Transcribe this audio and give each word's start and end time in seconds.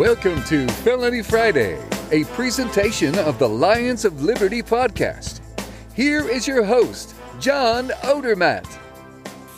Welcome 0.00 0.42
to 0.44 0.66
Felony 0.66 1.22
Friday, 1.22 1.78
a 2.10 2.24
presentation 2.32 3.18
of 3.18 3.38
the 3.38 3.46
Lions 3.46 4.06
of 4.06 4.22
Liberty 4.22 4.62
podcast. 4.62 5.42
Here 5.94 6.26
is 6.26 6.48
your 6.48 6.64
host, 6.64 7.14
John 7.38 7.88
Odermatt. 8.00 8.64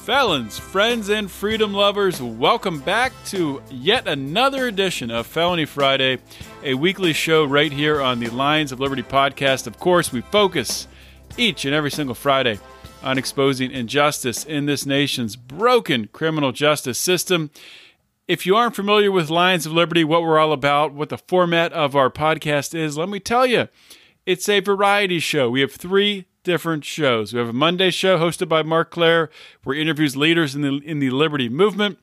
Felons, 0.04 0.58
friends, 0.58 1.10
and 1.10 1.30
freedom 1.30 1.72
lovers, 1.72 2.20
welcome 2.20 2.80
back 2.80 3.12
to 3.26 3.62
yet 3.70 4.08
another 4.08 4.66
edition 4.66 5.12
of 5.12 5.28
Felony 5.28 5.64
Friday, 5.64 6.18
a 6.64 6.74
weekly 6.74 7.12
show 7.12 7.44
right 7.44 7.70
here 7.70 8.02
on 8.02 8.18
the 8.18 8.28
Lions 8.30 8.72
of 8.72 8.80
Liberty 8.80 9.04
podcast. 9.04 9.68
Of 9.68 9.78
course, 9.78 10.10
we 10.10 10.22
focus 10.22 10.88
each 11.36 11.64
and 11.64 11.72
every 11.72 11.92
single 11.92 12.16
Friday 12.16 12.58
on 13.00 13.16
exposing 13.16 13.70
injustice 13.70 14.44
in 14.44 14.66
this 14.66 14.86
nation's 14.86 15.36
broken 15.36 16.08
criminal 16.08 16.50
justice 16.50 16.98
system. 16.98 17.52
If 18.28 18.46
you 18.46 18.54
aren't 18.54 18.76
familiar 18.76 19.10
with 19.10 19.30
Lions 19.30 19.66
of 19.66 19.72
Liberty, 19.72 20.04
what 20.04 20.22
we're 20.22 20.38
all 20.38 20.52
about, 20.52 20.94
what 20.94 21.08
the 21.08 21.18
format 21.18 21.72
of 21.72 21.96
our 21.96 22.08
podcast 22.08 22.72
is, 22.74 22.96
let 22.96 23.08
me 23.08 23.18
tell 23.18 23.44
you, 23.44 23.68
it's 24.24 24.48
a 24.48 24.60
variety 24.60 25.18
show. 25.18 25.50
We 25.50 25.60
have 25.60 25.72
three 25.72 26.26
different 26.44 26.84
shows. 26.84 27.32
We 27.32 27.40
have 27.40 27.48
a 27.48 27.52
Monday 27.52 27.90
show 27.90 28.18
hosted 28.18 28.48
by 28.48 28.62
Marc 28.62 28.92
Clair, 28.92 29.28
where 29.64 29.74
he 29.74 29.82
interviews 29.82 30.16
leaders 30.16 30.54
in 30.54 30.62
the 30.62 30.80
in 30.84 31.00
the 31.00 31.10
Liberty 31.10 31.48
movement. 31.48 31.98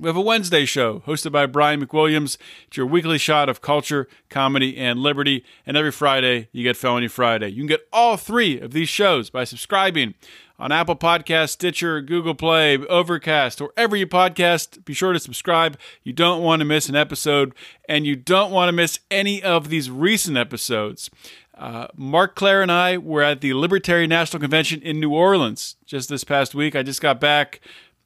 We 0.00 0.06
have 0.06 0.16
a 0.16 0.20
Wednesday 0.20 0.64
show 0.64 1.00
hosted 1.00 1.32
by 1.32 1.46
Brian 1.46 1.84
McWilliams. 1.84 2.36
It's 2.68 2.76
your 2.76 2.86
weekly 2.86 3.18
shot 3.18 3.48
of 3.48 3.60
culture, 3.60 4.06
comedy, 4.30 4.76
and 4.76 5.00
liberty. 5.00 5.44
And 5.66 5.76
every 5.76 5.90
Friday, 5.90 6.48
you 6.52 6.62
get 6.62 6.76
Felony 6.76 7.08
Friday. 7.08 7.48
You 7.48 7.56
can 7.56 7.66
get 7.66 7.88
all 7.92 8.16
three 8.16 8.60
of 8.60 8.70
these 8.70 8.88
shows 8.88 9.28
by 9.28 9.42
subscribing 9.42 10.14
on 10.56 10.70
Apple 10.70 10.94
Podcast, 10.94 11.48
Stitcher, 11.48 12.00
Google 12.00 12.36
Play, 12.36 12.78
Overcast, 12.78 13.60
wherever 13.60 13.96
you 13.96 14.06
podcast. 14.06 14.84
Be 14.84 14.94
sure 14.94 15.12
to 15.12 15.18
subscribe. 15.18 15.76
You 16.04 16.12
don't 16.12 16.44
want 16.44 16.60
to 16.60 16.64
miss 16.64 16.88
an 16.88 16.94
episode, 16.94 17.52
and 17.88 18.06
you 18.06 18.14
don't 18.14 18.52
want 18.52 18.68
to 18.68 18.72
miss 18.72 19.00
any 19.10 19.42
of 19.42 19.68
these 19.68 19.90
recent 19.90 20.36
episodes. 20.36 21.10
Uh, 21.56 21.88
Marc 21.96 22.36
Clair 22.36 22.62
and 22.62 22.70
I 22.70 22.98
were 22.98 23.22
at 23.22 23.40
the 23.40 23.52
Libertarian 23.54 24.10
National 24.10 24.40
Convention 24.40 24.80
in 24.80 25.00
New 25.00 25.12
Orleans 25.12 25.74
just 25.86 26.08
this 26.08 26.22
past 26.22 26.54
week. 26.54 26.76
I 26.76 26.84
just 26.84 27.02
got 27.02 27.20
back 27.20 27.60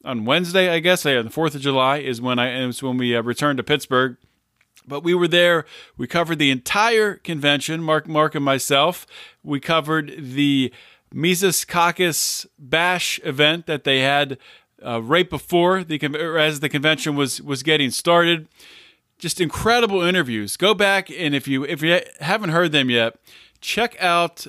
on 0.05 0.25
Wednesday, 0.25 0.69
I 0.69 0.79
guess. 0.79 1.05
Yeah, 1.05 1.23
the 1.23 1.31
Fourth 1.31 1.55
of 1.55 1.61
July 1.61 1.99
is 1.99 2.21
when 2.21 2.39
I 2.39 2.65
was 2.67 2.83
when 2.83 2.97
we 2.97 3.17
uh, 3.17 3.23
returned 3.23 3.59
to 3.59 3.63
Pittsburgh. 3.63 4.17
But 4.87 5.05
we 5.05 5.15
were 5.15 5.29
there. 5.29 5.65
We 5.97 6.07
covered 6.07 6.39
the 6.39 6.51
entire 6.51 7.15
convention. 7.15 7.83
Mark, 7.83 8.09
Mark, 8.09 8.35
and 8.35 8.45
myself. 8.45 9.07
We 9.45 9.61
covered 9.61 10.13
the 10.19 10.73
Mises 11.13 11.65
Caucus 11.65 12.47
Bash 12.59 13.21
event 13.23 13.67
that 13.67 13.85
they 13.85 14.01
had 14.01 14.39
uh, 14.85 15.01
right 15.03 15.29
before 15.29 15.85
the 15.85 16.01
as 16.39 16.61
the 16.61 16.69
convention 16.69 17.15
was 17.15 17.41
was 17.41 17.63
getting 17.63 17.91
started. 17.91 18.49
Just 19.19 19.41
incredible 19.41 20.03
interviews. 20.03 20.57
Go 20.57 20.75
back 20.75 21.11
and 21.11 21.35
if 21.35 21.47
you 21.47 21.65
if 21.65 21.83
you 21.83 22.01
haven't 22.21 22.51
heard 22.51 22.73
them 22.73 22.91
yet, 22.91 23.17
check 23.61 23.97
out 24.01 24.47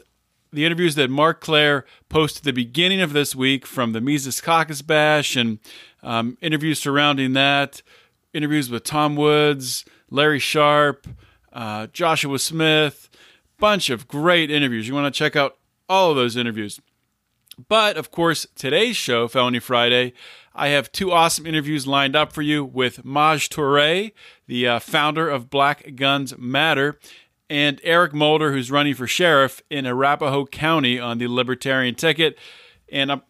the 0.54 0.66
interviews 0.66 0.96
that 0.96 1.10
Marc 1.10 1.42
Clair 1.42 1.84
posted 2.10 2.42
at 2.42 2.44
the 2.44 2.52
beginning 2.52 3.02
of 3.02 3.12
this 3.12 3.36
week 3.36 3.66
from 3.66 3.92
the 3.92 4.00
Mises 4.00 4.40
Caucus 4.40 4.82
Bash 4.82 5.36
and 5.36 5.60
um, 6.04 6.38
interviews 6.42 6.80
surrounding 6.80 7.34
that, 7.34 7.82
interviews 8.34 8.70
with 8.70 8.84
Tom 8.84 9.16
Woods, 9.16 9.84
Larry 10.10 10.40
Sharpe, 10.40 11.08
uh, 11.52 11.88
Joshua 11.88 12.38
Smith, 12.38 13.10
bunch 13.58 13.90
of 13.90 14.08
great 14.08 14.52
interviews. 14.52 14.88
You 14.88 14.94
want 14.94 15.14
to 15.14 15.18
check 15.18 15.36
out 15.36 15.58
all 15.90 16.12
of 16.12 16.16
those 16.16 16.38
interviews. 16.38 16.80
But 17.68 17.98
of 17.98 18.12
course, 18.12 18.46
today's 18.56 18.96
show, 18.96 19.28
Felony 19.28 19.60
Friday, 19.60 20.14
I 20.56 20.68
have 20.70 20.92
two 20.92 21.12
awesome 21.12 21.48
interviews 21.48 21.88
lined 21.88 22.16
up 22.16 22.32
for 22.32 22.44
you 22.44 22.64
with 22.64 23.04
Maj 23.04 23.50
Toure, 23.50 24.12
the 24.48 24.68
uh, 24.68 24.80
founder 24.80 25.30
of 25.30 25.50
Black 25.50 25.96
Guns 25.96 26.38
Matter, 26.38 27.00
and 27.50 27.80
Eric 27.84 28.14
Mulder, 28.14 28.52
who's 28.52 28.72
running 28.72 28.94
for 28.94 29.08
sheriff 29.08 29.62
in 29.70 29.86
Arapahoe 29.86 30.46
County 30.46 31.00
on 31.00 31.18
the 31.18 31.28
Libertarian 31.28 31.96
ticket. 31.96 32.38
And 32.92 33.12
i 33.12 33.22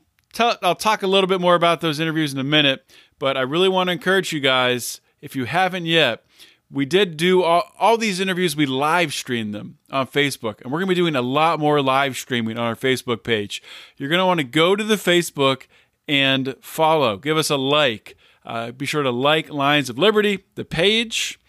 will 0.62 0.76
talk 0.76 1.04
a 1.04 1.08
little 1.08 1.28
bit 1.28 1.42
more 1.42 1.56
about 1.56 1.82
those 1.82 2.00
interviews 2.00 2.34
in 2.34 2.40
a 2.40 2.44
minute, 2.44 2.86
but 3.20 3.38
I 3.38 3.42
really 3.42 3.70
want 3.70 3.88
to 3.88 3.92
encourage 3.92 4.34
you 4.34 4.40
guys, 4.40 5.02
if 5.22 5.36
you 5.36 5.46
haven't 5.46 5.86
yet, 5.86 6.24
we 6.72 6.86
did 6.86 7.18
do 7.18 7.44
all, 7.44 7.72
all 7.80 7.98
these 7.98 8.20
interviews, 8.20 8.56
we 8.56 8.66
live 8.66 9.14
streamed 9.14 9.54
them 9.54 9.78
on 9.92 10.08
Facebook, 10.08 10.62
and 10.62 10.72
we're 10.72 10.80
going 10.80 10.88
to 10.88 10.96
be 10.96 11.02
doing 11.02 11.16
a 11.16 11.22
lot 11.22 11.60
more 11.60 11.82
live 11.82 12.18
streaming 12.18 12.58
on 12.58 12.66
our 12.66 12.76
Facebook 12.76 13.24
page. 13.24 13.62
You're 13.98 14.10
going 14.10 14.20
to 14.20 14.26
want 14.26 14.40
to 14.40 14.44
go 14.44 14.76
to 14.76 14.84
the 14.84 14.96
Facebook 14.96 15.68
and 16.08 16.56
follow, 16.62 17.18
give 17.18 17.38
us 17.38 17.50
a 17.50 17.58
like. 17.58 18.18
Uh, 18.46 18.72
be 18.72 18.86
sure 18.86 19.04
to 19.04 19.12
like 19.12 19.50
Lions 19.50 19.90
of 19.90 19.98
Liberty, 19.98 20.44
the 20.56 20.66
page, 20.66 21.40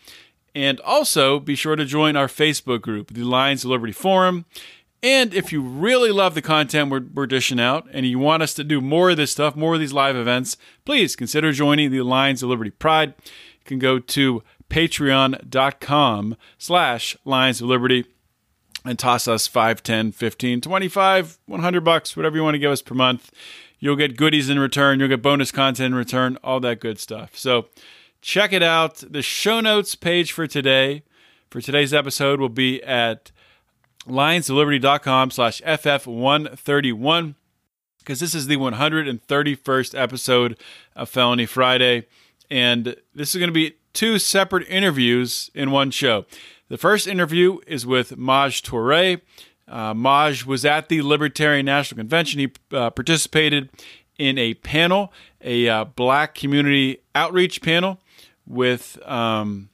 and 0.54 0.80
also 0.80 1.40
be 1.40 1.54
sure 1.54 1.76
to 1.76 1.84
join 1.84 2.16
our 2.16 2.28
Facebook 2.28 2.80
group, 2.82 3.12
the 3.12 3.24
Lions 3.24 3.64
of 3.64 3.70
Liberty 3.70 3.92
Forum. 3.92 4.44
And 5.02 5.34
if 5.34 5.52
you 5.52 5.60
really 5.60 6.10
love 6.10 6.34
the 6.34 6.40
content 6.40 6.90
we're, 6.90 7.02
we're 7.12 7.26
dishing 7.26 7.60
out 7.60 7.86
and 7.92 8.06
you 8.06 8.18
want 8.18 8.42
us 8.42 8.54
to 8.54 8.64
do 8.64 8.80
more 8.80 9.10
of 9.10 9.18
this 9.18 9.32
stuff, 9.32 9.54
more 9.54 9.74
of 9.74 9.80
these 9.80 9.92
live 9.92 10.16
events, 10.16 10.56
please 10.84 11.14
consider 11.14 11.52
joining 11.52 11.90
the 11.90 12.00
Lions 12.00 12.42
of 12.42 12.48
Liberty 12.48 12.70
Pride. 12.70 13.12
You 13.18 13.66
can 13.66 13.78
go 13.78 13.98
to 13.98 14.42
patreon.com 14.70 16.36
slash 16.56 17.16
Lions 17.24 17.60
of 17.60 17.68
Liberty 17.68 18.06
and 18.84 18.98
toss 18.98 19.28
us 19.28 19.46
5, 19.46 19.82
10, 19.82 20.12
15, 20.12 20.60
25, 20.60 21.38
100 21.46 21.80
bucks, 21.82 22.16
whatever 22.16 22.36
you 22.36 22.42
want 22.42 22.54
to 22.54 22.58
give 22.58 22.72
us 22.72 22.82
per 22.82 22.94
month. 22.94 23.30
You'll 23.78 23.96
get 23.96 24.16
goodies 24.16 24.48
in 24.48 24.58
return. 24.58 25.00
You'll 25.00 25.08
get 25.08 25.20
bonus 25.20 25.52
content 25.52 25.92
in 25.92 25.94
return, 25.94 26.38
all 26.42 26.60
that 26.60 26.80
good 26.80 26.98
stuff. 26.98 27.36
So 27.36 27.66
check 28.24 28.54
it 28.54 28.62
out. 28.62 29.04
The 29.08 29.22
show 29.22 29.60
notes 29.60 29.94
page 29.94 30.32
for 30.32 30.46
today, 30.46 31.02
for 31.50 31.60
today's 31.60 31.92
episode, 31.92 32.40
will 32.40 32.48
be 32.48 32.82
at 32.82 33.30
lionsofliberty.com 34.08 35.30
slash 35.30 35.60
FF131 35.60 37.34
because 37.98 38.20
this 38.20 38.34
is 38.34 38.46
the 38.46 38.56
131st 38.56 39.98
episode 39.98 40.58
of 40.96 41.08
Felony 41.08 41.46
Friday. 41.46 42.06
And 42.50 42.96
this 43.14 43.34
is 43.34 43.38
going 43.38 43.48
to 43.48 43.54
be 43.54 43.76
two 43.92 44.18
separate 44.18 44.66
interviews 44.68 45.50
in 45.54 45.70
one 45.70 45.90
show. 45.90 46.24
The 46.68 46.78
first 46.78 47.06
interview 47.06 47.58
is 47.66 47.86
with 47.86 48.16
Maj 48.16 48.62
Toure. 48.62 49.20
Uh, 49.68 49.94
Maj 49.94 50.44
was 50.44 50.64
at 50.64 50.88
the 50.88 51.02
Libertarian 51.02 51.66
National 51.66 51.98
Convention. 51.98 52.40
He 52.40 52.52
uh, 52.72 52.90
participated 52.90 53.68
in 54.18 54.38
a 54.38 54.54
panel, 54.54 55.12
a 55.42 55.68
uh, 55.68 55.84
black 55.84 56.34
community 56.34 56.98
outreach 57.14 57.60
panel 57.60 58.00
with 58.46 58.98
um, 59.06 59.70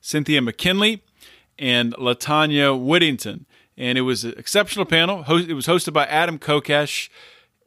Cynthia 0.00 0.40
McKinney 0.40 1.00
and 1.58 1.94
Latanya 1.94 2.78
Whittington. 2.78 3.46
And 3.76 3.98
it 3.98 4.02
was 4.02 4.24
an 4.24 4.34
exceptional 4.36 4.86
panel. 4.86 5.24
It 5.28 5.52
was 5.52 5.66
hosted 5.66 5.92
by 5.92 6.06
Adam 6.06 6.38
Kokesh. 6.38 7.08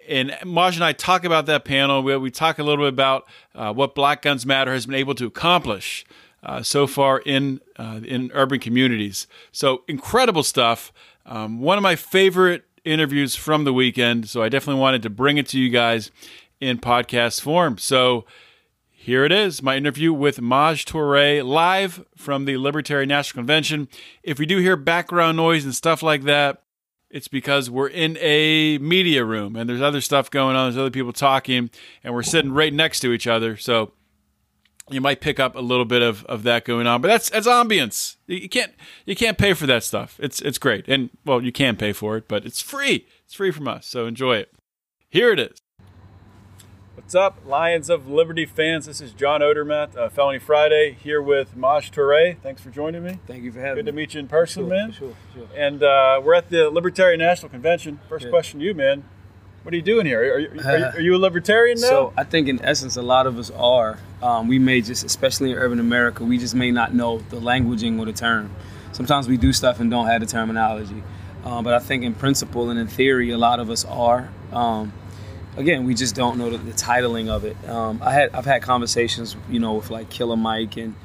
And 0.08 0.36
Maj 0.44 0.76
and 0.76 0.84
I 0.84 0.92
talk 0.92 1.24
about 1.24 1.46
that 1.46 1.66
panel. 1.66 2.02
We, 2.02 2.18
we 2.18 2.32
talk 2.32 2.58
a 2.58 2.64
little 2.64 2.86
bit 2.86 2.94
about 2.94 3.28
uh, 3.54 3.74
what 3.74 3.94
Black 3.94 4.24
Guns 4.24 4.46
Matter 4.46 4.74
has 4.74 4.88
been 4.88 4.96
able 4.96 5.14
to 5.16 5.28
accomplish 5.28 6.04
uh, 6.42 6.64
so 6.64 6.88
far 6.88 7.20
in 7.20 7.60
uh, 7.78 8.00
in 8.04 8.32
urban 8.34 8.60
communities. 8.60 9.28
So 9.52 9.84
incredible 9.88 10.42
stuff. 10.42 10.92
Um, 11.26 11.60
one 11.60 11.78
of 11.78 11.84
my 11.84 11.96
favorite 11.96 12.64
interviews 12.86 13.36
from 13.36 13.66
the 13.66 13.74
weekend. 13.74 14.30
So 14.30 14.42
I 14.42 14.50
definitely 14.50 14.82
wanted 14.82 15.04
to 15.04 15.10
bring 15.10 15.38
it 15.38 15.48
to 15.50 15.60
you 15.60 15.70
guys 15.70 16.12
in 16.60 16.80
podcast 16.80 17.42
form. 17.42 17.78
So 17.78 18.26
here 19.10 19.26
it 19.26 19.32
is, 19.32 19.64
my 19.64 19.76
interview 19.76 20.14
with 20.14 20.40
Maj 20.40 20.86
Toure 20.86 21.44
live 21.44 22.06
from 22.16 22.46
the 22.46 22.58
Libertarian 22.58 23.10
National 23.10 23.40
Convention. 23.40 23.88
If 24.22 24.38
we 24.38 24.46
do 24.46 24.60
hear 24.60 24.76
background 24.76 25.36
noise 25.36 25.66
and 25.66 25.74
stuff 25.74 26.04
like 26.04 26.26
that, 26.26 26.62
it's 27.10 27.28
because 27.28 27.72
we're 27.72 27.88
in 27.88 28.18
a 28.22 28.78
media 28.78 29.26
room 29.26 29.56
and 29.56 29.68
there's 29.68 29.82
other 29.82 30.00
stuff 30.00 30.30
going 30.30 30.56
on. 30.56 30.70
There's 30.70 30.78
other 30.78 30.92
people 30.92 31.12
talking, 31.12 31.72
and 32.04 32.14
we're 32.14 32.22
sitting 32.22 32.52
right 32.52 32.72
next 32.72 33.00
to 33.00 33.12
each 33.12 33.26
other. 33.26 33.58
So 33.58 33.94
you 34.92 35.02
might 35.02 35.22
pick 35.22 35.40
up 35.40 35.56
a 35.56 35.60
little 35.60 35.86
bit 35.86 36.04
of, 36.04 36.24
of 36.26 36.44
that 36.44 36.64
going 36.64 36.86
on. 36.86 37.02
But 37.02 37.08
that's 37.08 37.32
that's 37.32 37.48
ambience. 37.48 38.18
You 38.28 38.48
can't 38.48 38.74
you 39.08 39.16
can't 39.16 39.40
pay 39.40 39.54
for 39.54 39.66
that 39.66 39.84
stuff. 39.84 40.20
It's 40.22 40.40
it's 40.40 40.60
great. 40.60 40.88
And 40.88 41.10
well, 41.26 41.44
you 41.44 41.52
can 41.52 41.78
pay 41.78 41.94
for 41.94 42.16
it, 42.16 42.28
but 42.28 42.46
it's 42.46 42.62
free. 42.62 43.08
It's 43.26 43.34
free 43.34 43.50
from 43.50 43.68
us. 43.68 43.88
So 43.88 44.06
enjoy 44.06 44.36
it. 44.36 44.54
Here 45.10 45.32
it 45.32 45.40
is. 45.40 45.64
What's 47.10 47.16
up, 47.16 47.40
Lions 47.44 47.90
of 47.90 48.08
Liberty 48.08 48.46
fans? 48.46 48.86
This 48.86 49.02
is 49.02 49.14
John 49.14 49.42
Odermatt, 49.42 49.98
uh, 49.98 50.10
Felony 50.10 50.38
Friday, 50.38 50.96
here 51.02 51.20
with 51.20 51.58
Maj 51.58 51.90
Toure. 51.90 52.38
Thanks 52.44 52.62
for 52.62 52.70
joining 52.70 53.04
me. 53.04 53.18
Thank 53.26 53.42
you 53.44 53.52
for 53.52 53.60
having 53.62 53.78
me. 53.78 53.82
Good 53.82 53.86
to 53.88 53.96
meet 53.96 54.14
you 54.14 54.20
in 54.20 54.28
person, 54.28 54.62
Sure, 54.62 54.70
man. 54.70 54.92
sure, 54.92 55.16
sure. 55.34 55.48
And 55.58 55.82
uh, 55.82 56.22
we're 56.24 56.36
at 56.36 56.52
the 56.52 56.70
Libertarian 56.70 57.20
National 57.20 57.50
Convention. 57.50 58.00
First 58.08 58.26
Yeah. 58.26 58.30
question 58.30 58.60
to 58.60 58.66
you, 58.68 58.76
man. 58.76 59.06
What 59.64 59.74
are 59.74 59.78
you 59.78 59.82
doing 59.82 60.06
here? 60.06 60.20
Are 60.22 60.38
you, 60.38 60.50
are 60.64 60.78
you, 60.78 60.86
are 60.86 61.02
you 61.02 61.16
a 61.16 61.18
libertarian 61.18 61.82
now? 61.82 61.88
So 61.88 62.14
I 62.16 62.26
think 62.26 62.48
in 62.48 62.64
essence, 62.64 62.96
a 62.96 63.02
lot 63.02 63.26
of 63.26 63.40
us 63.40 63.50
are. 63.50 63.98
Um, 64.22 64.48
we 64.48 64.60
may 64.60 64.80
just, 64.80 65.04
especially 65.04 65.50
in 65.50 65.58
urban 65.58 65.80
America, 65.80 66.24
we 66.24 66.38
just 66.38 66.54
may 66.54 66.70
not 66.70 66.94
know 66.94 67.18
the 67.32 67.38
languaging 67.38 67.98
or 67.98 68.06
the 68.06 68.14
term. 68.14 68.52
Sometimes 68.92 69.28
we 69.28 69.36
do 69.38 69.52
stuff 69.52 69.80
and 69.80 69.90
don't 69.90 70.06
have 70.06 70.22
the 70.22 70.28
terminology. 70.28 71.02
Um, 71.44 71.64
but 71.64 71.74
I 71.74 71.80
think 71.80 72.04
in 72.04 72.14
principle 72.14 72.70
and 72.70 72.80
in 72.80 72.86
theory, 72.86 73.32
a 73.32 73.38
lot 73.40 73.60
of 73.60 73.72
us 73.72 73.84
are. 73.86 74.30
Um, 74.54 74.94
again, 75.60 75.86
we 75.86 75.94
just 75.94 76.16
don't 76.16 76.38
know 76.38 76.50
the, 76.50 76.58
the 76.58 76.72
titling 76.72 77.30
of 77.30 77.46
it. 77.46 77.58
Um, 77.70 78.02
I 78.02 78.12
had 78.12 78.34
I've 78.34 78.46
had 78.46 78.64
conversations, 78.64 79.36
you 79.50 79.60
know, 79.60 79.74
with 79.74 79.92
like 79.92 80.10
Killer 80.10 80.38
Mike 80.38 80.78
and 80.78 80.96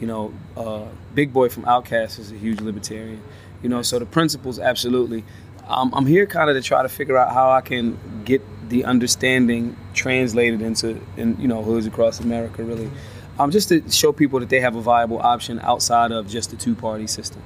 you 0.00 0.06
know, 0.06 0.32
uh, 0.56 0.86
Big 1.14 1.32
Boi 1.32 1.48
from 1.48 1.64
Outkast 1.64 2.18
is 2.18 2.32
a 2.32 2.36
huge 2.36 2.60
libertarian. 2.60 3.22
You 3.62 3.68
know, 3.68 3.82
so 3.82 3.98
the 3.98 4.06
principles 4.06 4.58
absolutely. 4.58 5.24
Um, 5.66 5.92
I'm 5.94 6.06
here 6.06 6.26
kind 6.26 6.50
of 6.50 6.56
to 6.56 6.62
try 6.62 6.82
to 6.82 6.88
figure 6.88 7.16
out 7.16 7.32
how 7.32 7.50
I 7.50 7.60
can 7.60 7.98
get 8.24 8.42
the 8.68 8.84
understanding 8.84 9.76
translated 9.94 10.60
into, 10.60 11.00
in, 11.16 11.40
you 11.40 11.48
know, 11.48 11.62
hoods 11.62 11.86
across 11.86 12.20
America. 12.20 12.62
Really, 12.62 12.90
um, 13.38 13.50
just 13.50 13.68
to 13.70 13.88
show 13.90 14.12
people 14.12 14.40
that 14.40 14.48
they 14.48 14.60
have 14.60 14.76
a 14.76 14.80
viable 14.80 15.18
option 15.20 15.58
outside 15.60 16.12
of 16.12 16.28
just 16.28 16.50
the 16.50 16.56
two-party 16.56 17.06
system. 17.06 17.42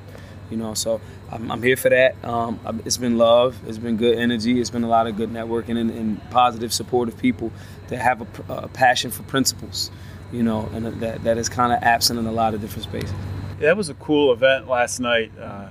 You 0.51 0.57
know, 0.57 0.75
so 0.75 1.01
I'm, 1.31 1.51
I'm 1.51 1.63
here 1.63 1.77
for 1.77 1.91
that. 1.91 2.23
Um, 2.25 2.59
it's 2.85 2.97
been 2.97 3.19
love, 3.19 3.57
it's 3.67 3.79
been 3.79 3.97
good 3.97 4.19
energy, 4.19 4.61
it's 4.61 4.71
been 4.71 4.85
a 4.85 4.89
lot 4.89 5.07
of 5.07 5.17
good 5.17 5.31
networking 5.31 5.79
and, 5.79 5.91
and 5.91 6.31
positive, 6.31 6.73
supportive 6.73 7.19
people 7.19 7.53
that 7.89 7.99
have 7.99 8.23
a, 8.23 8.53
a 8.53 8.69
passion 8.69 9.11
for 9.11 9.23
principles. 9.25 9.91
You 10.33 10.43
know, 10.43 10.69
and 10.75 10.87
that 11.01 11.25
that 11.25 11.39
is 11.39 11.49
kind 11.49 11.73
of 11.73 11.83
absent 11.83 12.19
in 12.19 12.27
a 12.27 12.33
lot 12.33 12.53
of 12.55 12.61
different 12.61 12.85
spaces. 12.85 13.13
Yeah, 13.61 13.67
that 13.67 13.77
was 13.77 13.89
a 13.89 13.95
cool 13.95 14.33
event 14.33 14.69
last 14.69 15.01
night. 15.01 15.33
Uh, 15.39 15.69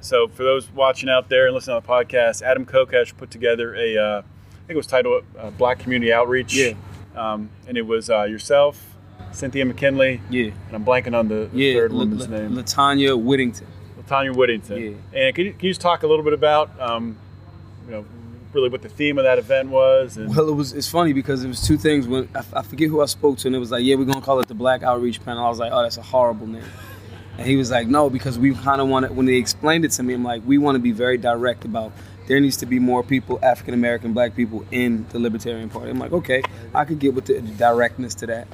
so 0.00 0.28
for 0.28 0.44
those 0.44 0.70
watching 0.72 1.08
out 1.08 1.28
there 1.28 1.46
and 1.46 1.54
listening 1.54 1.80
to 1.80 1.86
the 1.86 1.92
podcast, 1.92 2.42
Adam 2.42 2.64
Kokesh 2.64 3.16
put 3.16 3.30
together 3.30 3.74
a, 3.74 3.96
uh, 3.98 4.18
I 4.20 4.22
think 4.66 4.70
it 4.70 4.76
was 4.76 4.86
titled 4.86 5.24
uh, 5.36 5.50
Black 5.50 5.80
Community 5.80 6.12
Outreach. 6.12 6.54
Yeah. 6.54 6.74
Um, 7.16 7.50
and 7.66 7.76
it 7.76 7.82
was 7.82 8.08
uh, 8.08 8.22
yourself, 8.22 8.96
Cynthia 9.32 9.64
McKinney, 9.64 10.20
Yeah, 10.30 10.52
and 10.68 10.76
I'm 10.76 10.84
blanking 10.84 11.18
on 11.18 11.26
the, 11.26 11.48
the 11.52 11.58
yeah. 11.58 11.86
woman's 11.88 12.28
La- 12.28 12.38
name. 12.38 12.52
Latanya 12.52 13.20
Whittington. 13.20 13.66
Latanya 14.08 14.34
Whittington. 14.34 14.78
Yeah. 15.12 15.20
And 15.20 15.34
can 15.34 15.46
you, 15.46 15.52
can 15.52 15.66
you 15.66 15.70
just 15.70 15.80
talk 15.80 16.02
a 16.02 16.06
little 16.06 16.24
bit 16.24 16.32
about, 16.32 16.78
um, 16.80 17.16
you 17.86 17.92
know, 17.92 18.04
really 18.52 18.68
what 18.68 18.82
the 18.82 18.88
theme 18.88 19.18
of 19.18 19.24
that 19.24 19.38
event 19.38 19.68
was? 19.68 20.16
And, 20.16 20.34
Well, 20.34 20.48
it 20.48 20.54
was 20.54 20.72
it's 20.72 20.88
funny 20.88 21.12
because 21.12 21.44
it 21.44 21.48
was 21.48 21.66
two 21.66 21.76
things. 21.76 22.06
When 22.06 22.28
I, 22.34 22.42
I 22.54 22.62
forget 22.62 22.88
who 22.88 23.02
I 23.02 23.06
spoke 23.06 23.38
to, 23.38 23.48
and 23.48 23.56
it 23.56 23.58
was 23.58 23.70
like, 23.70 23.84
yeah, 23.84 23.94
we're 23.94 24.04
gonna 24.04 24.20
call 24.20 24.40
it 24.40 24.48
the 24.48 24.54
Black 24.54 24.82
Outreach 24.82 25.24
Panel. 25.24 25.44
I 25.44 25.48
was 25.48 25.58
like, 25.58 25.72
oh, 25.72 25.82
that's 25.82 25.98
a 25.98 26.02
horrible 26.02 26.46
name. 26.46 26.64
And 27.36 27.46
he 27.46 27.56
was 27.56 27.70
like, 27.70 27.86
no, 27.86 28.10
because 28.10 28.38
we 28.38 28.54
kind 28.54 28.80
of 28.80 28.88
want 28.88 29.06
to. 29.06 29.12
When 29.12 29.26
they 29.26 29.36
explained 29.36 29.84
it 29.84 29.92
to 29.92 30.02
me, 30.02 30.14
I'm 30.14 30.24
like, 30.24 30.42
we 30.44 30.58
want 30.58 30.74
to 30.74 30.80
be 30.80 30.92
very 30.92 31.18
direct 31.18 31.64
about 31.64 31.92
there 32.26 32.40
needs 32.40 32.58
to 32.58 32.66
be 32.66 32.78
more 32.78 33.02
people, 33.02 33.38
African 33.42 33.74
American, 33.74 34.12
Black 34.12 34.34
people, 34.34 34.64
in 34.70 35.06
the 35.10 35.18
Libertarian 35.18 35.70
Party. 35.70 35.90
I'm 35.90 35.98
like, 35.98 36.12
okay, 36.12 36.42
I 36.74 36.84
could 36.84 36.98
get 36.98 37.14
with 37.14 37.26
the, 37.26 37.34
the 37.34 37.54
directness 37.54 38.14
to 38.16 38.26
that. 38.26 38.48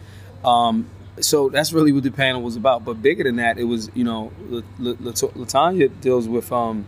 Um, 0.45 0.89
so 1.21 1.49
that's 1.49 1.73
really 1.73 1.93
what 1.93 2.03
the 2.03 2.11
panel 2.11 2.43
was 2.43 2.57
about. 2.57 2.85
But 2.85 3.03
bigger 3.03 3.25
than 3.25 3.37
that, 3.37 3.59
it 3.59 3.65
was 3.65 3.91
you 3.95 4.05
know, 4.05 4.33
La- 4.49 4.63
La- 4.79 4.97
La- 5.01 5.13
Latanya 5.13 5.91
deals 6.01 6.29
with. 6.29 6.51
Um, 6.53 6.87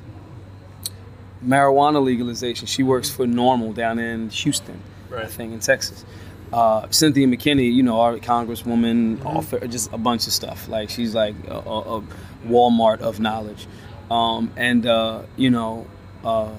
marijuana 1.44 2.02
legalization. 2.02 2.66
She 2.66 2.82
works 2.82 3.10
for 3.10 3.26
NORML 3.26 3.74
down 3.74 3.98
in 3.98 4.30
Houston, 4.30 4.80
I 5.16 5.26
think, 5.26 5.52
in 5.52 5.60
Texas. 5.60 6.04
Uh, 6.52 6.86
Cynthia 6.90 7.26
McKinney, 7.26 7.72
you 7.72 7.82
know, 7.82 8.00
our 8.00 8.16
congresswoman, 8.16 9.24
author, 9.24 9.66
just 9.66 9.92
a 9.92 9.98
bunch 9.98 10.26
of 10.26 10.32
stuff. 10.32 10.68
Like 10.68 10.90
she's 10.90 11.14
like 11.14 11.34
a, 11.48 11.54
a, 11.54 11.98
a 11.98 12.02
Walmart 12.46 13.00
of 13.00 13.18
knowledge. 13.20 13.66
Um, 14.10 14.52
and 14.56 14.86
uh, 14.86 15.22
you 15.36 15.50
know, 15.50 15.86
uh, 16.24 16.52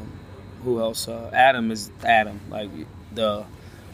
who 0.64 0.80
else? 0.82 1.08
Uh, 1.08 1.30
Adam 1.34 1.72
is 1.72 1.92
Adam, 2.04 2.40
like 2.50 2.70
the. 3.14 3.46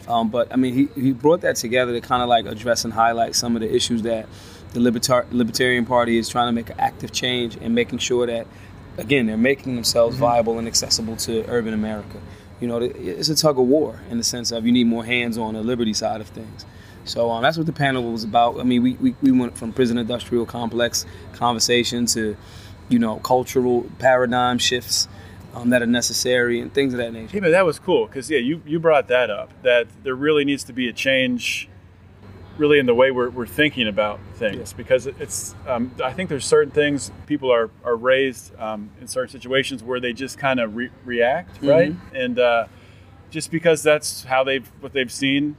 Um, 0.06 0.28
but 0.28 0.52
I 0.52 0.56
mean, 0.56 0.74
he, 0.74 1.00
he 1.00 1.12
brought 1.12 1.40
that 1.42 1.56
together 1.56 1.92
to 1.92 2.00
kind 2.00 2.22
of 2.22 2.28
like 2.28 2.46
address 2.46 2.84
and 2.84 2.92
highlight 2.92 3.34
some 3.34 3.56
of 3.56 3.62
the 3.62 3.74
issues 3.74 4.02
that 4.02 4.28
the 4.72 4.80
Libertar- 4.80 5.26
Libertarian 5.32 5.86
Party 5.86 6.18
is 6.18 6.28
trying 6.28 6.48
to 6.48 6.52
make 6.52 6.70
an 6.70 6.76
active 6.78 7.12
change 7.12 7.56
and 7.56 7.74
making 7.74 7.98
sure 7.98 8.26
that, 8.26 8.46
again, 8.98 9.26
they're 9.26 9.36
making 9.36 9.76
themselves 9.76 10.16
viable 10.16 10.58
and 10.58 10.66
accessible 10.68 11.16
to 11.16 11.44
urban 11.48 11.72
America. 11.72 12.20
You 12.60 12.68
know, 12.68 12.78
it's 12.78 13.28
a 13.28 13.34
tug 13.34 13.58
of 13.58 13.66
war 13.66 14.00
in 14.10 14.18
the 14.18 14.24
sense 14.24 14.52
of 14.52 14.66
you 14.66 14.72
need 14.72 14.86
more 14.86 15.04
hands 15.04 15.38
on 15.38 15.54
the 15.54 15.62
liberty 15.62 15.94
side 15.94 16.20
of 16.20 16.28
things. 16.28 16.66
So 17.04 17.30
um, 17.30 17.42
that's 17.42 17.56
what 17.56 17.66
the 17.66 17.72
panel 17.72 18.10
was 18.12 18.24
about. 18.24 18.58
I 18.58 18.62
mean, 18.62 18.82
we, 18.82 18.94
we, 18.94 19.14
we 19.22 19.30
went 19.30 19.58
from 19.58 19.72
prison 19.72 19.98
industrial 19.98 20.46
complex 20.46 21.04
conversation 21.32 22.06
to, 22.06 22.36
you 22.88 22.98
know, 22.98 23.16
cultural 23.16 23.86
paradigm 23.98 24.58
shifts 24.58 25.08
um, 25.54 25.70
that 25.70 25.82
are 25.82 25.86
necessary 25.86 26.60
and 26.60 26.72
things 26.72 26.92
of 26.92 26.98
that 26.98 27.12
nature. 27.12 27.36
Yeah, 27.36 27.42
but 27.42 27.50
that 27.50 27.64
was 27.64 27.78
cool 27.78 28.06
because 28.06 28.30
yeah, 28.30 28.38
you 28.38 28.62
you 28.66 28.78
brought 28.78 29.08
that 29.08 29.30
up 29.30 29.50
that 29.62 29.86
there 30.02 30.14
really 30.14 30.44
needs 30.44 30.64
to 30.64 30.72
be 30.72 30.88
a 30.88 30.92
change, 30.92 31.68
really 32.58 32.78
in 32.78 32.86
the 32.86 32.94
way 32.94 33.10
we're, 33.10 33.30
we're 33.30 33.46
thinking 33.46 33.88
about 33.88 34.20
things 34.34 34.72
because 34.72 35.06
it's 35.06 35.54
um, 35.66 35.92
I 36.02 36.12
think 36.12 36.28
there's 36.28 36.44
certain 36.46 36.72
things 36.72 37.10
people 37.26 37.52
are 37.52 37.70
are 37.84 37.96
raised 37.96 38.54
um, 38.58 38.90
in 39.00 39.08
certain 39.08 39.30
situations 39.30 39.82
where 39.82 40.00
they 40.00 40.12
just 40.12 40.38
kind 40.38 40.60
of 40.60 40.76
re- 40.76 40.90
react 41.04 41.62
right 41.62 41.94
and 42.14 42.38
uh, 42.38 42.66
just 43.34 43.50
because 43.50 43.82
that's 43.82 44.24
how 44.24 44.44
they've 44.44 44.70
what 44.80 44.92
they've 44.92 45.10
seen, 45.12 45.56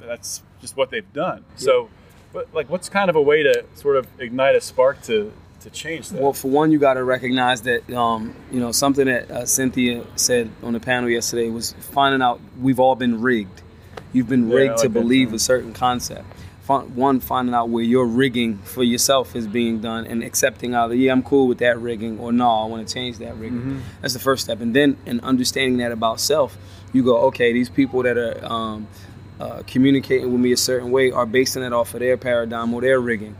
that's 0.00 0.42
just 0.60 0.76
what 0.76 0.90
they've 0.90 1.12
done. 1.12 1.44
So, 1.54 1.90
but 2.32 2.52
like, 2.54 2.70
what's 2.70 2.88
kind 2.88 3.10
of 3.10 3.16
a 3.16 3.20
way 3.20 3.42
to 3.42 3.64
sort 3.74 3.96
of 3.96 4.06
ignite 4.18 4.54
a 4.54 4.60
spark 4.60 5.02
to 5.02 5.32
to 5.60 5.70
change 5.70 6.08
that? 6.10 6.20
Well, 6.20 6.32
for 6.32 6.50
one, 6.50 6.72
you 6.72 6.78
got 6.78 6.94
to 6.94 7.04
recognize 7.04 7.62
that 7.62 7.90
um, 7.92 8.34
you 8.50 8.60
know 8.60 8.72
something 8.72 9.06
that 9.06 9.30
uh, 9.30 9.46
Cynthia 9.46 10.04
said 10.16 10.50
on 10.62 10.72
the 10.72 10.80
panel 10.80 11.08
yesterday 11.08 11.48
was 11.50 11.72
finding 11.72 12.22
out 12.22 12.40
we've 12.60 12.80
all 12.80 12.94
been 12.96 13.20
rigged. 13.20 13.62
You've 14.12 14.28
been 14.28 14.48
Yeah, 14.48 14.56
rigged 14.56 14.72
like 14.72 14.82
to 14.82 14.88
believe 14.88 15.32
a 15.32 15.38
certain 15.38 15.72
concept. 15.72 16.26
One, 16.66 17.18
finding 17.18 17.52
out 17.52 17.68
where 17.68 17.82
your 17.82 18.06
rigging 18.06 18.58
for 18.58 18.84
yourself 18.84 19.34
is 19.34 19.48
being 19.48 19.80
done, 19.80 20.06
and 20.06 20.22
accepting 20.22 20.72
either 20.72 20.94
yeah, 20.94 21.10
I'm 21.10 21.24
cool 21.24 21.48
with 21.48 21.58
that 21.58 21.80
rigging, 21.80 22.20
or 22.20 22.32
no, 22.32 22.48
I 22.48 22.66
want 22.66 22.86
to 22.86 22.94
change 22.94 23.18
that 23.18 23.36
rigging. 23.36 23.58
Mm-hmm. 23.58 23.80
That's 24.00 24.14
the 24.14 24.20
first 24.20 24.44
step, 24.44 24.60
and 24.60 24.74
then 24.74 24.96
in 25.04 25.18
understanding 25.20 25.78
that 25.78 25.90
about 25.90 26.20
self, 26.20 26.56
you 26.92 27.02
go, 27.02 27.16
okay, 27.22 27.52
these 27.52 27.68
people 27.68 28.04
that 28.04 28.16
are 28.16 28.44
um, 28.44 28.86
uh, 29.40 29.62
communicating 29.66 30.30
with 30.30 30.40
me 30.40 30.52
a 30.52 30.56
certain 30.56 30.92
way 30.92 31.10
are 31.10 31.26
basing 31.26 31.64
it 31.64 31.72
off 31.72 31.94
of 31.94 32.00
their 32.00 32.16
paradigm 32.16 32.72
or 32.72 32.80
their 32.80 33.00
rigging. 33.00 33.36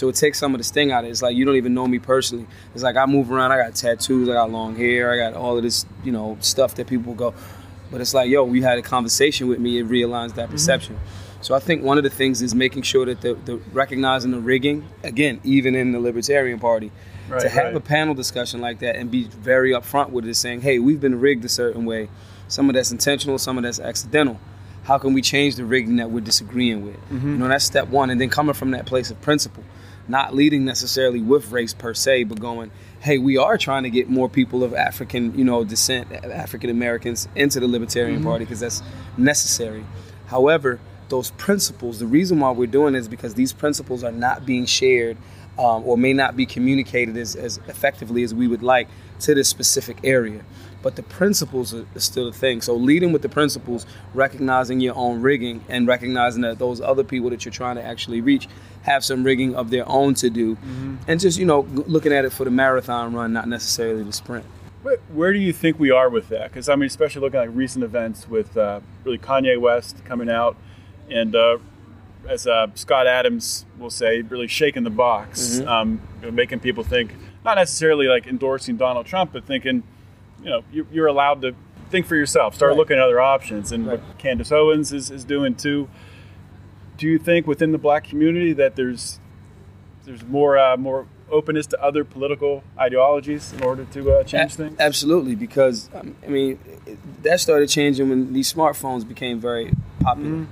So 0.00 0.08
it 0.08 0.14
takes 0.14 0.38
some 0.38 0.54
of 0.54 0.58
the 0.58 0.64
sting 0.64 0.92
out 0.92 1.04
of 1.04 1.08
it. 1.08 1.10
It's 1.10 1.20
like 1.20 1.36
you 1.36 1.44
don't 1.44 1.56
even 1.56 1.74
know 1.74 1.86
me 1.86 1.98
personally. 1.98 2.46
It's 2.74 2.82
like 2.82 2.96
I 2.96 3.04
move 3.04 3.30
around. 3.30 3.52
I 3.52 3.58
got 3.58 3.74
tattoos. 3.74 4.30
I 4.30 4.32
got 4.32 4.50
long 4.50 4.74
hair. 4.74 5.12
I 5.12 5.18
got 5.18 5.34
all 5.38 5.58
of 5.58 5.62
this, 5.62 5.84
you 6.02 6.10
know, 6.10 6.38
stuff 6.40 6.74
that 6.76 6.86
people 6.86 7.12
go. 7.12 7.34
But 7.90 8.00
it's 8.00 8.14
like, 8.14 8.30
yo, 8.30 8.44
we 8.44 8.62
had 8.62 8.78
a 8.78 8.82
conversation 8.82 9.46
with 9.46 9.58
me. 9.58 9.78
It 9.78 9.86
realigns 9.90 10.36
that 10.36 10.48
perception. 10.48 10.98
So 11.42 11.54
I 11.54 11.58
think 11.58 11.82
one 11.82 11.98
of 11.98 12.04
the 12.04 12.08
things 12.08 12.40
is 12.40 12.54
making 12.54 12.82
sure 12.82 13.04
that 13.04 13.20
the, 13.20 13.34
the 13.34 13.56
recognizing 13.72 14.30
the 14.30 14.40
rigging 14.40 14.88
again, 15.02 15.38
even 15.44 15.74
in 15.74 15.92
the 15.92 16.00
Libertarian 16.00 16.58
Party, 16.58 16.90
Right, 17.28 17.42
to 17.42 17.48
have 17.50 17.66
right. 17.66 17.76
a 17.76 17.80
panel 17.80 18.14
discussion 18.14 18.60
like 18.60 18.78
that 18.78 18.96
and 18.96 19.10
be 19.10 19.24
very 19.24 19.72
upfront 19.72 20.10
with 20.10 20.26
it, 20.26 20.34
saying, 20.34 20.62
hey, 20.62 20.78
we've 20.78 21.00
been 21.00 21.20
rigged 21.20 21.44
a 21.44 21.48
certain 21.48 21.84
way. 21.84 22.08
Some 22.48 22.68
of 22.68 22.74
that's 22.74 22.90
intentional, 22.90 23.38
some 23.38 23.58
of 23.58 23.64
that's 23.64 23.78
accidental. 23.78 24.40
How 24.84 24.98
can 24.98 25.12
we 25.12 25.22
change 25.22 25.56
the 25.56 25.64
rigging 25.64 25.96
that 25.96 26.10
we're 26.10 26.22
disagreeing 26.22 26.86
with? 26.86 26.96
Mm-hmm. 26.96 27.32
You 27.32 27.36
know, 27.36 27.48
that's 27.48 27.66
step 27.66 27.88
one. 27.88 28.10
And 28.10 28.20
then 28.20 28.30
coming 28.30 28.54
from 28.54 28.72
that 28.72 28.86
place 28.86 29.10
of 29.10 29.20
principle, 29.20 29.62
not 30.10 30.34
leading 30.34 30.64
necessarily 30.64 31.20
with 31.20 31.50
race 31.50 31.72
per 31.72 31.94
se, 31.94 32.24
but 32.24 32.40
going, 32.40 32.70
hey, 33.00 33.18
we 33.18 33.36
are 33.36 33.56
trying 33.56 33.84
to 33.84 33.90
get 33.90 34.08
more 34.08 34.28
people 34.28 34.62
of 34.62 34.74
African, 34.74 35.36
you 35.38 35.44
know, 35.44 35.64
descent, 35.64 36.12
African 36.12 36.70
Americans 36.70 37.28
into 37.34 37.60
the 37.60 37.68
Libertarian 37.68 38.16
Mm-hmm. 38.16 38.28
Party 38.28 38.44
because 38.44 38.60
that's 38.60 38.82
necessary. 39.16 39.84
However, 40.26 40.80
those 41.08 41.30
principles, 41.32 41.98
the 41.98 42.06
reason 42.06 42.40
why 42.40 42.50
we're 42.50 42.66
doing 42.66 42.94
it 42.94 42.98
is 42.98 43.08
because 43.08 43.34
these 43.34 43.52
principles 43.52 44.04
are 44.04 44.12
not 44.12 44.46
being 44.46 44.66
shared 44.66 45.16
um, 45.58 45.84
or 45.84 45.98
may 45.98 46.12
not 46.12 46.36
be 46.36 46.46
communicated 46.46 47.16
as, 47.16 47.36
as 47.36 47.58
effectively 47.68 48.22
as 48.22 48.34
we 48.34 48.48
would 48.48 48.62
like 48.62 48.88
to 49.20 49.34
this 49.34 49.48
specific 49.48 49.98
area. 50.04 50.44
But 50.82 50.96
the 50.96 51.02
principles 51.02 51.74
are, 51.74 51.86
are 51.94 52.00
still 52.00 52.26
the 52.26 52.36
thing. 52.36 52.62
So 52.62 52.74
leading 52.74 53.12
with 53.12 53.22
the 53.22 53.28
principles, 53.28 53.86
recognizing 54.14 54.80
your 54.80 54.94
own 54.96 55.20
rigging, 55.20 55.64
and 55.68 55.86
recognizing 55.86 56.42
that 56.42 56.58
those 56.58 56.80
other 56.80 57.04
people 57.04 57.30
that 57.30 57.44
you're 57.44 57.52
trying 57.52 57.76
to 57.76 57.82
actually 57.82 58.20
reach 58.20 58.48
have 58.82 59.04
some 59.04 59.24
rigging 59.24 59.54
of 59.54 59.70
their 59.70 59.86
own 59.88 60.14
to 60.14 60.30
do, 60.30 60.56
and 61.06 61.20
just 61.20 61.38
you 61.38 61.44
know 61.44 61.60
looking 61.70 62.12
at 62.12 62.24
it 62.24 62.32
for 62.32 62.44
the 62.44 62.50
marathon 62.50 63.12
run, 63.14 63.32
not 63.32 63.48
necessarily 63.48 64.02
the 64.02 64.12
sprint. 64.12 64.46
Where, 64.82 64.96
where 65.12 65.32
do 65.32 65.38
you 65.38 65.52
think 65.52 65.78
we 65.78 65.90
are 65.90 66.08
with 66.08 66.28
that? 66.30 66.50
Because 66.50 66.68
I 66.68 66.76
mean, 66.76 66.86
especially 66.86 67.20
looking 67.20 67.40
at 67.40 67.48
like 67.48 67.56
recent 67.56 67.84
events 67.84 68.28
with 68.28 68.56
uh, 68.56 68.80
really 69.04 69.18
Kanye 69.18 69.60
West 69.60 70.02
coming 70.06 70.30
out, 70.30 70.56
and 71.10 71.36
uh, 71.36 71.58
as 72.28 72.46
uh, 72.46 72.68
Scott 72.74 73.06
Adams 73.06 73.66
will 73.78 73.90
say, 73.90 74.22
really 74.22 74.46
shaking 74.46 74.84
the 74.84 74.90
box, 74.90 75.60
um, 75.60 76.00
you 76.20 76.26
know, 76.26 76.32
making 76.32 76.60
people 76.60 76.84
think 76.84 77.14
not 77.44 77.56
necessarily 77.56 78.06
like 78.06 78.26
endorsing 78.26 78.76
Donald 78.76 79.06
Trump, 79.06 79.32
but 79.32 79.44
thinking, 79.44 79.82
you 80.42 80.50
know, 80.50 80.62
you, 80.72 80.86
you're 80.92 81.06
allowed 81.06 81.42
to 81.42 81.54
think 81.90 82.06
for 82.06 82.16
yourself. 82.16 82.54
Start 82.54 82.70
Right. 82.70 82.78
looking 82.78 82.96
at 82.96 83.02
other 83.02 83.20
options, 83.20 83.72
and 83.72 83.86
Right. 83.86 84.00
what 84.00 84.18
Candace 84.18 84.52
Owens 84.52 84.92
is, 84.92 85.10
is 85.10 85.24
doing 85.24 85.54
too. 85.54 85.88
Do 86.96 87.06
you 87.06 87.18
think 87.18 87.46
within 87.46 87.72
the 87.72 87.78
black 87.78 88.04
community 88.04 88.52
that 88.54 88.76
there's 88.76 89.18
there's 90.04 90.24
more 90.24 90.58
uh, 90.58 90.76
more 90.76 91.06
openness 91.30 91.66
to 91.68 91.80
other 91.82 92.04
political 92.04 92.62
ideologies 92.78 93.52
in 93.52 93.62
order 93.62 93.84
to 93.92 94.12
uh, 94.12 94.24
change 94.24 94.54
things? 94.54 94.76
Absolutely, 94.80 95.34
because 95.34 95.88
um, 95.94 96.16
I 96.24 96.28
mean 96.28 96.58
that 97.22 97.40
started 97.40 97.68
changing 97.68 98.08
when 98.08 98.32
these 98.32 98.52
smartphones 98.52 99.06
became 99.06 99.40
very 99.40 99.72
popular. 100.00 100.30
Mm-hmm. 100.30 100.44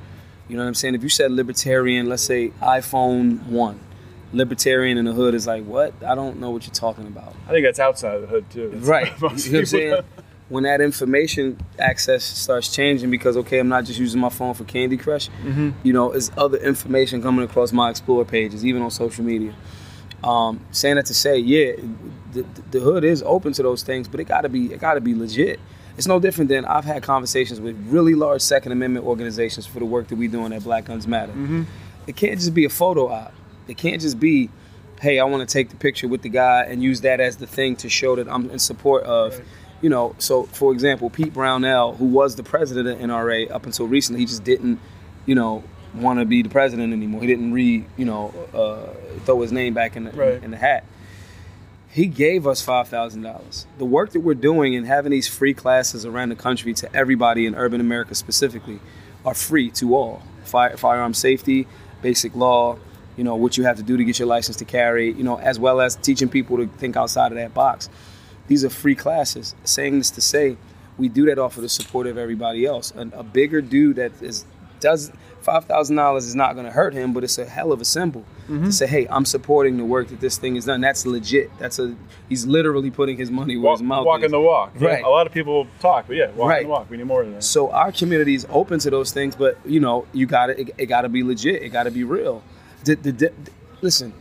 You 0.48 0.56
know 0.56 0.62
what 0.62 0.68
I'm 0.68 0.74
saying? 0.74 0.94
If 0.94 1.02
you 1.02 1.08
said 1.10 1.30
libertarian, 1.32 2.08
let's 2.08 2.22
say 2.22 2.50
iPhone 2.62 3.44
one, 3.46 3.78
libertarian 4.32 4.98
in 4.98 5.04
the 5.04 5.12
hood 5.12 5.34
is 5.34 5.46
like, 5.46 5.64
what? 5.64 5.92
I 6.04 6.14
don't 6.14 6.38
know 6.38 6.50
what 6.50 6.66
you're 6.66 6.74
talking 6.74 7.06
about. 7.06 7.34
I 7.46 7.50
think 7.50 7.64
that's 7.64 7.78
outside 7.78 8.16
of 8.16 8.22
the 8.22 8.26
hood 8.28 8.50
too. 8.50 8.70
That's 8.70 8.86
Right. 8.86 9.12
You 9.20 9.28
know 9.28 9.28
what 9.28 9.54
I'm 9.54 9.66
saying? 9.66 10.02
When 10.48 10.64
that 10.64 10.80
information 10.80 11.60
access 11.78 12.24
starts 12.24 12.74
changing 12.74 13.10
because 13.10 13.36
okay, 13.36 13.58
I'm 13.58 13.68
not 13.68 13.84
just 13.84 14.00
using 14.00 14.18
my 14.18 14.30
phone 14.30 14.54
for 14.54 14.64
Candy 14.64 14.96
Crush. 14.96 15.28
Mm-hmm. 15.44 15.72
You 15.82 15.92
know, 15.92 16.12
there's 16.12 16.30
other 16.38 16.56
information 16.56 17.20
coming 17.20 17.44
across 17.44 17.70
my 17.70 17.90
Explore 17.90 18.24
pages, 18.24 18.64
even 18.64 18.80
on 18.80 18.90
social 18.90 19.24
media. 19.26 19.54
Um, 20.24 20.64
saying 20.70 20.96
that 20.96 21.04
to 21.04 21.14
say, 21.14 21.36
yeah, 21.36 21.72
the, 22.32 22.46
the 22.70 22.80
hood 22.80 23.04
is 23.04 23.22
open 23.26 23.52
to 23.52 23.62
those 23.62 23.82
things, 23.82 24.08
but 24.08 24.20
it 24.20 24.24
gotta 24.24 24.48
be 24.48 24.72
it 24.72 24.80
gotta 24.80 25.02
be 25.02 25.14
legit. 25.14 25.60
It's 25.98 26.06
no 26.06 26.18
different 26.18 26.48
than 26.48 26.64
I've 26.64 26.86
had 26.86 27.02
conversations 27.02 27.60
with 27.60 27.76
really 27.86 28.14
large 28.14 28.40
Second 28.40 28.72
Amendment 28.72 29.04
organizations 29.04 29.66
for 29.66 29.80
the 29.80 29.84
work 29.84 30.08
that 30.08 30.16
we're 30.16 30.30
doing 30.30 30.54
at 30.54 30.62
Black 30.64 30.86
Guns 30.86 31.06
Matter. 31.06 31.34
It 32.06 32.16
can't 32.16 32.38
just 32.38 32.54
be 32.54 32.64
a 32.64 32.70
photo 32.70 33.08
op. 33.08 33.34
It 33.68 33.76
can't 33.76 34.00
just 34.00 34.18
be, 34.18 34.50
hey, 35.00 35.18
I 35.20 35.24
want 35.24 35.46
to 35.48 35.52
take 35.52 35.68
the 35.70 35.76
picture 35.76 36.08
with 36.08 36.22
the 36.22 36.28
guy 36.28 36.64
and 36.64 36.82
use 36.82 37.02
that 37.02 37.20
as 37.20 37.36
the 37.36 37.46
thing 37.46 37.76
to 37.76 37.88
show 37.88 38.16
that 38.16 38.28
I'm 38.28 38.50
in 38.50 38.58
support 38.58 39.04
of. 39.04 39.40
You 39.80 39.90
know, 39.90 40.16
so 40.18 40.42
for 40.44 40.72
example, 40.72 41.08
Pete 41.08 41.32
Brownell, 41.32 41.94
who 41.94 42.06
was 42.06 42.34
the 42.34 42.42
president 42.42 42.88
of 42.88 42.98
NRA 42.98 43.48
up 43.50 43.64
until 43.64 43.86
recently, 43.86 44.20
he 44.20 44.26
just 44.26 44.42
didn't, 44.42 44.80
you 45.24 45.36
know, 45.36 45.62
want 45.94 46.18
to 46.18 46.24
be 46.24 46.42
the 46.42 46.48
president 46.48 46.92
anymore. 46.92 47.20
He 47.20 47.28
didn't 47.28 47.52
re, 47.52 47.84
you 47.96 48.04
know, 48.04 48.34
uh, 48.52 49.20
throw 49.20 49.40
his 49.40 49.52
name 49.52 49.74
back 49.74 49.94
in 49.96 50.04
the, 50.04 50.10
Right. 50.10 50.42
in 50.42 50.50
the 50.50 50.56
hat. 50.56 50.84
He 51.90 52.06
gave 52.06 52.46
us 52.46 52.60
five 52.60 52.88
thousand 52.88 53.22
dollars. 53.22 53.66
The 53.78 53.84
work 53.84 54.10
that 54.10 54.20
we're 54.20 54.34
doing 54.34 54.74
and 54.76 54.86
having 54.86 55.10
these 55.10 55.26
free 55.28 55.54
classes 55.54 56.04
around 56.04 56.28
the 56.30 56.36
country 56.36 56.74
to 56.74 56.94
everybody 56.94 57.46
in 57.46 57.54
urban 57.54 57.80
America 57.80 58.14
specifically 58.14 58.80
are 59.24 59.34
free 59.34 59.70
to 59.72 59.94
all. 59.94 60.22
Fire, 60.44 60.76
firearm 60.76 61.14
safety, 61.14 61.66
basic 62.02 62.34
law, 62.36 62.78
you 63.18 63.24
know 63.24 63.34
what 63.34 63.58
you 63.58 63.64
have 63.64 63.76
to 63.76 63.82
do 63.82 63.96
to 63.96 64.04
get 64.04 64.18
your 64.18 64.28
license 64.28 64.56
to 64.58 64.64
carry, 64.64 65.12
you 65.12 65.24
know, 65.24 65.38
as 65.38 65.58
well 65.58 65.80
as 65.80 65.96
teaching 65.96 66.28
people 66.28 66.56
to 66.56 66.68
think 66.78 66.96
outside 66.96 67.32
of 67.32 67.36
that 67.36 67.52
box. 67.52 67.90
These 68.46 68.64
are 68.64 68.70
free 68.70 68.94
classes. 68.94 69.54
Saying 69.64 69.98
this 69.98 70.10
to 70.12 70.20
say, 70.20 70.56
we 70.96 71.08
do 71.08 71.26
that 71.26 71.38
off 71.38 71.56
of 71.56 71.62
the 71.62 71.68
support 71.68 72.06
of 72.06 72.16
everybody 72.16 72.64
else. 72.64 72.92
A, 72.96 73.10
a 73.12 73.22
bigger 73.24 73.60
dude 73.60 73.96
that 73.96 74.12
is 74.22 74.46
does 74.80 75.10
five 75.42 75.64
thousand 75.64 75.96
dollars 75.96 76.26
is 76.26 76.34
not 76.34 76.54
going 76.54 76.66
to 76.66 76.72
hurt 76.72 76.94
him, 76.94 77.12
but 77.12 77.24
it's 77.24 77.38
a 77.38 77.44
hell 77.44 77.72
of 77.72 77.80
a 77.80 77.84
symbol 77.84 78.24
to 78.46 78.52
mm-hmm. 78.52 78.70
say, 78.70 78.86
"Hey, 78.86 79.06
I'm 79.08 79.24
supporting 79.24 79.76
the 79.76 79.84
work 79.84 80.08
that 80.08 80.20
this 80.20 80.38
thing 80.38 80.56
is 80.56 80.66
done." 80.66 80.80
That's 80.80 81.04
legit. 81.04 81.50
That's 81.58 81.78
a 81.78 81.96
he's 82.28 82.46
literally 82.46 82.90
putting 82.90 83.16
his 83.16 83.30
money 83.30 83.56
where 83.56 83.70
Walk, 83.70 83.78
his 83.80 83.82
mouth 83.82 84.02
is. 84.02 84.06
walking 84.06 84.24
is. 84.26 84.30
the 84.30 84.40
walk. 84.40 84.74
Yeah, 84.78 84.88
Right. 84.88 85.04
A 85.04 85.08
lot 85.08 85.26
of 85.26 85.32
people 85.32 85.66
talk, 85.80 86.06
but 86.06 86.16
yeah, 86.16 86.26
walking 86.28 86.48
Right. 86.48 86.62
the 86.62 86.68
walk. 86.68 86.90
We 86.90 86.96
need 86.96 87.04
more 87.04 87.22
of 87.22 87.32
that. 87.32 87.42
So 87.42 87.70
our 87.70 87.90
community 87.90 88.34
is 88.34 88.46
open 88.50 88.78
to 88.80 88.90
those 88.90 89.12
things, 89.12 89.34
but 89.34 89.58
you 89.64 89.80
know, 89.80 90.06
you 90.12 90.26
got 90.26 90.46
to 90.46 90.60
it, 90.60 90.70
it 90.78 90.86
got 90.86 91.02
to 91.02 91.08
be 91.08 91.22
legit. 91.22 91.62
It 91.62 91.70
got 91.70 91.84
to 91.84 91.90
be 91.90 92.04
real. 92.04 92.42
The, 92.84 92.94
the, 92.96 93.12
the- 93.12 93.32
listen, 93.80 94.12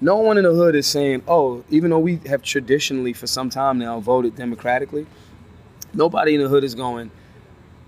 no 0.00 0.16
one 0.16 0.36
in 0.38 0.44
the 0.44 0.52
hood 0.52 0.74
is 0.74 0.86
saying, 0.86 1.22
"Oh, 1.28 1.64
even 1.70 1.90
though 1.90 1.98
we 1.98 2.20
have 2.26 2.42
traditionally 2.42 3.12
for 3.12 3.26
some 3.26 3.50
time 3.50 3.78
now 3.78 4.00
voted 4.00 4.36
democratically, 4.36 5.06
nobody 5.94 6.34
in 6.34 6.42
the 6.42 6.48
hood 6.48 6.64
is 6.64 6.74
going, 6.74 7.10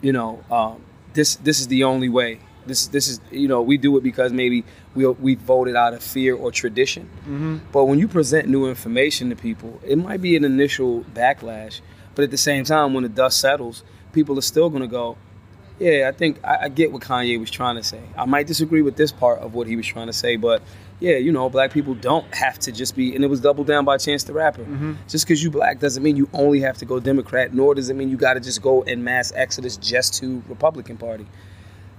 you 0.00 0.12
know, 0.12 0.42
um, 0.50 0.82
this 1.12 1.36
this 1.36 1.60
is 1.60 1.68
the 1.68 1.84
only 1.84 2.08
way. 2.08 2.40
This 2.66 2.86
this 2.86 3.08
is 3.08 3.20
you 3.30 3.46
know 3.48 3.60
we 3.62 3.76
do 3.76 3.96
it 3.98 4.02
because 4.02 4.32
maybe 4.32 4.64
we 4.94 5.06
we 5.06 5.34
voted 5.34 5.76
out 5.76 5.92
of 5.92 6.02
fear 6.02 6.34
or 6.34 6.50
tradition. 6.50 7.60
But 7.72 7.84
when 7.84 7.98
you 7.98 8.08
present 8.08 8.48
new 8.48 8.66
information 8.68 9.28
to 9.30 9.36
people, 9.36 9.80
it 9.84 9.96
might 9.96 10.22
be 10.22 10.34
an 10.36 10.44
initial 10.44 11.04
backlash, 11.14 11.80
but 12.14 12.22
at 12.24 12.30
the 12.30 12.38
same 12.38 12.64
time, 12.64 12.94
when 12.94 13.02
the 13.02 13.08
dust 13.10 13.38
settles, 13.38 13.82
people 14.12 14.38
are 14.38 14.42
still 14.42 14.70
going 14.70 14.80
to 14.82 14.88
go, 14.88 15.16
yeah, 15.78 16.08
I 16.08 16.12
think 16.16 16.38
I, 16.44 16.64
I 16.64 16.68
get 16.68 16.92
what 16.92 17.02
Kanye 17.02 17.38
was 17.38 17.50
trying 17.50 17.76
to 17.76 17.82
say. 17.82 18.00
I 18.16 18.24
might 18.24 18.46
disagree 18.46 18.82
with 18.82 18.96
this 18.96 19.12
part 19.12 19.40
of 19.40 19.54
what 19.54 19.66
he 19.66 19.76
was 19.76 19.86
trying 19.86 20.06
to 20.06 20.12
say, 20.12 20.36
but 20.36 20.62
yeah, 21.00 21.16
you 21.16 21.32
know, 21.32 21.50
black 21.50 21.72
people 21.72 21.94
don't 21.94 22.32
have 22.34 22.58
to 22.60 22.72
just 22.72 22.94
be, 22.94 23.14
and 23.14 23.24
it 23.24 23.26
was 23.26 23.40
doubled 23.40 23.66
down 23.66 23.84
by 23.84 23.98
Chance 23.98 24.24
the 24.24 24.32
Rapper. 24.32 24.62
Mm-hmm. 24.62 24.94
Just 25.08 25.26
because 25.26 25.42
you 25.42 25.50
black 25.50 25.80
doesn't 25.80 26.02
mean 26.02 26.16
you 26.16 26.28
only 26.32 26.60
have 26.60 26.78
to 26.78 26.84
go 26.84 27.00
Democrat, 27.00 27.52
nor 27.52 27.74
does 27.74 27.90
it 27.90 27.94
mean 27.94 28.08
you 28.08 28.16
got 28.16 28.34
to 28.34 28.40
just 28.40 28.62
go 28.62 28.82
in 28.82 29.02
mass 29.02 29.32
exodus 29.34 29.76
just 29.76 30.14
to 30.14 30.42
Republican 30.48 30.96
Party. 30.96 31.26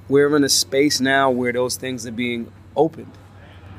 We're 0.08 0.34
in 0.36 0.44
a 0.44 0.50
space 0.50 1.02
now 1.02 1.30
where 1.30 1.52
those 1.52 1.76
things 1.76 2.08
are 2.08 2.12
being 2.12 2.52
opened, 2.76 3.12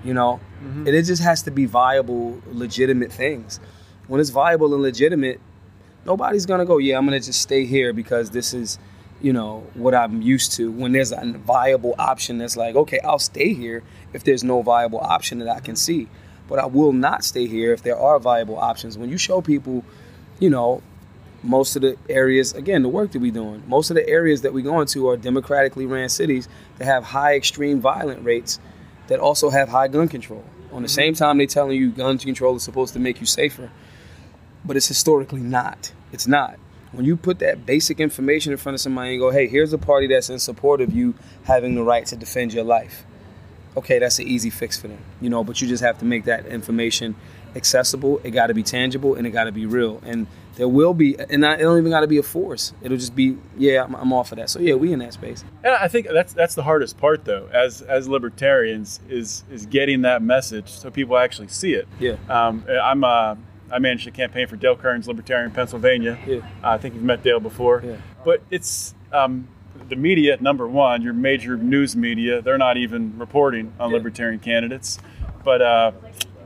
you 0.04 0.12
know, 0.12 0.40
mm-hmm. 0.62 0.86
and 0.86 0.88
it 0.88 1.04
just 1.04 1.22
has 1.22 1.42
to 1.44 1.50
be 1.50 1.64
viable, 1.64 2.40
legitimate 2.52 3.12
things. 3.12 3.60
When 4.08 4.20
it's 4.20 4.30
viable 4.30 4.74
and 4.74 4.82
legitimate, 4.82 5.40
nobody's 6.04 6.44
gonna 6.44 6.66
go, 6.66 6.78
yeah, 6.78 6.98
I'm 6.98 7.06
gonna 7.06 7.20
just 7.20 7.40
stay 7.40 7.64
here 7.64 7.92
because 7.92 8.30
this 8.30 8.52
is, 8.52 8.78
you 9.20 9.32
know, 9.32 9.66
what 9.74 9.94
I'm 9.94 10.22
used 10.22 10.52
to. 10.52 10.70
When 10.70 10.92
there's 10.92 11.12
a 11.12 11.24
viable 11.24 11.94
option 11.98 12.38
that's 12.38 12.56
like, 12.56 12.76
okay, 12.76 13.00
I'll 13.00 13.18
stay 13.18 13.54
here 13.54 13.82
if 14.12 14.24
there's 14.24 14.44
no 14.44 14.62
viable 14.62 15.00
option 15.00 15.38
that 15.40 15.48
I 15.48 15.60
can 15.60 15.76
see. 15.76 16.08
But 16.48 16.58
I 16.58 16.66
will 16.66 16.92
not 16.92 17.24
stay 17.24 17.46
here 17.46 17.72
if 17.72 17.82
there 17.82 17.98
are 17.98 18.18
viable 18.18 18.56
options. 18.56 18.96
When 18.96 19.10
you 19.10 19.18
show 19.18 19.40
people, 19.40 19.84
you 20.38 20.50
know, 20.50 20.82
most 21.42 21.76
of 21.76 21.82
the 21.82 21.96
areas, 22.08 22.52
again, 22.54 22.82
the 22.82 22.88
work 22.88 23.12
that 23.12 23.20
we're 23.20 23.32
doing, 23.32 23.62
most 23.66 23.90
of 23.90 23.96
the 23.96 24.08
areas 24.08 24.42
that 24.42 24.52
we 24.52 24.62
go 24.62 24.80
into 24.80 25.08
are 25.08 25.16
democratically 25.16 25.86
ran 25.86 26.08
cities 26.08 26.48
that 26.78 26.84
have 26.84 27.04
high 27.04 27.34
extreme 27.34 27.80
violent 27.80 28.24
rates 28.24 28.60
that 29.08 29.18
also 29.18 29.50
have 29.50 29.68
high 29.68 29.88
gun 29.88 30.08
control. 30.08 30.44
On 30.72 30.82
the 30.82 30.88
mm-hmm. 30.88 30.94
same 30.94 31.14
time, 31.14 31.38
they're 31.38 31.46
telling 31.46 31.76
you 31.76 31.90
gun 31.90 32.18
control 32.18 32.56
is 32.56 32.62
supposed 32.62 32.92
to 32.94 33.00
make 33.00 33.20
you 33.20 33.26
safer 33.26 33.70
but 34.66 34.76
it's 34.76 34.88
historically 34.88 35.40
not. 35.40 35.92
It's 36.12 36.26
not. 36.26 36.58
When 36.92 37.04
you 37.04 37.16
put 37.16 37.40
that 37.40 37.66
basic 37.66 38.00
information 38.00 38.52
in 38.52 38.58
front 38.58 38.74
of 38.74 38.80
somebody 38.80 39.10
and 39.10 39.20
go, 39.20 39.30
hey, 39.30 39.48
here's 39.48 39.72
a 39.72 39.78
party 39.78 40.06
that's 40.06 40.30
in 40.30 40.38
support 40.38 40.80
of 40.80 40.92
you 40.92 41.14
having 41.44 41.74
the 41.74 41.82
right 41.82 42.06
to 42.06 42.16
defend 42.16 42.54
your 42.54 42.64
life. 42.64 43.04
Okay, 43.76 43.98
that's 43.98 44.18
an 44.18 44.26
easy 44.26 44.48
fix 44.48 44.78
for 44.78 44.88
them, 44.88 45.00
you 45.20 45.28
know, 45.28 45.44
but 45.44 45.60
you 45.60 45.68
just 45.68 45.82
have 45.82 45.98
to 45.98 46.04
make 46.04 46.24
that 46.24 46.46
information 46.46 47.14
accessible. 47.54 48.20
It 48.24 48.30
got 48.30 48.46
to 48.46 48.54
be 48.54 48.62
tangible 48.62 49.14
and 49.14 49.26
it 49.26 49.30
got 49.30 49.44
to 49.44 49.52
be 49.52 49.66
real. 49.66 50.00
And 50.06 50.26
there 50.54 50.68
will 50.68 50.94
be, 50.94 51.18
and 51.18 51.44
it 51.44 51.58
don't 51.58 51.78
even 51.78 51.90
got 51.90 52.00
to 52.00 52.06
be 52.06 52.16
a 52.16 52.22
force. 52.22 52.72
It'll 52.80 52.96
just 52.96 53.14
be, 53.14 53.36
yeah, 53.58 53.84
I'm, 53.84 53.94
I'm 53.94 54.12
off 54.12 54.32
of 54.32 54.38
that. 54.38 54.48
So 54.48 54.58
yeah, 54.60 54.74
we 54.74 54.92
in 54.92 55.00
that 55.00 55.12
space. 55.12 55.44
And 55.62 55.74
I 55.74 55.88
think 55.88 56.08
that's 56.10 56.32
that's 56.32 56.54
the 56.54 56.62
hardest 56.62 56.96
part, 56.96 57.26
though, 57.26 57.48
as 57.52 57.82
as 57.82 58.08
libertarians, 58.08 59.00
is 59.10 59.44
is 59.50 59.66
getting 59.66 60.02
that 60.02 60.22
message 60.22 60.70
so 60.70 60.90
people 60.90 61.18
actually 61.18 61.48
see 61.48 61.74
it. 61.74 61.86
Yeah. 61.98 62.16
Um, 62.30 62.64
I'm 62.68 63.04
uh, 63.04 63.36
I 63.70 63.78
managed 63.78 64.06
a 64.06 64.10
campaign 64.10 64.46
for 64.46 64.56
Dale 64.56 64.76
Kerns 64.76 65.08
Libertarian 65.08 65.50
Pennsylvania. 65.50 66.18
Yeah. 66.26 66.40
I 66.62 66.78
think 66.78 66.94
you've 66.94 67.02
met 67.02 67.22
Dale 67.22 67.40
before. 67.40 67.82
Yeah. 67.84 67.96
But 68.24 68.42
it's 68.50 68.94
um, 69.12 69.48
the 69.88 69.96
media. 69.96 70.36
Number 70.40 70.66
one, 70.68 71.02
your 71.02 71.12
major 71.12 71.56
news 71.56 71.96
media, 71.96 72.40
they're 72.40 72.58
not 72.58 72.76
even 72.76 73.18
reporting 73.18 73.72
on 73.80 73.90
Yeah. 73.90 73.96
libertarian 73.96 74.38
candidates. 74.40 74.98
But 75.44 75.62
uh, 75.62 75.92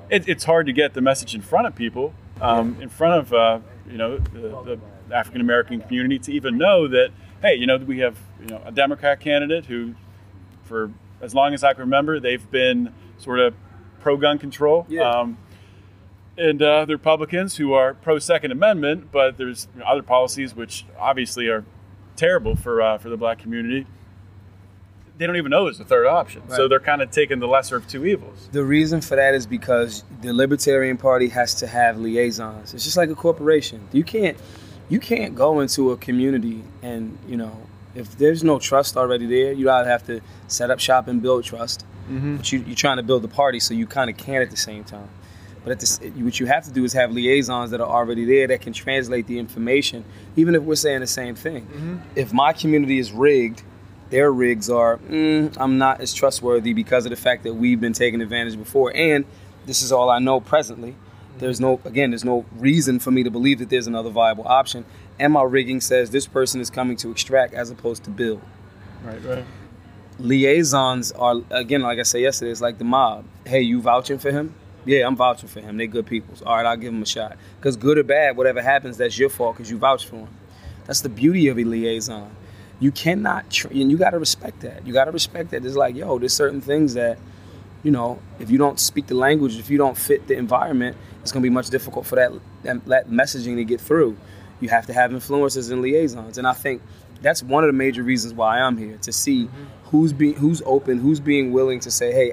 it, 0.08 0.28
it's 0.28 0.44
hard 0.44 0.66
to 0.66 0.72
get 0.72 0.94
the 0.94 1.00
message 1.00 1.34
in 1.34 1.40
front 1.42 1.66
of 1.66 1.74
people, 1.74 2.14
um, 2.40 2.76
in 2.80 2.88
front 2.88 3.20
of 3.20 3.32
uh, 3.32 3.60
you 3.90 3.96
know 3.98 4.18
the, 4.18 4.78
the 5.08 5.14
African 5.14 5.40
American 5.40 5.80
community 5.80 6.18
to 6.20 6.32
even 6.32 6.58
know 6.58 6.86
that 6.88 7.10
hey, 7.42 7.54
you 7.54 7.66
know 7.66 7.76
we 7.78 7.98
have 8.00 8.16
you 8.40 8.46
know 8.48 8.62
a 8.64 8.72
Democrat 8.72 9.20
candidate 9.20 9.66
who, 9.66 9.94
for 10.64 10.90
as 11.22 11.34
long 11.34 11.54
as 11.54 11.64
I 11.64 11.72
can 11.72 11.80
remember, 11.80 12.20
they've 12.20 12.50
been 12.50 12.92
sort 13.18 13.40
of 13.40 13.54
pro 14.00 14.16
gun 14.16 14.38
control. 14.38 14.86
Yeah. 14.88 15.08
Um, 15.08 15.38
and 16.38 16.62
uh, 16.62 16.84
the 16.84 16.94
Republicans 16.94 17.56
who 17.56 17.72
are 17.72 17.94
pro 17.94 18.18
Second 18.18 18.52
Amendment, 18.52 19.10
but 19.12 19.36
there's 19.36 19.68
other 19.84 20.02
policies 20.02 20.54
which 20.54 20.84
obviously 20.98 21.48
are 21.48 21.64
terrible 22.16 22.56
for 22.56 22.82
uh, 22.82 22.98
for 22.98 23.08
the 23.08 23.16
black 23.16 23.38
community. 23.38 23.86
They 25.18 25.26
don't 25.26 25.36
even 25.36 25.50
know 25.50 25.64
there's 25.64 25.80
a 25.80 25.84
third 25.84 26.06
option, 26.06 26.42
so 26.48 26.66
they're 26.66 26.80
kind 26.80 27.02
of 27.02 27.10
taking 27.10 27.40
the 27.40 27.46
lesser 27.46 27.76
of 27.76 27.86
two 27.86 28.06
evils. 28.06 28.48
The 28.52 28.64
reason 28.64 29.02
for 29.02 29.16
that 29.16 29.34
is 29.34 29.46
because 29.46 30.02
the 30.22 30.32
Libertarian 30.32 30.96
Party 30.96 31.28
has 31.28 31.54
to 31.56 31.66
have 31.66 31.98
liaisons. 31.98 32.72
It's 32.72 32.84
just 32.84 32.96
like 32.96 33.10
a 33.10 33.14
corporation. 33.14 33.86
You 33.92 34.02
can't 34.02 34.38
you 34.88 34.98
can't 34.98 35.34
go 35.34 35.60
into 35.60 35.92
a 35.92 35.96
community 35.96 36.64
and, 36.82 37.16
you 37.28 37.36
know, 37.36 37.56
if 37.94 38.18
there's 38.18 38.42
no 38.42 38.58
trust 38.58 38.96
already 38.96 39.26
there, 39.26 39.52
you 39.52 39.70
either 39.70 39.88
have 39.88 40.04
to 40.06 40.20
set 40.48 40.70
up 40.70 40.80
shop 40.80 41.06
and 41.08 41.22
build 41.22 41.44
trust. 41.44 41.84
But 42.36 42.50
you, 42.50 42.60
you're 42.60 42.74
trying 42.74 42.96
to 42.96 43.02
build 43.04 43.22
the 43.22 43.28
party, 43.28 43.60
so 43.60 43.72
you 43.72 43.86
kind 43.86 44.10
of 44.10 44.16
can't 44.16 44.42
at 44.42 44.50
the 44.50 44.56
same 44.56 44.82
time. 44.82 45.08
But 45.62 45.72
at 45.72 45.80
this, 45.80 46.00
what 46.16 46.40
you 46.40 46.46
have 46.46 46.64
to 46.64 46.70
do 46.70 46.84
is 46.84 46.92
have 46.94 47.12
liaisons 47.12 47.70
that 47.70 47.80
are 47.80 47.88
already 47.88 48.24
there 48.24 48.46
that 48.46 48.62
can 48.62 48.72
translate 48.72 49.26
the 49.26 49.38
information, 49.38 50.04
even 50.36 50.54
if 50.54 50.62
we're 50.62 50.74
saying 50.74 51.00
the 51.00 51.06
same 51.06 51.34
thing. 51.34 52.02
If 52.16 52.32
my 52.32 52.52
community 52.52 52.98
is 52.98 53.12
rigged, 53.12 53.62
their 54.08 54.32
rigs 54.32 54.70
are, 54.70 54.96
mm, 54.98 55.54
I'm 55.58 55.78
not 55.78 56.00
as 56.00 56.12
trustworthy 56.14 56.72
because 56.72 57.04
of 57.06 57.10
the 57.10 57.16
fact 57.16 57.44
that 57.44 57.54
we've 57.54 57.80
been 57.80 57.92
taken 57.92 58.20
advantage 58.20 58.58
before. 58.58 58.92
And 58.94 59.24
this 59.66 59.82
is 59.82 59.92
all 59.92 60.10
I 60.10 60.18
know 60.18 60.40
presently. 60.40 60.96
There's 61.38 61.60
no 61.60 61.80
again, 61.84 62.10
there's 62.10 62.24
no 62.24 62.44
reason 62.56 62.98
for 62.98 63.10
me 63.10 63.22
to 63.22 63.30
believe 63.30 63.60
that 63.60 63.70
there's 63.70 63.86
another 63.86 64.10
viable 64.10 64.46
option. 64.46 64.84
And 65.18 65.32
my 65.32 65.42
rigging 65.42 65.80
says 65.80 66.10
this 66.10 66.26
person 66.26 66.60
is 66.60 66.70
coming 66.70 66.96
to 66.98 67.10
extract 67.10 67.54
as 67.54 67.70
opposed 67.70 68.04
to 68.04 68.10
build. 68.10 68.42
Right, 69.02 69.22
right. 69.24 69.44
Liaisons 70.18 71.12
are 71.12 71.36
again, 71.50 71.80
like 71.80 71.98
I 71.98 72.02
said 72.02 72.20
yesterday, 72.20 72.50
it's 72.50 72.60
like 72.60 72.78
the 72.78 72.84
mob. 72.84 73.24
Hey, 73.46 73.62
you 73.62 73.80
vouching 73.80 74.18
for 74.18 74.30
him? 74.30 74.54
Yeah, 74.84 75.06
I'm 75.06 75.16
vouching 75.16 75.48
for 75.48 75.60
him. 75.60 75.76
They 75.76 75.86
good 75.86 76.06
people. 76.06 76.34
All 76.46 76.56
right, 76.56 76.66
I'll 76.66 76.76
give 76.76 76.92
him 76.92 77.02
a 77.02 77.06
shot. 77.06 77.36
Because 77.58 77.76
good 77.76 77.98
or 77.98 78.02
bad, 78.02 78.36
whatever 78.36 78.62
happens, 78.62 78.96
that's 78.96 79.18
your 79.18 79.28
fault 79.28 79.56
because 79.56 79.70
you 79.70 79.78
vouch 79.78 80.06
for 80.06 80.16
him. 80.16 80.28
That's 80.86 81.02
the 81.02 81.08
beauty 81.08 81.48
of 81.48 81.58
a 81.58 81.64
liaison. 81.64 82.30
You 82.80 82.90
cannot, 82.90 83.50
tr- 83.50 83.68
and 83.68 83.90
you 83.90 83.98
got 83.98 84.10
to 84.10 84.18
respect 84.18 84.60
that. 84.60 84.86
You 84.86 84.92
got 84.92 85.04
to 85.04 85.10
respect 85.10 85.50
that. 85.50 85.64
It's 85.64 85.76
like, 85.76 85.94
yo, 85.94 86.18
there's 86.18 86.32
certain 86.32 86.62
things 86.62 86.94
that, 86.94 87.18
you 87.82 87.90
know, 87.90 88.18
if 88.38 88.50
you 88.50 88.56
don't 88.56 88.80
speak 88.80 89.06
the 89.06 89.14
language, 89.14 89.58
if 89.58 89.68
you 89.68 89.76
don't 89.76 89.98
fit 89.98 90.26
the 90.28 90.34
environment, 90.34 90.96
it's 91.22 91.30
going 91.30 91.42
to 91.42 91.46
be 91.48 91.52
much 91.52 91.68
difficult 91.68 92.06
for 92.06 92.16
that, 92.16 92.32
that 92.62 92.84
that 92.86 93.10
messaging 93.10 93.56
to 93.56 93.64
get 93.64 93.80
through. 93.80 94.16
You 94.60 94.70
have 94.70 94.86
to 94.86 94.92
have 94.92 95.10
influencers 95.10 95.70
and 95.70 95.82
liaisons, 95.82 96.38
and 96.38 96.46
I 96.46 96.52
think 96.52 96.82
that's 97.22 97.42
one 97.42 97.64
of 97.64 97.68
the 97.68 97.74
major 97.74 98.02
reasons 98.02 98.34
why 98.34 98.60
I'm 98.60 98.76
here 98.76 98.98
to 99.02 99.12
see 99.12 99.44
mm-hmm. 99.44 99.64
who's 99.84 100.12
being 100.12 100.34
who's 100.34 100.62
open, 100.64 100.98
who's 100.98 101.20
being 101.20 101.52
willing 101.52 101.80
to 101.80 101.90
say, 101.90 102.12
hey, 102.12 102.32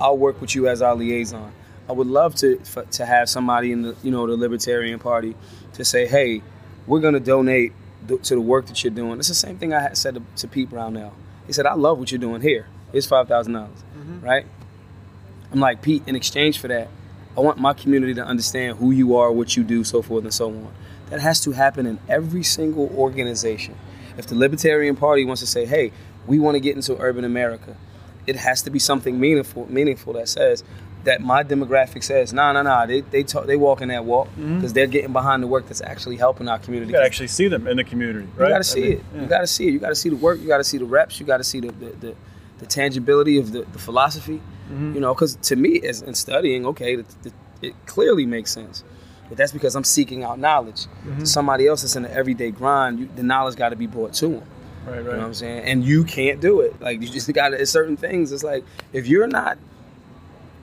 I'll 0.00 0.18
work 0.18 0.40
with 0.40 0.54
you 0.54 0.68
as 0.68 0.82
our 0.82 0.94
liaison. 0.94 1.52
I 1.88 1.92
would 1.92 2.06
love 2.06 2.34
to 2.36 2.58
for, 2.58 2.84
to 2.84 3.06
have 3.06 3.28
somebody 3.28 3.72
in 3.72 3.82
the 3.82 3.96
you 4.02 4.10
know 4.10 4.26
the 4.26 4.36
Libertarian 4.36 4.98
Party 4.98 5.34
to 5.74 5.84
say, 5.84 6.06
hey, 6.06 6.42
we're 6.86 7.00
going 7.00 7.14
to 7.14 7.20
donate 7.20 7.72
th- 8.06 8.22
to 8.22 8.34
the 8.34 8.40
work 8.40 8.66
that 8.66 8.82
you're 8.82 8.92
doing. 8.92 9.18
It's 9.18 9.28
the 9.28 9.34
same 9.34 9.58
thing 9.58 9.72
I 9.72 9.80
had 9.80 9.96
said 9.96 10.14
to, 10.14 10.22
to 10.36 10.48
Pete 10.48 10.70
Brownell. 10.70 11.14
He 11.46 11.52
said, 11.52 11.66
I 11.66 11.74
love 11.74 11.98
what 11.98 12.10
you're 12.12 12.18
doing 12.18 12.42
here. 12.42 12.66
It's 12.92 13.06
five 13.06 13.28
dollars, 13.28 13.48
mm-hmm. 13.48 14.20
right? 14.20 14.46
I'm 15.52 15.60
like 15.60 15.82
Pete. 15.82 16.02
In 16.06 16.14
exchange 16.14 16.58
for 16.58 16.68
that, 16.68 16.88
I 17.36 17.40
want 17.40 17.58
my 17.58 17.72
community 17.72 18.14
to 18.14 18.24
understand 18.24 18.78
who 18.78 18.90
you 18.90 19.16
are, 19.16 19.32
what 19.32 19.56
you 19.56 19.64
do, 19.64 19.84
so 19.84 20.02
forth 20.02 20.24
and 20.24 20.34
so 20.34 20.48
on. 20.48 20.72
That 21.10 21.20
has 21.20 21.40
to 21.42 21.52
happen 21.52 21.86
in 21.86 21.98
every 22.08 22.42
single 22.42 22.90
organization. 22.94 23.74
If 24.18 24.26
the 24.26 24.34
Libertarian 24.34 24.96
Party 24.96 25.24
wants 25.24 25.40
to 25.40 25.46
say, 25.46 25.64
"Hey, 25.64 25.92
we 26.26 26.38
want 26.38 26.56
to 26.56 26.60
get 26.60 26.76
into 26.76 26.98
urban 26.98 27.24
America," 27.24 27.76
it 28.26 28.36
has 28.36 28.60
to 28.62 28.70
be 28.70 28.78
something 28.78 29.18
meaningful, 29.18 29.70
meaningful 29.70 30.12
that 30.14 30.28
says 30.28 30.64
that 31.04 31.20
my 31.20 31.42
demographic 31.42 32.02
says, 32.02 32.32
"No, 32.32 32.52
no, 32.52 32.62
no, 32.62 32.86
they 32.86 33.00
they 33.00 33.22
talk, 33.22 33.46
they 33.46 33.56
walk 33.56 33.80
in 33.80 33.88
that 33.88 34.04
walk 34.04 34.28
because 34.36 34.72
they're 34.72 34.86
getting 34.86 35.12
behind 35.12 35.42
the 35.42 35.46
work 35.46 35.66
that's 35.66 35.80
actually 35.80 36.16
helping 36.16 36.48
our 36.48 36.58
community." 36.58 36.90
You 36.90 36.96
got 36.96 37.00
to 37.00 37.06
actually 37.06 37.28
see 37.28 37.48
them 37.48 37.66
in 37.66 37.76
the 37.76 37.84
community, 37.84 38.28
right? 38.36 38.48
You 38.48 38.54
got 38.54 38.58
to 38.58 38.64
see 38.64 38.80
I 38.80 38.84
mean, 38.84 38.92
it. 38.92 39.04
yeah. 39.14 39.20
You 39.22 39.26
got 39.28 39.40
to 39.40 39.46
see 39.46 39.68
it. 39.68 39.72
You 39.72 39.78
got 39.78 39.88
to 39.88 39.94
see 39.94 40.08
the 40.08 40.16
work. 40.16 40.40
You 40.40 40.48
got 40.48 40.58
to 40.58 40.64
see 40.64 40.78
the 40.78 40.84
reps. 40.84 41.20
You 41.20 41.26
got 41.26 41.38
to 41.38 41.44
see 41.44 41.60
the 41.60 41.72
the, 41.72 41.90
the, 42.00 42.14
the 42.58 42.66
tangibility 42.66 43.38
of 43.38 43.52
the, 43.52 43.62
the 43.62 43.78
philosophy. 43.78 44.40
Mm-hmm. 44.70 44.94
You 44.94 45.00
know, 45.00 45.14
because 45.14 45.36
to 45.36 45.56
me, 45.56 45.80
as 45.82 46.02
in 46.02 46.14
studying, 46.14 46.66
okay, 46.66 46.96
the, 46.96 47.04
the, 47.22 47.32
it 47.62 47.74
clearly 47.86 48.26
makes 48.26 48.50
sense. 48.50 48.84
But 49.28 49.36
that's 49.36 49.52
because 49.52 49.74
I'm 49.74 49.84
seeking 49.84 50.24
out 50.24 50.38
knowledge. 50.38 50.86
Mm-hmm. 51.04 51.24
Somebody 51.24 51.66
else 51.66 51.82
that's 51.82 51.96
in 51.96 52.02
the 52.02 52.12
everyday 52.12 52.50
grind, 52.50 52.98
you, 52.98 53.08
the 53.14 53.22
knowledge 53.22 53.56
got 53.56 53.70
to 53.70 53.76
be 53.76 53.86
brought 53.86 54.14
to 54.14 54.28
them. 54.28 54.42
Right, 54.86 54.96
right. 54.96 54.98
You 54.98 55.04
know 55.04 55.18
what 55.18 55.24
I'm 55.24 55.34
saying? 55.34 55.64
And 55.64 55.84
you 55.84 56.04
can't 56.04 56.40
do 56.40 56.60
it. 56.60 56.80
Like 56.80 57.00
you 57.02 57.08
just 57.08 57.32
got 57.32 57.50
to. 57.50 57.66
Certain 57.66 57.96
things. 57.96 58.32
It's 58.32 58.44
like 58.44 58.64
if 58.92 59.06
you're 59.06 59.26
not, 59.26 59.58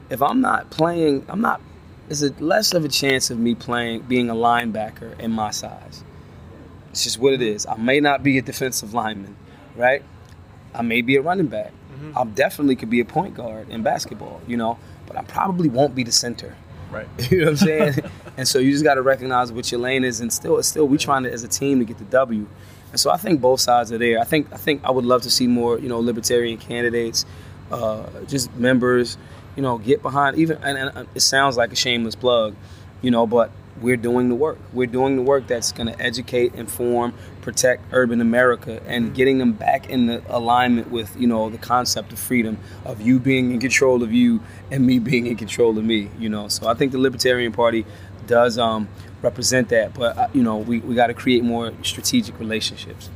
if 0.10 0.22
I'm 0.22 0.42
not 0.42 0.70
playing, 0.70 1.26
I'm 1.30 1.42
not. 1.42 1.62
It's 2.10 2.22
a 2.22 2.32
less 2.40 2.74
of 2.74 2.86
a 2.86 2.88
chance 2.90 3.30
of 3.30 3.40
me 3.40 3.56
playing 3.56 4.02
being 4.04 4.30
a 4.30 4.36
linebacker 4.36 5.20
in 5.20 5.32
my 5.32 5.52
size. 5.52 6.04
It's 6.92 7.04
just 7.04 7.20
what 7.20 7.34
it 7.34 7.42
is. 7.42 7.66
I 7.66 7.76
may 7.76 8.00
not 8.00 8.24
be 8.24 8.38
a 8.38 8.42
defensive 8.42 8.94
lineman, 8.94 9.36
right? 9.76 10.04
I 10.74 10.82
may 10.82 11.02
be 11.02 11.16
a 11.16 11.22
running 11.22 11.48
back. 11.48 11.72
I 12.16 12.24
definitely 12.26 12.76
could 12.76 12.90
be 12.90 13.00
a 13.00 13.06
point 13.06 13.36
guard 13.36 13.70
in 13.70 13.82
basketball, 13.82 14.42
you 14.48 14.58
know, 14.58 14.78
but 15.08 15.18
I 15.18 15.24
probably 15.24 15.70
won't 15.70 15.96
be 15.96 16.04
the 16.04 16.12
center. 16.12 16.56
right. 16.92 17.08
You 17.32 17.40
know 17.40 17.46
what 17.46 17.52
I'm 17.52 17.58
saying? 17.58 17.94
and 18.38 18.48
so 18.48 18.60
you 18.60 18.72
just 18.72 18.84
got 18.84 18.96
to 18.96 19.02
recognize 19.02 19.52
what 19.52 19.72
your 19.72 19.80
lane 19.80 20.04
is, 20.04 20.20
and 20.20 20.32
still, 20.32 20.62
still, 20.64 20.88
we 20.88 20.98
trying 20.98 21.24
to 21.24 21.32
as 21.32 21.44
a 21.44 21.48
team 21.48 21.80
to 21.80 21.86
get 21.86 21.98
the 21.98 22.06
W. 22.06 22.48
And 22.92 23.00
so 23.00 23.12
I 23.12 23.18
think 23.18 23.42
both 23.42 23.60
sides 23.60 23.92
are 23.92 23.98
there. 23.98 24.20
I 24.20 24.24
think 24.24 24.54
I 24.54 24.58
think 24.58 24.82
I 24.84 24.92
would 24.92 25.06
love 25.06 25.22
to 25.24 25.32
see 25.32 25.48
more, 25.48 25.80
you 25.80 25.90
know, 25.90 26.00
libertarian 26.00 26.58
candidates, 26.58 27.26
uh, 27.72 28.06
just 28.28 28.54
members, 28.56 29.18
you 29.56 29.62
know, 29.62 29.78
get 29.78 30.02
behind. 30.02 30.38
Even 30.38 30.58
and, 30.64 30.78
and 30.78 31.08
it 31.16 31.22
sounds 31.22 31.58
like 31.58 31.72
a 31.72 31.76
shameless 31.76 32.16
plug, 32.16 32.56
you 33.02 33.12
know, 33.12 33.26
but 33.28 33.52
we're 33.82 33.98
doing 33.98 34.30
the 34.30 34.36
work. 34.36 34.58
We're 34.74 34.88
doing 34.88 35.16
the 35.16 35.22
work 35.22 35.48
that's 35.48 35.72
going 35.72 35.88
to 35.88 36.02
educate, 36.02 36.54
inform, 36.56 37.14
protect 37.42 37.84
urban 37.92 38.22
America, 38.22 38.82
and 38.86 39.14
getting 39.14 39.38
them 39.38 39.52
back 39.54 39.90
in 39.90 40.06
the 40.06 40.24
alignment 40.30 40.92
with 40.92 41.16
you 41.20 41.28
know 41.28 41.50
the 41.50 41.58
concept 41.58 42.14
of 42.14 42.20
freedom, 42.20 42.58
of 42.86 43.02
you 43.02 43.20
being 43.20 43.52
in 43.52 43.60
control 43.60 44.04
of 44.04 44.14
you 44.14 44.42
and 44.72 44.86
me 44.86 45.00
being 45.00 45.28
in 45.28 45.36
control 45.36 45.78
of 45.78 45.84
me. 45.84 46.10
You 46.18 46.30
know, 46.30 46.48
so 46.48 46.68
I 46.68 46.74
think 46.74 46.92
the 46.92 47.00
Libertarian 47.00 47.52
Party 47.52 47.86
does 48.28 48.58
um, 48.58 48.88
represent 49.22 49.70
that, 49.70 49.94
but 49.94 50.18
uh, 50.18 50.28
you 50.34 50.44
know 50.44 50.58
we, 50.58 50.80
we 50.80 50.96
got 50.96 51.08
to 51.08 51.14
create 51.14 51.44
more 51.44 51.74
strategic 51.84 52.40
relationships. 52.40 53.10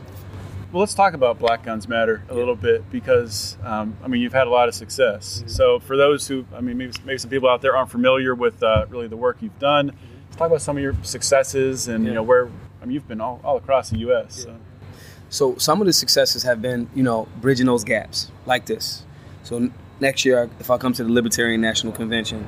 Well, 0.71 0.81
let's 0.81 0.93
talk 0.93 1.15
about 1.15 1.39
Black 1.39 1.63
Guns 1.63 1.87
Matter 1.87 2.21
a 2.29 2.35
little 2.35 2.55
bit 2.55 2.89
because, 2.91 3.57
um, 3.63 3.97
I 4.03 4.07
mean, 4.07 4.21
you've 4.21 4.33
had 4.33 4.45
a 4.45 4.51
lot 4.51 4.67
of 4.67 4.75
success. 4.75 5.39
Mm-hmm. 5.39 5.47
So, 5.47 5.79
for 5.79 5.97
those 5.97 6.27
who, 6.27 6.45
I 6.53 6.61
mean, 6.61 6.77
maybe, 6.77 6.93
maybe 7.05 7.17
some 7.17 7.31
people 7.31 7.49
out 7.49 7.61
there 7.61 7.75
aren't 7.75 7.89
familiar 7.89 8.35
with 8.35 8.61
uh, 8.61 8.85
really 8.89 9.07
the 9.07 9.17
work 9.17 9.37
you've 9.41 9.57
done, 9.57 9.87
let's 9.87 10.35
talk 10.35 10.47
about 10.47 10.61
some 10.61 10.77
of 10.77 10.83
your 10.83 10.95
successes 11.01 11.87
and, 11.87 12.05
you 12.05 12.13
know, 12.13 12.21
where, 12.21 12.49
I 12.81 12.85
mean, 12.85 12.93
you've 12.93 13.07
been 13.07 13.19
all, 13.19 13.41
all 13.43 13.57
across 13.57 13.89
the 13.89 13.97
U.S. 13.99 14.43
So. 14.43 14.57
So 15.31 15.55
some 15.57 15.81
of 15.81 15.87
the 15.87 15.93
successes 15.93 16.43
have 16.43 16.61
been, 16.61 16.89
you 16.93 17.03
know, 17.03 17.27
bridging 17.41 17.65
those 17.65 17.83
gaps 17.83 18.31
like 18.45 18.65
this. 18.65 19.05
So 19.43 19.71
next 19.99 20.25
year, 20.25 20.49
if 20.59 20.69
I 20.69 20.77
come 20.77 20.93
to 20.93 21.03
the 21.03 21.11
Libertarian 21.11 21.61
National 21.61 21.93
Convention, 21.93 22.47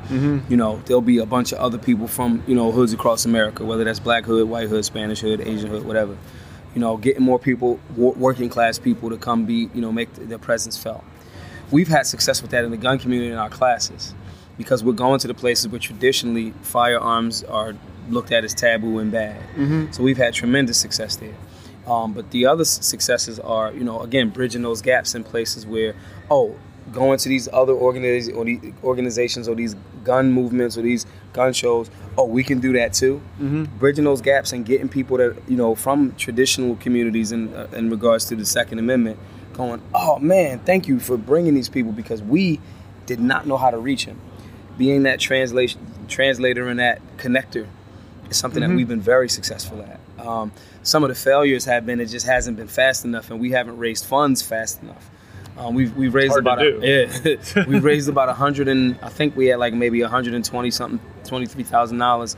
you 0.49 0.57
know, 0.57 0.81
there'll 0.85 1.01
be 1.01 1.19
a 1.19 1.25
bunch 1.25 1.51
of 1.51 1.59
other 1.59 1.77
people 1.77 2.07
from, 2.07 2.43
you 2.47 2.55
know, 2.55 2.71
hoods 2.71 2.93
across 2.93 3.25
America, 3.25 3.65
whether 3.65 3.83
that's 3.83 3.99
Black 3.99 4.25
hood, 4.25 4.49
White 4.49 4.69
hood, 4.69 4.85
Spanish 4.85 5.21
hood, 5.21 5.41
Asian 5.41 5.69
hood, 5.69 5.85
whatever. 5.85 6.17
You 6.73 6.81
know, 6.81 6.97
getting 6.97 7.23
more 7.23 7.39
people, 7.39 7.79
working 7.95 8.49
class 8.49 8.79
people 8.79 9.09
to 9.09 9.17
come 9.17 9.45
be, 9.45 9.69
you 9.73 9.81
know, 9.81 9.91
make 9.91 10.13
their 10.13 10.37
presence 10.37 10.77
felt. 10.77 11.03
We've 11.69 11.87
had 11.87 12.05
success 12.05 12.41
with 12.41 12.51
that 12.51 12.63
in 12.63 12.71
the 12.71 12.77
gun 12.77 12.99
community 12.99 13.31
in 13.31 13.37
our 13.37 13.49
classes 13.49 14.13
because 14.57 14.83
we're 14.83 14.93
going 14.93 15.19
to 15.19 15.27
the 15.27 15.33
places 15.33 15.67
where 15.67 15.79
traditionally 15.79 16.53
firearms 16.61 17.43
are 17.43 17.75
looked 18.09 18.31
at 18.31 18.43
as 18.43 18.53
taboo 18.53 18.99
and 18.99 19.11
bad. 19.11 19.41
So 19.93 20.03
we've 20.03 20.17
had 20.17 20.33
tremendous 20.33 20.77
success 20.77 21.15
there. 21.15 21.35
Um, 21.87 22.13
but 22.13 22.31
the 22.31 22.45
other 22.45 22.63
successes 22.63 23.39
are, 23.39 23.73
you 23.73 23.83
know, 23.83 24.01
again, 24.01 24.29
bridging 24.29 24.61
those 24.61 24.81
gaps 24.81 25.15
in 25.15 25.23
places 25.23 25.65
where, 25.65 25.95
oh, 26.29 26.55
going 26.91 27.17
to 27.17 27.29
these 27.29 27.47
other 27.53 27.73
organiz- 27.73 28.35
or 28.35 28.45
these 28.45 28.73
organizations 28.83 29.47
or 29.47 29.55
these 29.55 29.75
gun 30.03 30.31
movements 30.31 30.77
or 30.77 30.81
these 30.81 31.05
gun 31.33 31.53
shows, 31.53 31.89
oh, 32.17 32.25
we 32.25 32.43
can 32.43 32.59
do 32.59 32.73
that 32.73 32.93
too. 32.93 33.21
Bridging 33.79 34.05
those 34.05 34.21
gaps 34.21 34.53
and 34.53 34.65
getting 34.65 34.89
people 34.89 35.17
that, 35.17 35.35
you 35.47 35.57
know, 35.57 35.75
from 35.75 36.13
traditional 36.15 36.75
communities 36.77 37.31
in, 37.31 37.53
uh, 37.53 37.67
in 37.73 37.89
regards 37.89 38.25
to 38.25 38.35
the 38.35 38.45
Second 38.45 38.79
Amendment 38.79 39.17
going, 39.53 39.81
oh 39.93 40.19
man, 40.19 40.59
thank 40.59 40.87
you 40.87 40.99
for 40.99 41.17
bringing 41.17 41.53
these 41.53 41.69
people 41.69 41.91
because 41.91 42.21
we 42.21 42.59
did 43.05 43.19
not 43.19 43.45
know 43.45 43.57
how 43.57 43.69
to 43.69 43.77
reach 43.77 44.05
them. 44.05 44.19
Being 44.77 45.03
that 45.03 45.19
translation 45.19 45.85
translator 46.07 46.67
and 46.67 46.79
that 46.79 47.01
connector 47.17 47.67
is 48.29 48.37
something 48.37 48.61
that 48.61 48.69
we've 48.69 48.87
been 48.87 49.01
very 49.01 49.29
successful 49.29 49.81
at. 49.81 49.99
Um, 50.25 50.51
some 50.83 51.03
of 51.03 51.09
the 51.09 51.15
failures 51.15 51.65
have 51.65 51.85
been 51.85 51.99
it 51.99 52.07
just 52.07 52.25
hasn't 52.25 52.57
been 52.57 52.67
fast 52.67 53.05
enough, 53.05 53.31
and 53.31 53.39
we 53.39 53.51
haven't 53.51 53.77
raised 53.77 54.05
funds 54.05 54.41
fast 54.41 54.81
enough. 54.81 55.09
Um, 55.57 55.75
we've 55.75 55.95
we've 55.95 56.13
raised 56.13 56.37
about 56.37 56.61
a, 56.61 56.79
yeah, 56.81 57.63
we've 57.67 57.83
raised 57.83 58.09
about 58.09 58.29
a 58.29 58.33
hundred 58.33 58.67
and 58.67 58.97
I 59.01 59.09
think 59.09 59.35
we 59.35 59.47
had 59.47 59.59
like 59.59 59.73
maybe 59.73 60.01
a 60.01 60.07
hundred 60.07 60.33
and 60.33 60.45
twenty 60.45 60.71
something, 60.71 60.99
twenty 61.25 61.45
three 61.45 61.63
thousand 61.63 61.97
dollars. 61.97 62.35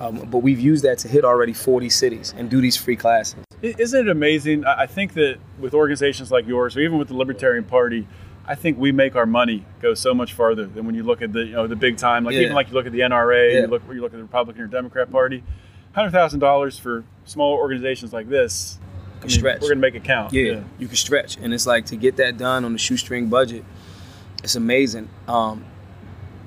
Um, 0.00 0.28
but 0.30 0.38
we've 0.38 0.60
used 0.60 0.84
that 0.84 0.98
to 0.98 1.08
hit 1.08 1.24
already 1.24 1.52
40 1.52 1.88
cities 1.90 2.32
and 2.36 2.48
do 2.48 2.60
these 2.60 2.76
free 2.76 2.94
classes. 2.94 3.34
Isn't 3.62 4.06
it 4.06 4.08
amazing? 4.08 4.64
I 4.64 4.86
think 4.86 5.14
that 5.14 5.38
with 5.58 5.74
organizations 5.74 6.30
like 6.30 6.46
yours, 6.46 6.76
or 6.76 6.80
even 6.82 6.98
with 6.98 7.08
the 7.08 7.14
Libertarian 7.16 7.64
Party, 7.64 8.06
I 8.46 8.54
think 8.54 8.78
we 8.78 8.92
make 8.92 9.16
our 9.16 9.26
money 9.26 9.66
go 9.82 9.94
so 9.94 10.14
much 10.14 10.34
farther 10.34 10.66
than 10.66 10.86
when 10.86 10.94
you 10.94 11.02
look 11.02 11.20
at 11.20 11.32
the 11.32 11.40
you 11.46 11.52
know 11.52 11.66
the 11.66 11.74
big 11.74 11.96
time, 11.96 12.22
like 12.22 12.34
Yeah. 12.34 12.42
even 12.42 12.54
like 12.54 12.68
you 12.68 12.74
look 12.74 12.86
at 12.86 12.92
the 12.92 13.00
NRA, 13.00 13.52
Yeah. 13.54 13.60
you 13.62 13.66
look 13.66 13.82
you 13.92 14.00
look 14.00 14.12
at 14.12 14.18
the 14.18 14.22
Republican 14.22 14.62
or 14.62 14.66
Democrat 14.68 15.10
Party, 15.10 15.42
hundred 15.94 16.12
thousand 16.12 16.38
dollars 16.38 16.78
for 16.78 17.02
small 17.24 17.54
organizations 17.54 18.12
like 18.12 18.28
this. 18.28 18.78
I 19.18 19.22
mean, 19.22 19.30
Stretch. 19.30 19.62
We're 19.62 19.70
gonna 19.70 19.80
make 19.80 19.96
it 19.96 20.04
count. 20.04 20.32
Yeah, 20.32 20.60
you 20.78 20.86
can 20.86 20.94
stretch, 20.96 21.38
and 21.38 21.52
it's 21.52 21.66
like 21.66 21.86
to 21.86 21.96
get 21.96 22.14
that 22.18 22.36
done 22.38 22.64
on 22.64 22.72
a 22.72 22.78
shoestring 22.78 23.26
budget. 23.26 23.64
It's 24.44 24.54
amazing. 24.54 25.08
Um, 25.26 25.64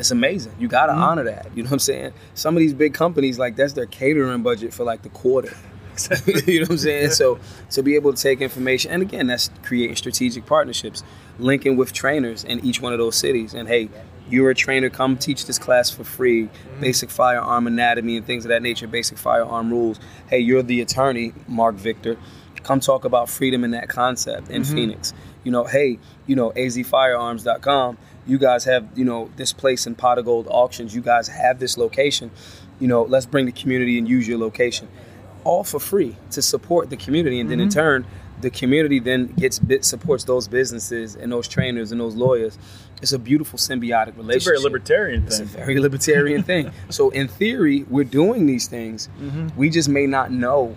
it's 0.01 0.11
amazing. 0.11 0.53
You 0.59 0.67
gotta 0.67 0.93
mm-hmm. 0.93 1.03
honor 1.03 1.23
that. 1.25 1.47
You 1.55 1.61
know 1.63 1.67
what 1.67 1.73
I'm 1.73 1.79
saying? 1.79 2.13
Some 2.33 2.55
of 2.55 2.59
these 2.59 2.73
big 2.73 2.95
companies, 2.95 3.37
like 3.37 3.55
that's 3.55 3.73
their 3.73 3.85
catering 3.85 4.41
budget 4.41 4.73
for 4.73 4.83
like 4.83 5.03
the 5.03 5.09
quarter. 5.09 5.55
you 6.47 6.59
know 6.59 6.63
what 6.63 6.71
I'm 6.71 6.77
saying? 6.79 7.11
So 7.11 7.39
to 7.69 7.83
be 7.83 7.95
able 7.95 8.11
to 8.11 8.21
take 8.21 8.41
information, 8.41 8.91
and 8.91 9.03
again, 9.03 9.27
that's 9.27 9.51
creating 9.61 9.95
strategic 9.95 10.47
partnerships, 10.47 11.03
linking 11.37 11.77
with 11.77 11.93
trainers 11.93 12.43
in 12.43 12.65
each 12.65 12.81
one 12.81 12.93
of 12.93 12.99
those 12.99 13.15
cities. 13.15 13.53
And 13.53 13.67
hey, 13.67 13.89
you're 14.27 14.49
a 14.49 14.55
trainer, 14.55 14.89
come 14.89 15.17
teach 15.17 15.45
this 15.45 15.59
class 15.59 15.91
for 15.91 16.03
free. 16.03 16.45
Mm-hmm. 16.45 16.81
Basic 16.81 17.11
firearm 17.11 17.67
anatomy 17.67 18.17
and 18.17 18.25
things 18.25 18.43
of 18.43 18.49
that 18.49 18.63
nature, 18.63 18.87
basic 18.87 19.19
firearm 19.19 19.69
rules. 19.69 19.99
Hey, 20.27 20.39
you're 20.39 20.63
the 20.63 20.81
attorney, 20.81 21.33
Marc 21.47 21.75
Victor. 21.75 22.17
Come 22.63 22.79
talk 22.79 23.05
about 23.05 23.29
freedom 23.29 23.63
and 23.63 23.75
that 23.75 23.87
concept 23.87 24.49
in 24.49 24.63
mm-hmm. 24.63 24.73
Phoenix. 24.73 25.13
You 25.43 25.51
know, 25.51 25.65
hey, 25.65 25.99
you 26.25 26.35
know, 26.35 26.51
azfirearms.com. 26.51 27.97
You 28.27 28.37
guys 28.37 28.65
have, 28.65 28.87
you 28.95 29.05
know, 29.05 29.29
this 29.35 29.51
place 29.53 29.87
in 29.87 29.95
Pot 29.95 30.19
of 30.19 30.25
Gold 30.25 30.47
auctions. 30.49 30.93
You 30.93 31.01
guys 31.01 31.27
have 31.27 31.59
this 31.59 31.77
location 31.77 32.31
you 32.81 32.87
know, 32.87 33.03
let's 33.03 33.27
bring 33.27 33.45
the 33.45 33.51
community 33.51 33.97
and 33.97 34.09
use 34.09 34.27
your 34.27 34.39
location, 34.39 34.89
all 35.45 35.63
for 35.63 35.79
free 35.79 36.17
to 36.31 36.41
support 36.41 36.89
the 36.89 36.97
community, 36.97 37.39
and 37.39 37.49
then 37.49 37.59
in 37.59 37.69
mm-hmm. 37.69 37.79
turn, 37.79 38.05
the 38.41 38.49
community 38.49 38.97
then 38.97 39.27
gets 39.27 39.59
bit 39.59 39.85
supports 39.85 40.23
those 40.23 40.47
businesses 40.47 41.15
and 41.15 41.31
those 41.31 41.47
trainers 41.47 41.91
and 41.91 42.01
those 42.01 42.15
lawyers. 42.15 42.57
It's 42.99 43.13
a 43.13 43.19
beautiful 43.19 43.59
symbiotic 43.59 44.17
relationship. 44.17 44.35
It's 44.35 44.45
a 44.45 44.49
very 44.49 44.59
libertarian 44.59 45.27
It's 45.27 45.39
a 45.39 45.45
thing. 45.45 45.57
very 45.57 45.79
libertarian 45.79 46.43
thing. 46.43 46.71
So 46.89 47.11
in 47.11 47.27
theory, 47.27 47.83
we're 47.83 48.03
doing 48.03 48.47
these 48.47 48.67
things. 48.67 49.09
Mm-hmm. 49.19 49.49
We 49.55 49.69
just 49.69 49.89
may 49.89 50.07
not 50.07 50.31
know 50.31 50.75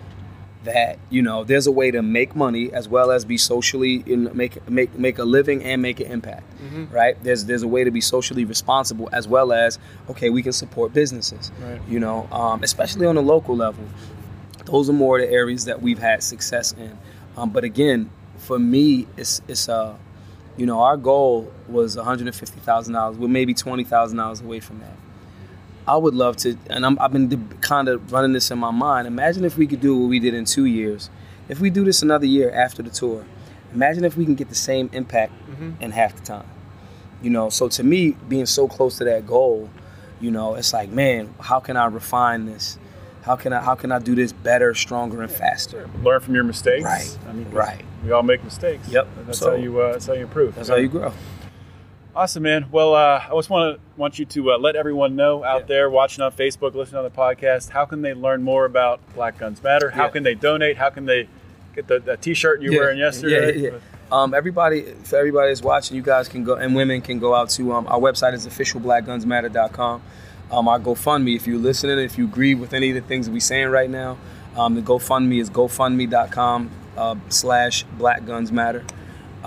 that 0.65 0.99
you 1.09 1.21
know 1.21 1.43
there's 1.43 1.67
a 1.67 1.71
way 1.71 1.91
to 1.91 2.01
make 2.01 2.35
money 2.35 2.71
as 2.73 2.87
well 2.87 3.11
as 3.11 3.25
be 3.25 3.37
socially 3.37 4.03
in 4.05 4.29
make 4.35 4.67
make 4.69 4.93
make 4.97 5.17
a 5.17 5.23
living 5.23 5.63
and 5.63 5.81
make 5.81 5.99
an 5.99 6.11
impact. 6.11 6.43
Right? 6.91 7.21
There's 7.23 7.45
there's 7.45 7.63
a 7.63 7.67
way 7.67 7.83
to 7.83 7.91
be 7.91 8.01
socially 8.01 8.45
responsible 8.45 9.09
as 9.11 9.27
well 9.27 9.53
as 9.53 9.79
okay, 10.09 10.29
we 10.29 10.43
can 10.43 10.53
support 10.53 10.93
businesses. 10.93 11.51
Right. 11.59 11.81
You 11.87 11.99
know, 11.99 12.27
um, 12.31 12.63
especially 12.63 13.05
on 13.07 13.17
a 13.17 13.21
local 13.21 13.55
level. 13.55 13.85
Those 14.65 14.89
are 14.89 14.93
more 14.93 15.19
the 15.19 15.29
areas 15.29 15.65
that 15.65 15.81
we've 15.81 15.99
had 15.99 16.23
success 16.23 16.73
in. 16.73 16.97
Um, 17.37 17.51
but 17.51 17.63
again, 17.63 18.09
for 18.37 18.57
me, 18.59 19.07
it's 19.15 19.41
it's 19.47 19.69
uh, 19.69 19.95
you 20.57 20.65
know, 20.65 20.81
our 20.81 20.97
goal 20.97 21.51
was 21.67 21.95
one 21.95 22.05
hundred 22.05 22.27
and 22.27 22.35
fifty 22.35 22.59
thousand 22.59 22.93
dollars. 22.93 23.17
We're 23.17 23.27
maybe 23.27 23.53
twenty 23.53 23.83
thousand 23.83 24.17
dollars 24.17 24.41
away 24.41 24.59
from 24.59 24.79
that. 24.79 24.95
I 25.87 25.97
would 25.97 26.15
love 26.15 26.35
to, 26.37 26.57
and 26.69 26.85
I'm, 26.85 26.97
I've 26.99 27.11
been 27.11 27.27
de- 27.29 27.55
kind 27.61 27.87
of 27.87 28.11
running 28.11 28.33
this 28.33 28.49
in 28.51 28.57
my 28.57 28.71
mind. 28.71 29.07
Imagine 29.07 29.45
if 29.45 29.57
we 29.57 29.67
could 29.67 29.81
do 29.81 29.97
what 29.97 30.07
we 30.09 30.19
did 30.19 30.33
in 30.33 30.45
two 30.45 30.65
years. 30.65 31.09
If 31.47 31.59
we 31.59 31.69
do 31.69 31.83
this 31.85 32.01
another 32.01 32.25
year 32.25 32.51
after 32.51 32.81
the 32.81 32.89
tour, 32.89 33.23
imagine 33.73 34.03
if 34.03 34.17
we 34.17 34.25
can 34.25 34.33
get 34.35 34.49
the 34.49 34.55
same 34.55 34.89
impact 34.93 35.31
in 35.79 35.91
half 35.91 36.15
the 36.15 36.21
time. 36.23 36.47
You 37.21 37.29
know, 37.29 37.49
so 37.49 37.67
to 37.69 37.83
me, 37.83 38.11
being 38.27 38.45
so 38.45 38.67
close 38.67 38.97
to 38.97 39.03
that 39.05 39.25
goal, 39.27 39.69
you 40.19 40.31
know, 40.31 40.55
it's 40.55 40.73
like, 40.73 40.89
man, 40.89 41.33
how 41.39 41.59
can 41.59 41.77
I 41.77 41.85
refine 41.85 42.45
this? 42.45 42.77
How 43.23 43.35
can 43.35 43.53
I 43.53 43.61
how 43.61 43.73
can 43.73 43.91
I 43.91 43.97
do 43.99 44.13
this 44.15 44.31
better, 44.33 44.73
stronger, 44.75 45.21
and 45.23 45.31
faster? 45.31 45.89
Learn 46.03 46.19
from 46.21 46.35
your 46.35 46.43
mistakes. 46.43 46.83
Right, 46.83 47.17
I 47.27 47.33
mean, 47.33 47.49
right. 47.51 47.83
We 48.03 48.11
all 48.11 48.21
make 48.21 48.43
mistakes. 48.43 48.87
Yep. 48.87 49.07
That's 49.25 49.39
So- 49.39 49.51
how 49.51 49.55
you. 49.55 49.79
Uh, 49.79 49.93
that's 49.93 50.05
how 50.05 50.13
you 50.13 50.21
improve. 50.23 50.53
That's 50.55 50.69
how 50.69 50.75
you 50.75 50.87
grow. 50.89 51.11
Awesome, 52.15 52.43
man. 52.43 52.67
Well, 52.71 52.95
uh, 52.95 53.21
I 53.29 53.35
just 53.35 53.49
want 53.49 53.75
to 53.77 53.81
want 53.99 54.17
you 54.19 54.25
to 54.25 54.53
uh, 54.53 54.57
let 54.57 54.77
everyone 54.77 55.17
know 55.17 55.43
out 55.43 55.61
Yeah. 55.61 55.65
there 55.67 55.89
watching 55.89 56.23
on 56.23 56.31
Facebook, 56.31 56.73
listening 56.73 56.99
on 56.99 57.03
the 57.03 57.09
podcast, 57.09 57.71
how 57.71 57.83
can 57.85 58.01
they 58.01 58.13
learn 58.13 58.41
more 58.41 58.63
about 58.63 59.01
Black 59.13 59.37
Guns 59.37 59.61
Matter? 59.61 59.89
How 59.89 60.05
Yeah. 60.05 60.09
can 60.11 60.23
they 60.23 60.33
donate? 60.33 60.77
How 60.77 60.89
can 60.89 61.05
they 61.05 61.27
get 61.75 61.87
the, 61.87 61.99
the 61.99 62.15
T-shirt 62.15 62.61
you 62.61 62.71
were 62.71 62.77
wearing 62.85 62.99
yesterday? 62.99 63.57
Yeah, 63.57 63.63
yeah, 63.63 63.71
yeah. 63.71 63.77
Um, 64.11 64.33
everybody, 64.33 64.83
for 65.03 65.17
everybody 65.17 65.49
that's 65.49 65.61
watching, 65.61 65.97
you 65.97 66.03
guys 66.03 66.29
can 66.29 66.45
go 66.45 66.53
and 66.55 66.73
women 66.73 67.01
can 67.01 67.19
go 67.19 67.35
out 67.35 67.49
to 67.51 67.73
um, 67.73 67.85
our 67.87 67.99
website 67.99 68.33
is 68.33 68.47
officialblackgunsmatter.com. 68.47 70.01
Um, 70.51 70.67
our 70.69 70.79
GoFundMe, 70.79 71.35
if 71.35 71.47
you're 71.47 71.57
listening, 71.57 71.99
if 71.99 72.17
you 72.17 72.25
agree 72.25 72.55
with 72.55 72.73
any 72.73 72.89
of 72.89 72.95
the 72.95 73.01
things 73.01 73.29
we're 73.29 73.39
saying 73.41 73.67
right 73.69 73.89
now, 73.89 74.17
um, 74.55 74.75
the 74.75 74.81
GoFundMe 74.81 75.41
is 75.41 75.49
gofundme.com 75.49 76.69
uh, 76.95 77.15
slash 77.27 77.83
Black 77.97 78.25
Guns 78.25 78.53
Matter. 78.53 78.85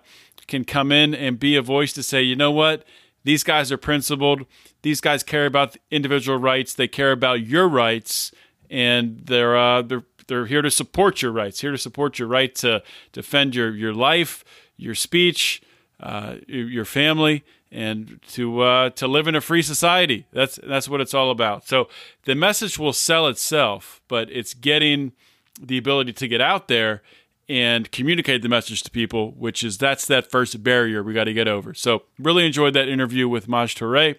can 0.47 0.65
come 0.65 0.91
in 0.91 1.15
and 1.15 1.39
be 1.39 1.55
a 1.55 1.61
voice 1.61 1.93
to 1.93 2.03
say, 2.03 2.21
you 2.21 2.35
know 2.35 2.51
what, 2.51 2.83
these 3.23 3.43
guys 3.43 3.71
are 3.71 3.77
principled. 3.77 4.45
These 4.81 4.99
guys 5.01 5.23
care 5.23 5.45
about 5.45 5.77
individual 5.89 6.37
rights. 6.37 6.73
They 6.73 6.87
care 6.87 7.11
about 7.11 7.45
your 7.45 7.67
rights, 7.67 8.31
and 8.69 9.21
they're 9.25 9.57
uh, 9.57 9.81
they're 9.81 10.03
they're 10.27 10.45
here 10.45 10.61
to 10.61 10.71
support 10.71 11.21
your 11.21 11.31
rights. 11.31 11.61
Here 11.61 11.71
to 11.71 11.77
support 11.77 12.19
your 12.19 12.27
right 12.27 12.53
to 12.55 12.83
defend 13.11 13.55
your 13.55 13.73
your 13.73 13.93
life, 13.93 14.43
your 14.75 14.95
speech, 14.95 15.61
uh, 15.99 16.35
your 16.47 16.85
family, 16.85 17.43
and 17.73 18.19
to 18.29 18.61
uh, 18.61 18.89
to 18.91 19.07
live 19.07 19.27
in 19.27 19.35
a 19.35 19.41
free 19.41 19.63
society. 19.63 20.27
That's 20.31 20.59
that's 20.63 20.87
what 20.87 21.01
it's 21.01 21.13
all 21.13 21.31
about. 21.31 21.67
So 21.67 21.89
the 22.25 22.35
message 22.35 22.77
will 22.77 22.93
sell 22.93 23.27
itself, 23.27 24.01
but 24.07 24.29
it's 24.29 24.53
getting 24.53 25.13
the 25.59 25.77
ability 25.77 26.13
to 26.13 26.27
get 26.27 26.39
out 26.39 26.67
there 26.67 27.01
and 27.49 27.91
communicate 27.91 28.41
the 28.41 28.49
message 28.49 28.83
to 28.83 28.91
people, 28.91 29.31
which 29.31 29.63
is 29.63 29.77
that's 29.77 30.05
that 30.05 30.29
first 30.29 30.63
barrier 30.63 31.03
we 31.03 31.13
got 31.13 31.25
to 31.25 31.33
get 31.33 31.47
over. 31.47 31.73
So 31.73 32.03
really 32.17 32.45
enjoyed 32.45 32.73
that 32.75 32.87
interview 32.87 33.27
with 33.27 33.47
Maj 33.47 33.75
Toure. 33.75 34.15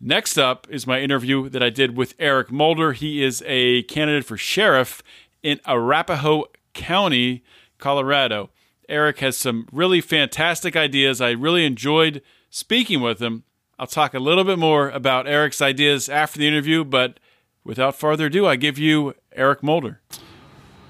Next 0.00 0.38
up 0.38 0.66
is 0.70 0.86
my 0.86 1.00
interview 1.00 1.48
that 1.48 1.62
I 1.62 1.70
did 1.70 1.96
with 1.96 2.14
Eric 2.18 2.52
Mulder. 2.52 2.92
He 2.92 3.22
is 3.22 3.42
a 3.44 3.82
candidate 3.84 4.24
for 4.24 4.36
sheriff 4.36 5.02
in 5.42 5.60
Arapahoe 5.66 6.44
County, 6.72 7.42
Colorado. 7.78 8.50
Eric 8.88 9.18
has 9.18 9.36
some 9.36 9.66
really 9.72 10.00
fantastic 10.00 10.76
ideas. 10.76 11.20
I 11.20 11.30
really 11.30 11.66
enjoyed 11.66 12.22
speaking 12.50 13.00
with 13.00 13.20
him. 13.20 13.44
I'll 13.78 13.86
talk 13.86 14.14
a 14.14 14.18
little 14.18 14.44
bit 14.44 14.58
more 14.58 14.90
about 14.90 15.26
Eric's 15.28 15.62
ideas 15.62 16.08
after 16.08 16.38
the 16.38 16.48
interview, 16.48 16.84
but 16.84 17.20
without 17.64 17.94
further 17.94 18.26
ado, 18.26 18.46
I 18.46 18.56
give 18.56 18.78
you 18.78 19.14
Eric 19.32 19.62
Mulder. 19.62 20.00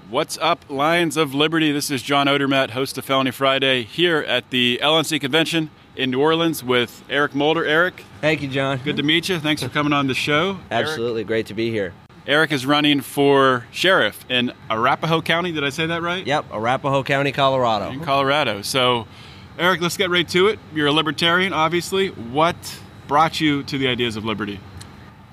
What's 0.09 0.39
up, 0.41 0.65
Lions 0.69 1.17
of 1.17 1.35
Liberty? 1.35 1.71
This 1.71 1.91
is 1.91 2.01
John 2.01 2.25
Odermatt, 2.25 2.71
host 2.71 2.97
of 2.97 3.05
Felony 3.05 3.29
Friday, 3.29 3.83
here 3.83 4.21
at 4.27 4.49
the 4.49 4.79
LNC 4.81 5.21
convention 5.21 5.69
in 5.95 6.09
New 6.09 6.19
Orleans 6.19 6.63
with 6.63 7.03
Eric 7.11 7.35
Mulder. 7.35 7.63
Eric, 7.63 8.03
Thank 8.19 8.41
you, 8.41 8.47
John. 8.47 8.79
good 8.83 8.97
to 8.97 9.03
meet 9.03 9.29
you. 9.29 9.37
Thanks 9.39 9.61
for 9.61 9.69
coming 9.69 9.93
on 9.93 10.07
the 10.07 10.15
show. 10.15 10.57
Absolutely 10.71 11.23
great 11.23 11.45
to 11.45 11.53
be 11.53 11.69
here. 11.69 11.93
Eric, 12.09 12.27
Eric 12.27 12.51
is 12.53 12.65
running 12.65 13.01
for 13.01 13.67
sheriff 13.71 14.25
in 14.29 14.51
Arapahoe 14.71 15.21
County. 15.21 15.51
Did 15.51 15.63
I 15.63 15.69
say 15.69 15.85
that 15.85 16.01
right? 16.01 16.25
Yep, 16.25 16.45
Arapahoe 16.51 17.03
County, 17.03 17.31
Colorado. 17.31 17.91
In 17.91 17.99
Colorado. 17.99 18.63
So, 18.63 19.07
Eric, 19.59 19.81
let's 19.81 19.97
get 19.97 20.09
right 20.09 20.27
to 20.29 20.47
it. 20.47 20.57
You're 20.73 20.87
a 20.87 20.91
libertarian, 20.93 21.51
obviously. 21.51 22.07
What 22.11 22.55
brought 23.09 23.41
you 23.41 23.61
to 23.63 23.77
the 23.77 23.89
ideas 23.89 24.15
of 24.15 24.23
liberty? 24.23 24.57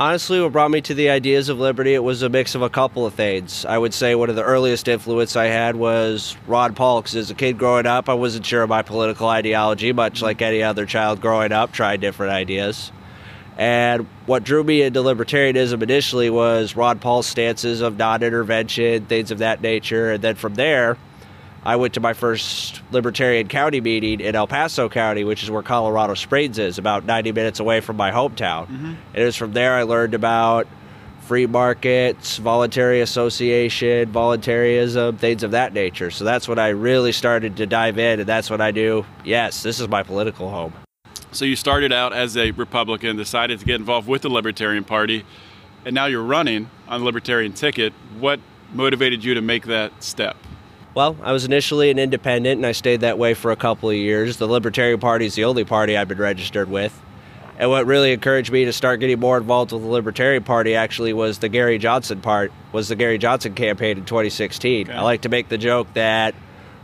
Honestly, 0.01 0.41
what 0.41 0.51
brought 0.51 0.73
me 0.73 0.81
to 0.81 0.95
the 0.95 1.11
ideas 1.11 1.49
of 1.49 1.61
liberty, 1.61 1.95
it 1.95 2.03
was 2.03 2.23
a 2.23 2.29
mix 2.29 2.57
of 2.57 2.61
a 2.61 2.69
couple 2.69 3.07
of 3.07 3.15
things. 3.15 3.65
I 3.65 3.79
would 3.79 3.95
say 3.95 4.17
one 4.17 4.29
of 4.29 4.35
the 4.35 4.43
earliest 4.43 4.89
influence 4.89 5.37
I 5.37 5.45
had 5.45 5.77
was 5.77 6.37
Ron 6.49 6.75
Paul, 6.75 7.03
because 7.03 7.15
as 7.15 7.31
a 7.31 7.35
kid 7.35 7.57
growing 7.57 7.87
up, 7.87 8.09
I 8.09 8.15
wasn't 8.15 8.45
sure 8.45 8.65
of 8.65 8.69
my 8.69 8.83
political 8.83 9.29
ideology, 9.29 9.93
much 9.93 10.23
like 10.23 10.43
any 10.43 10.61
other 10.61 10.87
child 10.87 11.21
growing 11.21 11.53
up, 11.53 11.71
tried 11.71 12.01
different 12.01 12.33
ideas. 12.33 12.91
And 13.57 14.09
what 14.27 14.43
drew 14.43 14.65
me 14.65 14.83
into 14.83 15.01
libertarianism 15.01 15.81
initially 15.85 16.31
was 16.31 16.75
Ron 16.75 16.99
Paul's 16.99 17.29
stances 17.29 17.81
of 17.81 17.97
non 17.97 18.25
intervention, 18.25 19.07
things 19.07 19.31
of 19.31 19.39
that 19.39 19.63
nature. 19.63 20.11
And 20.11 20.23
then 20.23 20.35
from 20.35 20.57
there, 20.57 20.99
I 21.67 21.75
went 21.75 21.95
to 21.95 22.01
my 22.01 22.13
first 22.13 22.81
Libertarian 22.93 23.49
County 23.49 23.81
meeting 23.81 24.21
in 24.21 24.37
El 24.37 24.47
Paso 24.47 24.89
County, 24.89 25.25
which 25.25 25.43
is 25.43 25.51
where 25.51 25.65
Colorado 25.65 26.15
Springs 26.15 26.61
is, 26.61 26.79
about 26.79 27.05
90 27.05 27.33
minutes 27.33 27.59
away 27.59 27.81
from 27.81 27.97
my 27.97 28.13
hometown. 28.13 28.69
Mm-hmm. 28.69 28.87
And 28.87 29.17
it 29.17 29.25
was 29.25 29.35
from 29.35 29.53
there 29.53 29.75
I 29.75 29.83
learned 29.83 30.15
about 30.15 30.69
free 31.23 31.47
markets, 31.47 32.37
voluntary 32.37 33.01
association, 33.01 34.13
voluntarism, 34.13 35.17
things 35.17 35.43
of 35.43 35.51
that 35.51 35.73
nature. 35.73 36.13
So 36.13 36.23
that's 36.23 36.47
when 36.47 36.61
I 36.61 36.69
really 36.69 37.11
started 37.11 37.57
to 37.57 37.67
dive 37.67 37.99
in, 37.99 38.21
and 38.21 38.29
that's 38.29 38.49
when 38.49 38.61
I 38.61 38.71
knew, 38.71 39.05
yes, 39.25 39.65
this 39.65 39.81
is 39.81 39.89
my 39.89 40.05
political 40.05 40.49
home. 40.49 40.73
So 41.33 41.45
you 41.45 41.57
started 41.57 41.93
out 41.93 42.13
as 42.13 42.37
a 42.37 42.53
Republican, 42.53 43.17
decided 43.17 43.59
to 43.59 43.67
get 43.67 43.75
involved 43.75 44.07
with 44.07 44.23
the 44.23 44.31
Libertarian 44.31 44.85
Party, 44.85 45.25
and 45.85 45.97
now 45.97 46.07
you're 46.07 46.23
running 46.23 46.71
on 46.87 47.01
the 47.01 47.07
Libertarian 47.07 47.55
ticket. 47.55 47.93
What 48.21 48.39
motivated 48.73 49.25
you 49.25 49.35
to 49.35 49.41
make 49.41 49.67
that 49.67 50.05
step? 50.05 50.37
Well, 50.97 51.15
I 51.23 51.33
was 51.33 51.45
initially 51.45 51.91
an 51.91 51.99
independent, 51.99 52.57
and 52.57 52.65
I 52.65 52.73
stayed 52.73 53.03
that 53.03 53.19
way 53.19 53.35
for 53.35 53.51
a 53.51 53.57
couple 53.57 53.91
of 53.91 53.97
years. 53.97 54.39
The 54.39 54.49
Libertarian 54.49 54.99
Party 54.99 55.27
is 55.27 55.35
the 55.35 55.45
only 55.45 55.63
party 55.63 55.95
I've 55.95 56.09
been 56.09 56.17
registered 56.17 56.71
with. 56.71 56.99
And 57.59 57.69
what 57.69 57.85
really 57.85 58.13
encouraged 58.15 58.51
me 58.51 58.65
to 58.65 58.73
start 58.73 59.01
getting 59.01 59.21
more 59.21 59.37
involved 59.37 59.73
with 59.73 59.83
the 59.83 59.89
Libertarian 59.89 60.43
Party 60.43 60.75
actually 60.75 61.13
was 61.13 61.41
the 61.41 61.51
Gary 61.51 61.77
Johnson 61.77 62.23
part, 62.23 62.51
was 62.73 62.89
the 62.89 62.97
Gary 62.97 63.19
Johnson 63.19 63.55
campaign 63.55 63.99
in 63.99 64.07
2016. 64.07 64.89
Okay. 64.89 64.97
I 64.97 65.03
like 65.03 65.21
to 65.21 65.29
make 65.29 65.51
the 65.51 65.59
joke 65.59 65.87
that 65.93 66.35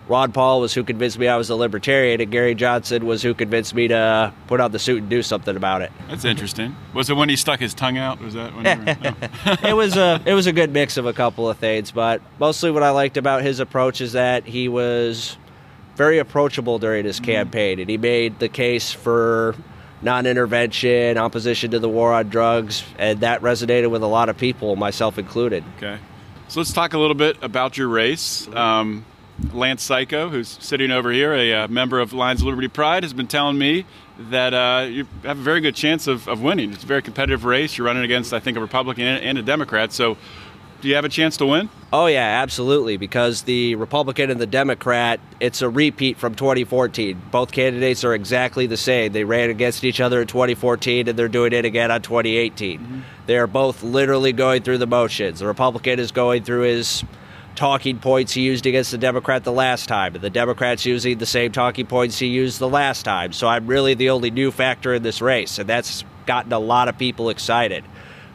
Ron 0.08 0.32
Paul 0.32 0.60
was 0.60 0.74
who 0.74 0.82
convinced 0.82 1.18
me 1.18 1.28
I 1.28 1.36
was 1.36 1.48
a 1.48 1.54
libertarian, 1.54 2.20
and 2.20 2.30
Gary 2.30 2.54
Johnson 2.54 3.06
was 3.06 3.22
who 3.22 3.34
convinced 3.34 3.74
me 3.74 3.88
to 3.88 4.32
put 4.48 4.60
on 4.60 4.72
the 4.72 4.78
suit 4.78 4.98
and 4.98 5.08
do 5.08 5.22
something 5.22 5.56
about 5.56 5.82
it. 5.82 5.92
That's 6.08 6.24
interesting. 6.24 6.74
Was 6.92 7.08
it 7.08 7.14
when 7.14 7.28
he 7.28 7.36
stuck 7.36 7.60
his 7.60 7.72
tongue 7.72 7.98
out? 7.98 8.20
Was 8.20 8.34
that 8.34 8.54
when? 8.54 8.64
Were, 8.64 8.84
no. 8.84 9.68
it 9.68 9.74
was 9.74 9.96
a 9.96 10.20
it 10.26 10.34
was 10.34 10.46
a 10.46 10.52
good 10.52 10.72
mix 10.72 10.96
of 10.96 11.06
a 11.06 11.12
couple 11.12 11.48
of 11.48 11.56
things, 11.58 11.92
but 11.92 12.20
mostly 12.38 12.70
what 12.70 12.82
I 12.82 12.90
liked 12.90 13.16
about 13.16 13.42
his 13.42 13.60
approach 13.60 14.00
is 14.00 14.12
that 14.12 14.44
he 14.44 14.68
was 14.68 15.36
very 15.94 16.18
approachable 16.18 16.78
during 16.78 17.04
his 17.04 17.20
campaign, 17.20 17.78
and 17.78 17.88
he 17.88 17.96
made 17.96 18.38
the 18.38 18.48
case 18.48 18.90
for 18.90 19.54
non-intervention, 20.02 21.16
opposition 21.16 21.70
to 21.70 21.78
the 21.78 21.88
war 21.88 22.12
on 22.12 22.28
drugs, 22.28 22.82
and 22.98 23.20
that 23.20 23.40
resonated 23.40 23.90
with 23.90 24.02
a 24.02 24.06
lot 24.06 24.28
of 24.28 24.36
people, 24.36 24.74
myself 24.74 25.16
included. 25.16 25.62
Okay. 25.76 25.98
So 26.48 26.60
let's 26.60 26.72
talk 26.72 26.92
a 26.92 26.98
little 26.98 27.14
bit 27.14 27.38
about 27.40 27.78
your 27.78 27.88
race. 27.88 28.48
Um, 28.48 29.04
Lance 29.52 29.82
Psycho, 29.82 30.28
who's 30.28 30.48
sitting 30.60 30.90
over 30.90 31.10
here, 31.10 31.32
a 31.32 31.52
uh, 31.52 31.68
member 31.68 32.00
of 32.00 32.12
Lions 32.12 32.40
of 32.40 32.46
Liberty 32.46 32.68
Pride, 32.68 33.02
has 33.02 33.12
been 33.12 33.26
telling 33.26 33.58
me 33.58 33.84
that 34.18 34.54
uh, 34.54 34.86
you 34.86 35.06
have 35.22 35.38
a 35.38 35.42
very 35.42 35.60
good 35.60 35.74
chance 35.74 36.06
of, 36.06 36.28
of 36.28 36.42
winning. 36.42 36.72
It's 36.72 36.84
a 36.84 36.86
very 36.86 37.02
competitive 37.02 37.44
race. 37.44 37.76
You're 37.76 37.86
running 37.86 38.04
against, 38.04 38.32
I 38.32 38.40
think, 38.40 38.56
a 38.56 38.60
Republican 38.60 39.04
and, 39.04 39.24
and 39.24 39.38
a 39.38 39.42
Democrat. 39.42 39.92
So 39.92 40.16
do 40.82 40.88
you 40.88 40.96
have 40.96 41.04
a 41.04 41.08
chance 41.08 41.36
to 41.36 41.46
win? 41.46 41.68
Oh 41.92 42.06
yeah, 42.06 42.42
absolutely. 42.42 42.96
Because 42.96 43.42
the 43.42 43.76
Republican 43.76 44.30
and 44.30 44.40
the 44.40 44.46
Democrat, 44.46 45.20
it's 45.38 45.62
a 45.62 45.68
repeat 45.68 46.18
from 46.18 46.34
2014. 46.34 47.22
Both 47.30 47.52
candidates 47.52 48.02
are 48.02 48.14
exactly 48.14 48.66
the 48.66 48.76
same. 48.76 49.12
They 49.12 49.22
ran 49.22 49.48
against 49.48 49.84
each 49.84 50.00
other 50.00 50.20
in 50.20 50.26
2014, 50.26 51.08
and 51.08 51.16
they're 51.16 51.28
doing 51.28 51.52
it 51.52 51.64
again 51.64 51.92
on 51.92 52.02
2018. 52.02 53.04
They 53.26 53.38
are 53.38 53.46
both 53.46 53.84
literally 53.84 54.32
going 54.32 54.62
through 54.62 54.78
the 54.78 54.88
motions. 54.88 55.38
The 55.38 55.46
Republican 55.46 56.00
is 56.00 56.10
going 56.10 56.42
through 56.42 56.62
his 56.62 57.04
talking 57.54 57.98
points 57.98 58.32
he 58.32 58.42
used 58.42 58.66
against 58.66 58.90
the 58.90 58.98
Democrat 58.98 59.44
the 59.44 59.52
last 59.52 59.88
time, 59.88 60.14
and 60.14 60.22
the 60.22 60.30
Democrat's 60.30 60.86
using 60.86 61.18
the 61.18 61.26
same 61.26 61.52
talking 61.52 61.86
points 61.86 62.18
he 62.18 62.26
used 62.26 62.58
the 62.58 62.68
last 62.68 63.04
time. 63.04 63.32
So 63.32 63.48
I'm 63.48 63.66
really 63.66 63.94
the 63.94 64.10
only 64.10 64.30
new 64.30 64.50
factor 64.50 64.94
in 64.94 65.02
this 65.02 65.20
race, 65.20 65.58
and 65.58 65.68
that's 65.68 66.04
gotten 66.26 66.52
a 66.52 66.58
lot 66.58 66.88
of 66.88 66.98
people 66.98 67.28
excited. 67.30 67.84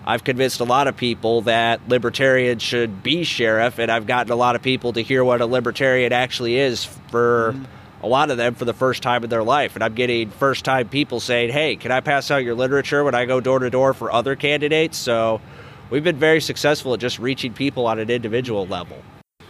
I've 0.06 0.24
convinced 0.24 0.62
a 0.62 0.64
lot 0.64 0.88
of 0.88 0.96
people 0.96 1.42
that 1.42 1.82
libertarians 1.90 2.62
should 2.62 3.04
be 3.04 3.26
sheriff, 3.26 3.78
and 3.78 3.92
I've 3.92 4.08
gotten 4.08 4.32
a 4.32 4.38
lot 4.38 4.56
of 4.56 4.62
people 4.62 4.94
to 4.94 5.02
hear 5.02 5.24
what 5.24 5.42
a 5.42 5.46
libertarian 5.46 6.14
actually 6.14 6.58
is 6.58 6.86
for 6.86 7.54
mm-hmm. 7.54 8.06
a 8.06 8.08
lot 8.08 8.32
of 8.32 8.38
them 8.38 8.56
for 8.56 8.64
the 8.64 8.74
first 8.74 9.04
time 9.04 9.26
in 9.26 9.30
their 9.30 9.44
life. 9.44 9.76
And 9.76 9.84
I'm 9.84 9.96
getting 9.96 10.30
first 10.30 10.64
time 10.64 10.88
people 10.88 11.20
saying, 11.20 11.52
hey, 11.52 11.76
can 11.76 11.92
I 11.92 12.00
pass 12.00 12.32
out 12.32 12.44
your 12.44 12.56
literature 12.56 13.04
when 13.04 13.16
I 13.16 13.26
go 13.26 13.42
door 13.42 13.60
to 13.60 13.70
door 13.70 13.94
for 13.94 14.10
other 14.10 14.38
candidates? 14.38 14.98
So 14.98 15.42
we've 15.90 16.04
been 16.04 16.18
very 16.18 16.42
successful 16.42 16.94
at 16.94 17.00
just 17.00 17.20
reaching 17.20 17.54
people 17.54 17.88
on 17.88 18.00
an 18.00 18.10
individual 18.10 18.66
level. 18.68 19.02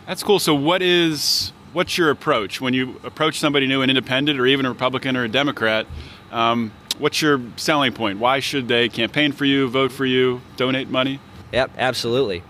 That's 0.06 0.24
cool. 0.24 0.40
So 0.40 0.56
what 0.56 0.82
is 0.82 1.52
what's 1.74 1.98
your 1.98 2.10
approach 2.10 2.62
when 2.62 2.74
you 2.74 3.00
approach 3.04 3.40
somebody 3.40 3.68
new, 3.68 3.82
an 3.82 3.90
independent 3.90 4.40
or 4.40 4.46
even 4.46 4.66
a 4.66 4.70
Republican 4.70 5.18
or 5.18 5.24
a 5.24 5.30
Democrat? 5.30 5.86
Um, 6.32 6.72
what's 6.98 7.22
your 7.22 7.42
selling 7.56 7.94
point? 7.94 8.20
Why 8.20 8.40
should 8.40 8.68
they 8.68 8.90
campaign 8.90 9.32
for 9.32 9.46
you, 9.46 9.68
vote 9.68 9.92
for 9.92 10.06
you, 10.06 10.42
donate 10.56 10.90
money? 10.90 11.20
Yep, 11.52 11.72
absolutely. 11.78 12.44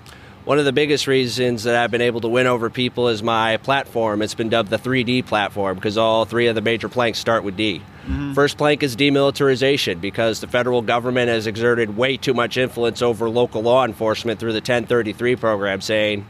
One 0.48 0.60
of 0.60 0.64
the 0.64 0.72
biggest 0.72 1.08
reasons 1.08 1.66
that 1.66 1.76
I've 1.76 1.92
been 1.92 2.00
able 2.00 2.22
to 2.22 2.30
win 2.30 2.48
over 2.48 2.70
people 2.70 3.10
is 3.10 3.22
my 3.22 3.58
platform. 3.58 4.22
It's 4.22 4.34
been 4.34 4.48
dubbed 4.48 4.70
the 4.70 4.78
3D 4.78 5.26
platform 5.26 5.76
because 5.76 5.98
all 5.98 6.24
three 6.24 6.48
of 6.48 6.56
the 6.56 6.62
major 6.62 6.88
planks 6.88 7.20
start 7.20 7.44
with 7.44 7.58
D. 7.58 7.82
Mm-hmm. 8.06 8.32
First 8.32 8.58
plank 8.58 8.82
is 8.82 8.96
demilitarization 8.96 10.00
because 10.00 10.40
the 10.40 10.48
federal 10.48 10.82
government 10.82 11.28
has 11.28 11.48
exerted 11.48 11.98
way 11.98 12.16
too 12.16 12.34
much 12.34 12.56
influence 12.56 13.02
over 13.02 13.30
local 13.30 13.62
law 13.62 13.84
enforcement 13.84 14.40
through 14.40 14.54
the 14.54 14.60
1033 14.60 15.36
program, 15.36 15.82
saying, 15.82 16.26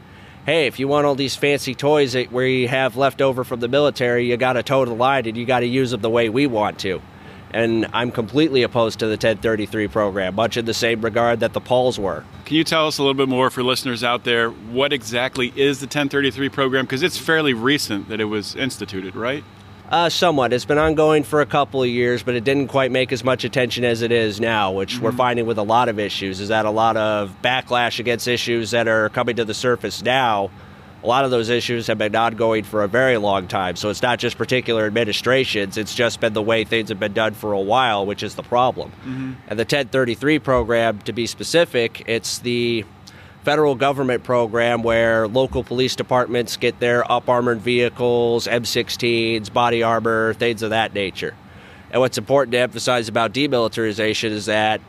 hey, 0.46 0.66
if 0.66 0.80
you 0.80 0.88
want 0.88 1.06
all 1.06 1.14
these 1.14 1.36
fancy 1.36 1.76
toys 1.76 2.14
that 2.14 2.32
we 2.32 2.66
have 2.66 2.96
left 2.96 3.22
over 3.22 3.44
from 3.44 3.60
the 3.60 3.68
military, 3.68 4.26
you 4.26 4.36
got 4.36 4.54
to 4.54 4.64
toe 4.64 4.84
the 4.84 4.94
line 4.94 5.28
and 5.28 5.36
you 5.36 5.46
got 5.46 5.60
to 5.60 5.66
use 5.66 5.92
them 5.92 6.00
the 6.00 6.10
way 6.10 6.28
we 6.28 6.48
want 6.48 6.80
to. 6.80 7.00
And 7.50 7.86
I'm 7.92 8.10
completely 8.10 8.62
opposed 8.62 8.98
to 8.98 9.06
the 9.06 9.12
1033 9.12 9.88
program, 9.88 10.34
much 10.34 10.56
in 10.56 10.64
the 10.64 10.74
same 10.74 11.00
regard 11.00 11.40
that 11.40 11.52
the 11.52 11.60
Pauls 11.60 11.98
were. 11.98 12.24
Can 12.44 12.56
you 12.56 12.64
tell 12.64 12.86
us 12.86 12.98
a 12.98 13.02
little 13.02 13.14
bit 13.14 13.28
more 13.28 13.50
for 13.50 13.62
listeners 13.62 14.04
out 14.04 14.24
there 14.24 14.50
what 14.50 14.92
exactly 14.92 15.52
is 15.56 15.80
the 15.80 15.86
1033 15.86 16.48
program? 16.48 16.84
Because 16.84 17.02
it's 17.02 17.18
fairly 17.18 17.54
recent 17.54 18.08
that 18.08 18.20
it 18.20 18.26
was 18.26 18.54
instituted, 18.54 19.16
right? 19.16 19.44
Uh, 19.90 20.10
somewhat. 20.10 20.52
It's 20.52 20.66
been 20.66 20.76
ongoing 20.76 21.22
for 21.22 21.40
a 21.40 21.46
couple 21.46 21.82
of 21.82 21.88
years, 21.88 22.22
but 22.22 22.34
it 22.34 22.44
didn't 22.44 22.68
quite 22.68 22.90
make 22.90 23.10
as 23.10 23.24
much 23.24 23.44
attention 23.44 23.84
as 23.84 24.02
it 24.02 24.12
is 24.12 24.38
now, 24.38 24.70
which 24.72 24.98
we're 24.98 25.12
finding 25.12 25.46
with 25.46 25.56
a 25.56 25.62
lot 25.62 25.88
of 25.88 25.98
issues. 25.98 26.40
Is 26.40 26.48
that 26.48 26.66
a 26.66 26.70
lot 26.70 26.98
of 26.98 27.34
backlash 27.42 27.98
against 27.98 28.28
issues 28.28 28.72
that 28.72 28.86
are 28.86 29.08
coming 29.08 29.36
to 29.36 29.46
the 29.46 29.54
surface 29.54 30.02
now? 30.02 30.50
A 31.02 31.06
lot 31.06 31.24
of 31.24 31.30
those 31.30 31.48
issues 31.48 31.86
have 31.86 31.98
been 31.98 32.16
ongoing 32.16 32.64
for 32.64 32.82
a 32.82 32.88
very 32.88 33.18
long 33.18 33.46
time. 33.46 33.76
So 33.76 33.88
it's 33.88 34.02
not 34.02 34.18
just 34.18 34.36
particular 34.36 34.86
administrations, 34.86 35.76
it's 35.76 35.94
just 35.94 36.20
been 36.20 36.32
the 36.32 36.42
way 36.42 36.64
things 36.64 36.88
have 36.88 36.98
been 36.98 37.12
done 37.12 37.34
for 37.34 37.52
a 37.52 37.60
while, 37.60 38.04
which 38.04 38.22
is 38.22 38.34
the 38.34 38.42
problem. 38.42 38.90
Mm-hmm. 38.90 39.32
And 39.46 39.58
the 39.58 39.62
1033 39.62 40.40
program, 40.40 40.98
to 41.00 41.12
be 41.12 41.26
specific, 41.26 42.02
it's 42.08 42.38
the 42.40 42.84
federal 43.44 43.76
government 43.76 44.24
program 44.24 44.82
where 44.82 45.28
local 45.28 45.62
police 45.62 45.94
departments 45.94 46.56
get 46.56 46.80
their 46.80 47.10
up 47.10 47.28
armored 47.28 47.60
vehicles, 47.60 48.46
M16s, 48.46 49.52
body 49.52 49.82
armor, 49.82 50.34
things 50.34 50.62
of 50.62 50.70
that 50.70 50.94
nature. 50.94 51.34
And 51.90 52.00
what's 52.00 52.18
important 52.18 52.52
to 52.52 52.58
emphasize 52.58 53.08
about 53.08 53.32
demilitarization 53.32 54.30
is 54.30 54.46
that 54.46 54.80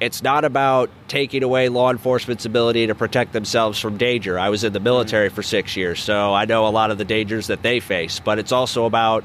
it's 0.00 0.22
not 0.22 0.44
about 0.44 0.90
taking 1.08 1.42
away 1.42 1.68
law 1.68 1.90
enforcement's 1.90 2.46
ability 2.46 2.86
to 2.86 2.94
protect 2.94 3.32
themselves 3.32 3.78
from 3.78 3.98
danger. 3.98 4.38
I 4.38 4.48
was 4.48 4.64
in 4.64 4.72
the 4.72 4.80
military 4.80 5.28
mm-hmm. 5.28 5.36
for 5.36 5.42
six 5.42 5.76
years, 5.76 6.02
so 6.02 6.32
I 6.32 6.46
know 6.46 6.66
a 6.66 6.70
lot 6.70 6.90
of 6.90 6.98
the 6.98 7.04
dangers 7.04 7.48
that 7.48 7.62
they 7.62 7.80
face, 7.80 8.18
but 8.18 8.38
it's 8.38 8.52
also 8.52 8.86
about 8.86 9.24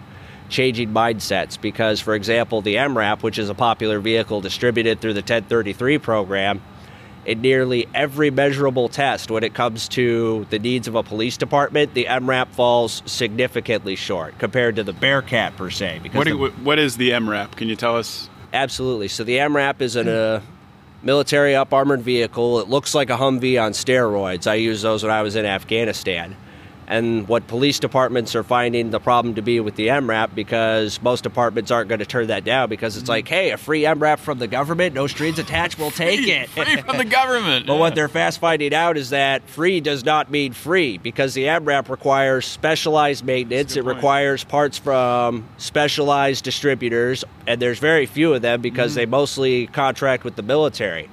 changing 0.49 0.89
mindsets 0.89 1.59
because, 1.59 1.99
for 2.01 2.13
example, 2.13 2.61
the 2.61 2.75
MRAP, 2.75 3.23
which 3.23 3.39
is 3.39 3.49
a 3.49 3.55
popular 3.55 3.99
vehicle 3.99 4.41
distributed 4.41 4.99
through 4.99 5.13
the 5.13 5.21
1033 5.21 5.97
program, 5.97 6.61
in 7.25 7.41
nearly 7.41 7.87
every 7.95 8.29
measurable 8.29 8.87
test 8.87 9.31
when 9.31 9.43
it 9.43 9.55
comes 9.55 9.87
to 9.87 10.45
the 10.51 10.59
needs 10.59 10.87
of 10.87 10.93
a 10.93 11.01
police 11.01 11.37
department, 11.37 11.93
the 11.95 12.05
MRAP 12.05 12.49
falls 12.49 13.01
significantly 13.07 13.95
short 13.95 14.37
compared 14.37 14.75
to 14.75 14.83
the 14.83 14.93
Bearcat 14.93 15.55
per 15.55 15.71
se. 15.71 16.01
Because 16.03 16.17
What, 16.17 16.27
the- 16.27 16.63
what 16.63 16.77
is 16.77 16.97
the 16.97 17.11
MRAP? 17.11 17.51
Can 17.55 17.67
you 17.67 17.75
tell 17.75 17.97
us? 17.97 18.29
Absolutely. 18.53 19.07
So 19.07 19.23
the 19.23 19.37
MRAP 19.37 19.81
is 19.81 19.95
an, 19.95 20.07
a 20.07 20.41
military 21.05 21.55
up 21.55 21.73
armored 21.73 22.01
vehicle. 22.01 22.59
It 22.59 22.67
looks 22.67 22.93
like 22.93 23.09
a 23.09 23.15
Humvee 23.17 23.61
on 23.61 23.71
steroids. 23.71 24.47
I 24.47 24.55
used 24.55 24.83
those 24.83 25.03
when 25.03 25.11
I 25.11 25.21
was 25.21 25.35
in 25.35 25.45
Afghanistan. 25.45 26.35
And 26.87 27.27
what 27.27 27.47
police 27.47 27.79
departments 27.79 28.35
are 28.35 28.43
finding 28.43 28.91
the 28.91 28.99
problem 28.99 29.35
to 29.35 29.41
be 29.41 29.59
with 29.59 29.75
the 29.75 29.87
MRAP 29.87 30.35
because 30.35 31.01
most 31.01 31.23
departments 31.23 31.71
aren't 31.71 31.89
going 31.89 31.99
to 31.99 32.05
turn 32.05 32.27
that 32.27 32.43
down 32.43 32.69
because 32.69 32.95
it's 32.95 33.09
like, 33.09 33.27
hey, 33.27 33.49
a 33.51 33.57
free 33.57 33.81
MRAP 33.83 34.19
from 34.19 34.37
the 34.37 34.47
government, 34.47 34.93
no 34.93 35.07
strings 35.07 35.39
attached, 35.39 35.79
we'll 35.79 35.89
take 35.91 36.27
it. 36.27 36.49
Free 36.49 36.75
from 36.77 36.97
the 36.97 37.05
government. 37.19 37.65
But 37.65 37.77
what 37.79 37.95
they're 37.95 38.07
fast 38.07 38.39
finding 38.39 38.73
out 38.73 38.97
is 38.97 39.09
that 39.09 39.47
free 39.49 39.81
does 39.81 40.05
not 40.05 40.29
mean 40.29 40.53
free 40.53 40.99
because 40.99 41.33
the 41.33 41.45
MRAP 41.45 41.89
requires 41.89 42.45
specialized 42.45 43.25
maintenance. 43.25 43.75
It 43.75 43.83
point. 43.83 43.95
requires 43.95 44.43
parts 44.43 44.77
from 44.77 45.45
specialized 45.57 46.43
distributors, 46.43 47.23
and 47.47 47.61
there's 47.61 47.79
very 47.79 48.05
few 48.05 48.33
of 48.33 48.41
them 48.43 48.61
because 48.61 48.85
Mm-hmm. 48.91 48.95
they 48.97 49.05
mostly 49.07 49.67
contract 49.67 50.23
with 50.23 50.35
the 50.35 50.43
military. 50.43 51.09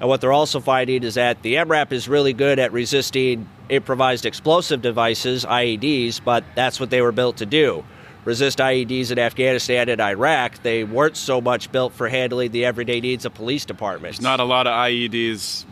And 0.00 0.08
what 0.08 0.20
they're 0.20 0.32
also 0.32 0.60
finding 0.60 1.02
is 1.02 1.14
that 1.14 1.42
the 1.42 1.54
MRAP 1.54 1.90
is 1.92 2.08
really 2.08 2.32
good 2.32 2.58
at 2.58 2.72
resisting 2.72 3.48
improvised 3.68 4.26
explosive 4.26 4.82
devices, 4.82 5.44
IEDs, 5.44 6.20
but 6.22 6.44
that's 6.54 6.78
what 6.78 6.90
they 6.90 7.00
were 7.00 7.12
built 7.12 7.38
to 7.38 7.46
do. 7.46 7.82
Resist 8.24 8.58
IEDs 8.58 9.10
in 9.10 9.18
Afghanistan 9.18 9.88
and 9.88 10.00
Iraq. 10.00 10.62
They 10.62 10.84
weren't 10.84 11.16
so 11.16 11.40
much 11.40 11.70
built 11.72 11.92
for 11.94 12.08
handling 12.08 12.50
the 12.52 12.64
everyday 12.64 13.00
needs 13.00 13.24
of 13.24 13.32
police 13.34 13.64
departments. 13.64 14.18
There's 14.18 14.24
not 14.24 14.40
a 14.40 14.44
lot 14.44 14.66
of 14.66 14.72
IEDs 14.72 15.64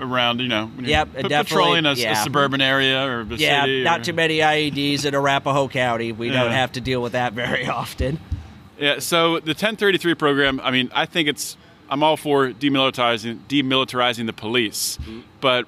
around, 0.00 0.40
you 0.40 0.48
know, 0.48 0.70
Yep, 0.78 1.12
definitely, 1.14 1.28
patrolling 1.44 1.86
a, 1.86 1.92
a 1.92 2.16
suburban 2.16 2.60
area 2.60 3.06
or 3.06 3.20
a 3.22 3.24
Yeah, 3.36 3.62
city. 3.62 3.82
not 3.84 4.00
or- 4.00 4.04
too 4.04 4.12
many 4.12 4.38
IEDs 4.38 5.04
in 5.06 5.14
Arapahoe 5.14 5.68
County. 5.68 6.12
We 6.12 6.28
don't 6.30 6.50
have 6.52 6.72
to 6.72 6.80
deal 6.80 7.00
with 7.02 7.12
that 7.12 7.32
very 7.32 7.66
often. 7.80 8.18
Yeah, 8.78 8.98
so 8.98 9.34
the 9.40 9.50
1033 9.52 10.14
program, 10.14 10.60
I 10.62 10.70
mean, 10.70 10.90
I 10.94 11.06
think 11.06 11.28
it's, 11.28 11.56
I'm 11.92 12.02
all 12.02 12.16
for 12.16 12.48
demilitarizing, 12.52 13.40
demilitarizing 13.48 14.24
the 14.24 14.32
police. 14.32 14.98
But 15.42 15.66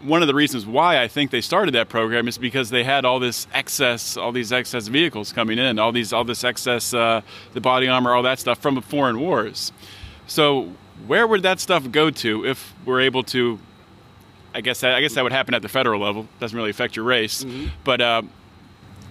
one 0.00 0.22
of 0.22 0.28
the 0.28 0.34
reasons 0.34 0.64
why 0.64 1.02
I 1.02 1.08
think 1.08 1.32
they 1.32 1.40
started 1.40 1.74
that 1.74 1.88
program 1.88 2.28
is 2.28 2.38
because 2.38 2.70
they 2.70 2.84
had 2.84 3.04
all 3.04 3.18
this 3.18 3.48
excess, 3.52 4.16
all 4.16 4.30
these 4.30 4.52
excess 4.52 4.86
vehicles 4.86 5.32
coming 5.32 5.58
in, 5.58 5.80
all 5.80 5.90
these, 5.90 6.12
all 6.12 6.22
this 6.22 6.44
excess, 6.44 6.94
uh, 6.94 7.22
the 7.54 7.60
body 7.60 7.88
armor, 7.88 8.14
all 8.14 8.22
that 8.22 8.38
stuff 8.38 8.60
from 8.60 8.76
the 8.76 8.82
foreign 8.82 9.18
wars. 9.18 9.72
So 10.28 10.70
where 11.08 11.26
would 11.26 11.42
that 11.42 11.58
stuff 11.58 11.90
go 11.90 12.08
to 12.08 12.46
if 12.46 12.72
we're 12.84 13.00
able 13.00 13.24
to? 13.24 13.58
I 14.54 14.60
guess 14.60 14.78
that, 14.82 14.94
I 14.94 15.00
guess 15.00 15.14
that 15.14 15.24
would 15.24 15.32
happen 15.32 15.54
at 15.54 15.62
the 15.62 15.68
federal 15.68 16.00
level. 16.00 16.28
Doesn't 16.38 16.56
really 16.56 16.70
affect 16.70 16.94
your 16.94 17.04
race, 17.04 17.44
but 17.82 18.00
uh, 18.00 18.22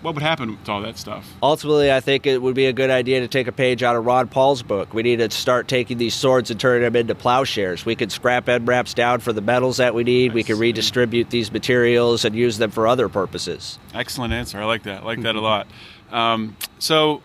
what 0.04 0.14
would 0.14 0.22
happen 0.22 0.58
to 0.66 0.72
all 0.72 0.82
that 0.82 0.98
stuff? 0.98 1.28
Ultimately, 1.42 1.92
I 1.92 2.00
think 2.02 2.28
it 2.28 2.42
would 2.42 2.54
be 2.56 2.66
a 2.66 2.74
good 2.74 2.90
idea 2.90 3.22
to 3.22 3.28
take 3.28 3.48
a 3.48 3.52
page 3.52 3.82
out 3.82 3.96
of 3.96 4.06
Ron 4.06 4.28
Paul's 4.28 4.62
book. 4.62 4.94
We 4.94 5.02
need 5.02 5.18
to 5.18 5.32
start 5.32 5.68
taking 5.68 5.98
these 5.98 6.14
swords 6.14 6.52
and 6.52 6.60
turning 6.60 6.84
them 6.84 6.96
into 6.96 7.16
plowshares. 7.16 7.86
We 7.86 7.96
could 7.96 8.12
scrap 8.12 8.48
end 8.50 8.68
wraps 8.68 8.94
down 8.94 9.22
for 9.22 9.34
the 9.34 9.42
metals 9.42 9.78
that 9.78 9.96
we 9.96 10.04
need. 10.04 10.34
We 10.34 10.44
could 10.44 10.58
redistribute 10.58 11.30
these 11.30 11.52
materials 11.52 12.26
and 12.26 12.36
use 12.36 12.58
them 12.58 12.70
for 12.70 12.86
other 12.88 13.10
purposes. 13.10 13.80
Excellent 13.94 14.34
answer. 14.34 14.60
I 14.62 14.66
like 14.66 14.84
that. 14.84 15.02
I 15.02 15.06
like 15.06 15.22
that 15.24 15.36
a 15.36 15.42
lot. 15.42 15.68
Um, 16.12 16.58
so 16.80 17.22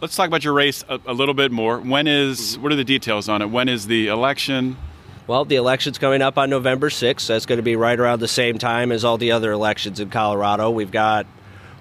let's 0.00 0.16
talk 0.16 0.26
about 0.26 0.44
your 0.44 0.52
race 0.52 0.84
a, 0.88 1.00
a 1.06 1.14
little 1.14 1.34
bit 1.34 1.52
more. 1.52 1.78
When 1.78 2.06
is- 2.06 2.58
what 2.58 2.72
are 2.72 2.76
the 2.76 2.84
details 2.84 3.28
on 3.28 3.40
it? 3.40 3.46
When 3.46 3.68
is 3.68 3.86
the 3.86 4.08
election? 4.08 4.76
Well, 5.26 5.44
the 5.44 5.56
election's 5.56 5.96
coming 5.98 6.22
up 6.22 6.38
on 6.38 6.50
November 6.50 6.90
6th. 6.90 7.28
That's 7.28 7.46
going 7.46 7.58
to 7.58 7.62
be 7.62 7.76
right 7.76 7.98
around 8.00 8.18
the 8.18 8.26
same 8.26 8.58
time 8.58 8.90
as 8.90 9.04
all 9.04 9.16
the 9.16 9.30
other 9.30 9.52
elections 9.52 10.00
in 10.00 10.10
Colorado. 10.10 10.70
We've 10.70 10.90
got 10.90 11.24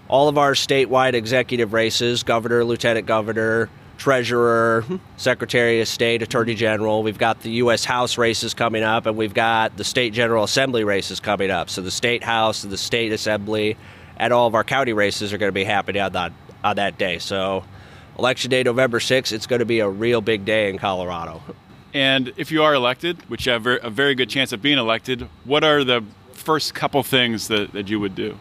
all 0.10 0.28
of 0.28 0.38
our 0.38 0.54
statewide 0.54 1.14
executive 1.14 1.72
races 1.72 2.24
governor, 2.24 2.66
lieutenant 2.66 3.06
governor, 3.06 3.70
treasurer, 3.98 4.84
secretary 5.18 5.82
of 5.82 5.88
state, 5.88 6.22
attorney 6.22 6.56
general. 6.56 7.04
We've 7.04 7.18
got 7.18 7.42
the 7.42 7.52
U.S. 7.52 7.86
House 7.86 8.18
races 8.18 8.54
coming 8.54 8.82
up, 8.82 9.06
and 9.06 9.16
we've 9.16 9.34
got 9.34 9.78
the 9.78 9.84
state 9.84 10.14
general 10.14 10.44
assembly 10.44 10.84
races 10.84 11.20
coming 11.20 11.52
up. 11.52 11.70
So 11.70 11.82
the 11.82 11.92
state 11.92 12.24
house 12.24 12.64
and 12.64 12.74
the 12.74 12.78
state 12.78 13.12
assembly 13.12 13.78
and 14.18 14.34
all 14.34 14.48
of 14.48 14.56
our 14.56 14.64
county 14.64 14.94
races 14.94 15.32
are 15.32 15.38
going 15.38 15.50
to 15.50 15.54
be 15.54 15.64
happening 15.64 16.02
on 16.02 16.12
that, 16.14 16.34
on 16.64 16.76
that 16.78 16.98
day. 16.98 17.20
So 17.20 17.64
election 18.18 18.50
day, 18.50 18.64
November 18.64 19.00
6th, 19.00 19.32
it's 19.32 19.48
going 19.48 19.60
to 19.60 19.66
be 19.66 19.80
a 19.80 19.90
real 19.90 20.22
big 20.22 20.44
day 20.44 20.70
in 20.70 20.78
Colorado. 20.78 21.42
And 21.94 22.34
if 22.38 22.52
you 22.52 22.64
are 22.64 22.74
elected, 22.74 23.18
which 23.30 23.46
you 23.46 23.52
have 23.52 23.66
a 23.66 23.90
very 23.90 24.16
good 24.16 24.30
chance 24.30 24.52
of 24.52 24.62
being 24.62 24.78
elected, 24.78 25.28
what 25.44 25.64
are 25.64 25.84
the 25.84 26.04
first 26.34 26.74
couple 26.74 27.02
things 27.04 27.48
that, 27.48 27.74
that 27.74 27.90
you 27.90 28.00
would 28.00 28.16
do? 28.16 28.38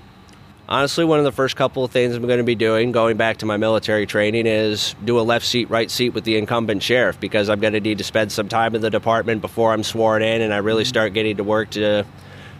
Honestly, 0.68 1.02
one 1.02 1.18
of 1.18 1.24
the 1.24 1.32
first 1.32 1.56
couple 1.56 1.82
of 1.82 1.90
things 1.90 2.14
I'm 2.14 2.26
going 2.26 2.38
to 2.38 2.44
be 2.44 2.54
doing, 2.54 2.92
going 2.92 3.16
back 3.16 3.38
to 3.38 3.46
my 3.46 3.56
military 3.56 4.04
training, 4.04 4.46
is 4.46 4.94
do 5.02 5.18
a 5.18 5.22
left 5.22 5.46
seat, 5.46 5.70
right 5.70 5.90
seat 5.90 6.10
with 6.10 6.24
the 6.24 6.36
incumbent 6.36 6.82
sheriff 6.82 7.18
because 7.18 7.48
I'm 7.48 7.58
going 7.58 7.72
to 7.72 7.80
need 7.80 7.96
to 7.98 8.04
spend 8.04 8.30
some 8.30 8.50
time 8.50 8.74
in 8.74 8.82
the 8.82 8.90
department 8.90 9.40
before 9.40 9.72
I'm 9.72 9.82
sworn 9.82 10.20
in 10.20 10.42
and 10.42 10.52
I 10.52 10.58
really 10.58 10.82
mm-hmm. 10.82 10.88
start 10.88 11.14
getting 11.14 11.38
to 11.38 11.44
work 11.44 11.70
to 11.70 12.04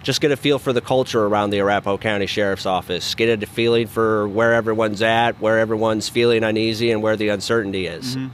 just 0.02 0.22
get 0.22 0.30
a 0.30 0.38
feel 0.38 0.58
for 0.58 0.72
the 0.72 0.80
culture 0.80 1.26
around 1.26 1.50
the 1.50 1.58
Arapahoe 1.58 1.98
County 1.98 2.24
Sheriff's 2.24 2.64
Office, 2.64 3.14
get 3.14 3.42
a 3.42 3.46
feeling 3.46 3.86
for 3.86 4.26
where 4.26 4.54
everyone's 4.54 5.02
at, 5.02 5.38
where 5.38 5.58
everyone's 5.58 6.08
feeling 6.08 6.44
uneasy, 6.44 6.90
and 6.90 7.02
where 7.02 7.16
the 7.16 7.28
uncertainty 7.28 7.86
is. 7.86 8.16
Mm-hmm. 8.16 8.28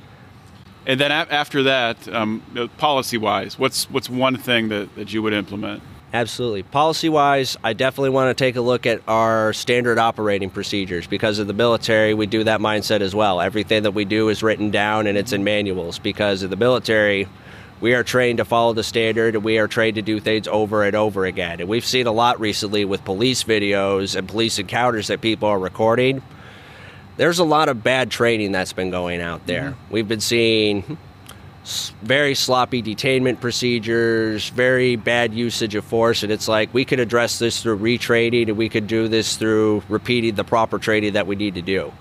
And 0.87 1.01
then 1.01 1.11
after 1.11 1.65
that, 1.65 2.07
um, 2.09 2.43
uh, 2.57 2.69
policy 2.77 3.19
wise, 3.19 3.59
what's, 3.59 3.91
what's 3.91 4.09
one 4.09 4.37
thing 4.37 4.69
that, 4.69 4.95
that 4.95 5.13
you 5.13 5.23
would 5.23 5.33
implement? 5.33 5.83
Absolutely. 6.15 6.63
Policy 6.63 7.09
wise, 7.09 7.57
I 7.65 7.73
definitely 7.73 8.11
want 8.11 8.31
to 8.31 8.41
take 8.41 8.55
a 8.55 8.61
look 8.61 8.87
at 8.87 9.03
our 9.09 9.53
standard 9.53 9.99
operating 9.99 10.49
procedures 10.49 11.09
because 11.09 11.41
of 11.41 11.49
the 11.49 11.53
military, 11.53 12.15
we 12.15 12.27
do 12.27 12.45
that 12.45 12.61
mindset 12.61 13.01
as 13.01 13.17
well. 13.17 13.41
Everything 13.41 13.83
that 13.83 13.91
we 13.91 14.05
do 14.05 14.29
is 14.29 14.41
written 14.41 14.71
down 14.71 15.09
and 15.09 15.19
it's 15.19 15.33
in 15.33 15.43
manuals 15.43 15.99
because 15.99 16.45
of 16.45 16.51
the 16.51 16.57
military. 16.57 17.27
We 17.81 17.95
are 17.95 18.05
trained 18.05 18.39
to 18.39 18.45
follow 18.45 18.73
the 18.75 18.85
standard 18.85 19.35
and 19.35 19.43
we 19.43 19.59
are 19.59 19.67
trained 19.67 19.97
to 19.97 20.03
do 20.03 20.21
things 20.21 20.47
over 20.47 20.85
and 20.85 20.95
over 20.95 21.25
again. 21.25 21.59
And 21.59 21.69
we've 21.69 21.85
seen 21.85 22.07
a 22.07 22.13
lot 22.13 22.39
recently 22.39 22.85
with 22.85 23.05
police 23.05 23.43
videos 23.43 24.15
and 24.15 24.29
police 24.29 24.61
encounters 24.61 25.09
that 25.09 25.21
people 25.21 25.49
are 25.49 25.59
recording. 25.59 26.23
There's 27.17 27.41
a 27.41 27.45
lot 27.45 27.69
of 27.69 27.83
bad 27.83 28.13
training 28.13 28.53
that's 28.53 28.73
been 28.73 28.93
going 28.93 29.21
out 29.21 29.49
there. 29.49 29.71
Mm-hmm. 29.73 29.93
We've 29.93 30.07
been 30.07 30.21
seeing 30.21 30.97
very 32.03 32.35
sloppy 32.35 32.83
detainment 32.83 33.41
procedures, 33.41 34.51
very 34.51 34.97
bad 34.97 35.33
usage 35.33 35.75
of 35.75 35.85
force, 35.85 36.23
and 36.23 36.31
it's 36.31 36.49
like 36.49 36.73
we 36.75 36.85
could 36.85 37.01
address 37.01 37.39
this 37.39 37.63
through 37.63 37.79
retraining, 37.79 38.49
and 38.49 38.57
we 38.57 38.69
could 38.69 38.87
do 38.87 39.09
this 39.09 39.37
through 39.37 39.83
repeating 39.89 40.35
the 40.35 40.45
proper 40.45 40.79
training 40.79 41.15
that 41.15 41.27
we 41.27 41.37
need 41.37 41.55
to 41.55 41.63
do. 41.63 41.93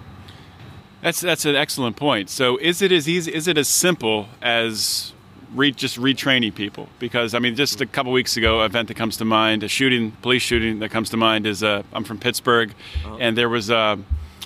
That's 1.02 1.20
that's 1.20 1.46
an 1.46 1.56
excellent 1.56 1.96
point. 1.96 2.30
So 2.30 2.58
is 2.58 2.82
it 2.82 2.92
as 2.92 3.08
easy? 3.10 3.34
Is 3.34 3.48
it 3.48 3.58
as 3.58 3.68
simple 3.68 4.28
as 4.42 5.14
re, 5.54 5.72
just 5.72 6.00
retraining 6.00 6.56
people? 6.56 6.88
Because 7.00 7.34
I 7.34 7.40
mean, 7.40 7.56
just 7.56 7.82
a 7.82 7.86
couple 7.86 8.12
weeks 8.12 8.38
ago, 8.38 8.62
an 8.62 8.66
event 8.66 8.88
that 8.88 8.96
comes 8.96 9.18
to 9.18 9.26
mind, 9.26 9.64
a 9.64 9.68
shooting, 9.68 10.12
police 10.22 10.42
shooting 10.42 10.80
that 10.80 10.92
comes 10.92 11.10
to 11.10 11.18
mind 11.18 11.46
is 11.46 11.64
uh, 11.64 11.84
I'm 11.92 12.04
from 12.04 12.20
Pittsburgh, 12.20 12.74
and 13.20 13.38
there 13.38 13.50
was 13.50 13.70
uh, 13.70 13.98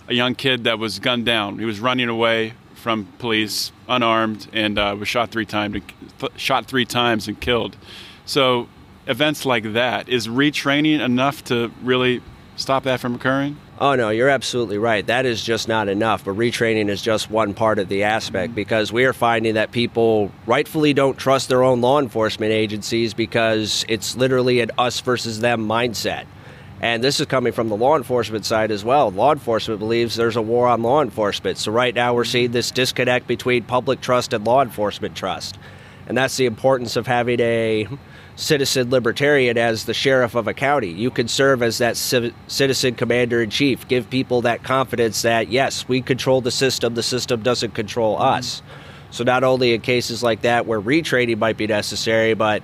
a 0.08 0.14
young 0.14 0.36
kid 0.36 0.64
that 0.64 0.80
was 0.80 1.00
gunned 1.00 1.26
down. 1.26 1.60
He 1.60 1.66
was 1.66 1.80
running 1.80 2.10
away 2.10 2.54
from 2.76 3.06
police, 3.20 3.72
unarmed, 3.88 4.48
and 4.54 4.78
uh, 4.78 4.96
was 5.00 5.08
shot 5.08 5.32
three 5.32 5.46
times, 5.46 5.82
shot 6.36 6.66
three 6.66 6.86
times 6.86 7.28
and 7.28 7.40
killed. 7.40 7.78
So 8.26 8.68
events 9.08 9.46
like 9.46 9.74
that 9.74 10.10
is 10.10 10.28
retraining 10.28 11.00
enough 11.00 11.44
to 11.46 11.72
really 11.82 12.22
stop 12.58 12.84
that 12.84 13.00
from 13.00 13.16
occurring? 13.16 13.58
Oh 13.80 13.94
no, 13.94 14.10
you're 14.10 14.30
absolutely 14.30 14.80
right. 14.80 15.06
That 15.06 15.26
is 15.26 15.44
just 15.44 15.68
not 15.68 15.88
enough. 15.88 16.26
But 16.26 16.36
retraining 16.36 16.90
is 16.90 17.02
just 17.02 17.30
one 17.30 17.54
part 17.54 17.78
of 17.78 17.90
the 17.90 18.04
aspect 18.04 18.56
because 18.56 18.92
we 18.92 19.06
are 19.06 19.14
finding 19.14 19.54
that 19.54 19.72
people 19.72 20.32
rightfully 20.48 20.94
don't 20.94 21.16
trust 21.16 21.48
their 21.50 21.64
own 21.64 21.82
law 21.82 22.00
enforcement 22.00 22.52
agencies 22.52 23.14
because 23.14 23.86
it's 23.88 24.16
literally 24.16 24.62
an 24.62 24.72
us 24.80 25.00
versus 25.02 25.40
them 25.42 25.68
mindset. 25.68 26.26
And 26.80 27.04
this 27.04 27.20
is 27.20 27.26
coming 27.26 27.54
from 27.54 27.70
the 27.70 27.76
law 27.76 27.98
enforcement 27.98 28.46
side 28.46 28.70
as 28.70 28.86
well. 28.86 29.10
Law 29.10 29.34
enforcement 29.34 29.80
believes 29.80 30.16
there's 30.16 30.36
a 30.36 30.42
war 30.42 30.68
on 30.68 30.84
law 30.84 31.02
enforcement. 31.02 31.58
So 31.58 31.72
right 31.72 31.94
now 31.94 32.14
we're 32.14 32.24
mm-hmm. 32.24 32.32
seeing 32.32 32.52
this 32.52 32.70
disconnect 32.72 33.28
between 33.28 33.64
public 33.64 34.00
trust 34.02 34.34
and 34.34 34.46
law 34.46 34.62
enforcement 34.62 35.16
trust. 35.16 35.58
And 36.06 36.18
that's 36.18 36.38
the 36.38 36.46
importance 36.46 36.96
of 36.96 37.08
having 37.08 37.40
a 37.42 37.88
citizen 38.36 38.92
libertarian 38.92 39.58
as 39.58 39.86
the 39.86 39.94
sheriff 39.94 40.36
of 40.36 40.48
a 40.48 40.54
county. 40.54 40.90
You 40.90 41.10
can 41.10 41.28
serve 41.28 41.64
as 41.64 41.80
that 41.80 41.98
citizen 41.98 42.96
commander 42.96 43.42
in 43.42 43.50
chief, 43.50 43.88
give 43.88 44.10
people 44.10 44.42
that 44.44 44.64
confidence 44.64 45.24
that, 45.24 45.50
yes, 45.50 45.88
we 45.88 46.02
control 46.02 46.40
the 46.42 46.52
system, 46.52 46.94
the 46.94 47.04
system 47.04 47.42
doesn't 47.42 47.74
control 47.74 48.22
us. 48.22 48.62
Mm-hmm. 48.62 48.84
So, 49.10 49.24
not 49.24 49.44
only 49.44 49.74
in 49.74 49.82
cases 49.82 50.22
like 50.22 50.42
that 50.42 50.66
where 50.66 50.82
retraining 50.82 51.38
might 51.38 51.58
be 51.58 51.66
necessary, 51.66 52.34
but 52.34 52.62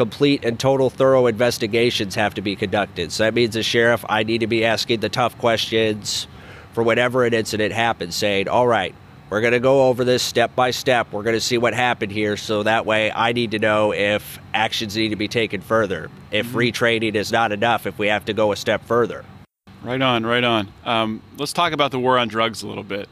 complete 0.00 0.46
and 0.46 0.58
total 0.58 0.88
thorough 0.88 1.26
investigations 1.26 2.14
have 2.14 2.32
to 2.32 2.40
be 2.40 2.56
conducted. 2.56 3.12
So, 3.12 3.24
that 3.24 3.34
means 3.34 3.52
the 3.52 3.62
sheriff, 3.62 4.02
I 4.08 4.22
need 4.22 4.38
to 4.38 4.46
be 4.46 4.64
asking 4.64 5.00
the 5.00 5.10
tough 5.10 5.36
questions 5.36 6.26
for 6.72 6.82
whenever 6.82 7.26
an 7.26 7.34
incident 7.34 7.74
happens, 7.74 8.16
saying, 8.16 8.48
all 8.48 8.66
right, 8.66 8.94
we're 9.28 9.42
going 9.42 9.52
to 9.52 9.60
go 9.60 9.88
over 9.88 10.02
this 10.02 10.22
step 10.22 10.56
by 10.56 10.70
step. 10.70 11.12
We're 11.12 11.22
going 11.22 11.36
to 11.36 11.40
see 11.40 11.58
what 11.58 11.74
happened 11.74 12.12
here. 12.12 12.38
So 12.38 12.62
that 12.62 12.86
way, 12.86 13.12
I 13.12 13.34
need 13.34 13.50
to 13.50 13.58
know 13.58 13.92
if 13.92 14.38
actions 14.54 14.96
need 14.96 15.10
to 15.10 15.16
be 15.16 15.28
taken 15.28 15.60
further. 15.60 16.10
If 16.30 16.46
retraining 16.48 17.14
is 17.14 17.30
not 17.30 17.52
enough, 17.52 17.86
if 17.86 17.98
we 17.98 18.06
have 18.06 18.24
to 18.24 18.32
go 18.32 18.52
a 18.52 18.56
step 18.56 18.82
further. 18.86 19.22
Right 19.82 20.00
on, 20.00 20.24
right 20.24 20.42
on. 20.42 20.72
Um, 20.84 21.22
let's 21.36 21.52
talk 21.52 21.72
about 21.74 21.90
the 21.90 21.98
war 21.98 22.18
on 22.18 22.28
drugs 22.28 22.62
a 22.62 22.68
little 22.68 22.84
bit, 22.84 23.10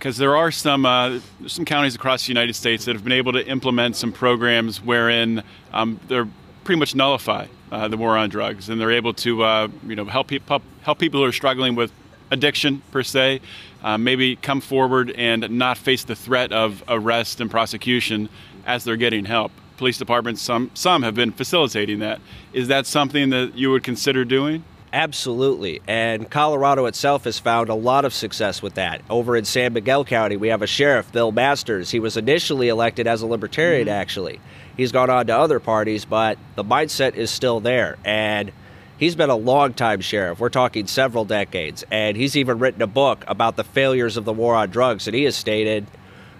because 0.00 0.16
there 0.16 0.34
are 0.34 0.50
some 0.50 0.86
uh, 0.86 1.20
some 1.46 1.66
counties 1.66 1.94
across 1.94 2.24
the 2.24 2.30
United 2.30 2.54
States 2.54 2.86
that 2.86 2.94
have 2.94 3.04
been 3.04 3.12
able 3.12 3.32
to 3.34 3.46
implement 3.46 3.94
some 3.96 4.12
programs 4.12 4.82
wherein 4.82 5.42
um, 5.74 6.00
they're 6.08 6.26
pretty 6.64 6.78
much 6.78 6.94
nullify 6.94 7.46
uh, 7.70 7.86
the 7.86 7.98
war 7.98 8.16
on 8.16 8.30
drugs, 8.30 8.70
and 8.70 8.80
they're 8.80 8.90
able 8.90 9.12
to 9.12 9.44
uh, 9.44 9.68
you 9.86 9.94
know 9.94 10.06
help 10.06 10.28
people 10.28 10.62
help 10.80 10.98
people 10.98 11.20
who 11.20 11.26
are 11.26 11.32
struggling 11.32 11.76
with 11.76 11.92
addiction 12.30 12.82
per 12.92 13.02
se, 13.02 13.42
uh, 13.82 13.98
maybe 13.98 14.36
come 14.36 14.62
forward 14.62 15.10
and 15.16 15.50
not 15.50 15.76
face 15.76 16.04
the 16.04 16.16
threat 16.16 16.50
of 16.50 16.82
arrest 16.88 17.40
and 17.40 17.50
prosecution 17.50 18.30
as 18.64 18.84
they're 18.84 18.96
getting 18.96 19.26
help. 19.26 19.52
Police 19.76 19.98
departments, 19.98 20.40
some 20.40 20.70
some 20.72 21.02
have 21.02 21.14
been 21.14 21.30
facilitating 21.30 21.98
that. 21.98 22.20
Is 22.54 22.68
that 22.68 22.86
something 22.86 23.28
that 23.30 23.54
you 23.54 23.70
would 23.70 23.82
consider 23.82 24.24
doing? 24.24 24.64
Absolutely. 24.92 25.80
And 25.86 26.28
Colorado 26.28 26.86
itself 26.86 27.24
has 27.24 27.38
found 27.38 27.68
a 27.68 27.74
lot 27.74 28.04
of 28.04 28.12
success 28.12 28.60
with 28.60 28.74
that. 28.74 29.02
Over 29.08 29.36
in 29.36 29.44
San 29.44 29.72
Miguel 29.72 30.04
County, 30.04 30.36
we 30.36 30.48
have 30.48 30.62
a 30.62 30.66
sheriff, 30.66 31.12
Bill 31.12 31.30
Masters. 31.30 31.90
He 31.90 32.00
was 32.00 32.16
initially 32.16 32.68
elected 32.68 33.06
as 33.06 33.22
a 33.22 33.26
libertarian, 33.26 33.86
mm-hmm. 33.86 33.94
actually. 33.94 34.40
He's 34.76 34.90
gone 34.90 35.10
on 35.10 35.26
to 35.28 35.36
other 35.36 35.60
parties, 35.60 36.04
but 36.04 36.38
the 36.56 36.64
mindset 36.64 37.14
is 37.14 37.30
still 37.30 37.60
there. 37.60 37.98
And 38.04 38.50
he's 38.98 39.14
been 39.14 39.30
a 39.30 39.36
long-time 39.36 40.00
sheriff. 40.00 40.40
We're 40.40 40.48
talking 40.48 40.88
several 40.88 41.24
decades. 41.24 41.84
And 41.90 42.16
he's 42.16 42.36
even 42.36 42.58
written 42.58 42.82
a 42.82 42.88
book 42.88 43.24
about 43.28 43.56
the 43.56 43.64
failures 43.64 44.16
of 44.16 44.24
the 44.24 44.32
war 44.32 44.56
on 44.56 44.70
drugs. 44.70 45.06
And 45.06 45.14
he 45.14 45.24
has 45.24 45.36
stated 45.36 45.86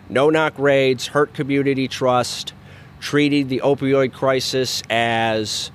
no 0.09 0.29
knock 0.29 0.59
raids 0.59 1.07
hurt 1.07 1.35
community 1.35 1.87
trust, 1.87 2.53
treating 2.99 3.47
the 3.47 3.61
opioid 3.61 4.13
crisis 4.13 4.83
as 4.91 5.71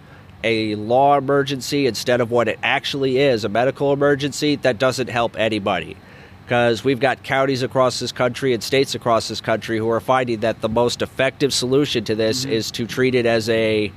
a 0.46 0.76
law 0.76 1.18
emergency 1.18 1.88
instead 1.88 2.22
of 2.22 2.32
what 2.32 2.48
it 2.48 2.60
actually 2.64 3.18
is 3.18 3.44
a 3.44 3.50
medical 3.50 3.92
emergency, 3.92 4.56
that 4.58 4.78
doesn't 4.78 5.10
help 5.10 5.38
anybody. 5.38 5.98
Because 6.46 6.84
we've 6.84 7.00
got 7.00 7.24
counties 7.24 7.64
across 7.64 8.00
this 8.00 8.12
country 8.12 8.54
and 8.54 8.62
states 8.62 8.94
across 8.94 9.28
this 9.28 9.42
country 9.42 9.80
who 9.80 9.90
are 9.90 10.00
finding 10.00 10.42
that 10.42 10.62
the 10.62 10.70
most 10.70 11.02
effective 11.02 11.52
solution 11.52 12.04
to 12.04 12.14
this 12.14 12.44
mm-hmm. 12.44 12.54
is 12.54 12.70
to 12.72 12.86
treat 12.86 13.16
it 13.16 13.26
as 13.26 13.50
a 13.50 13.92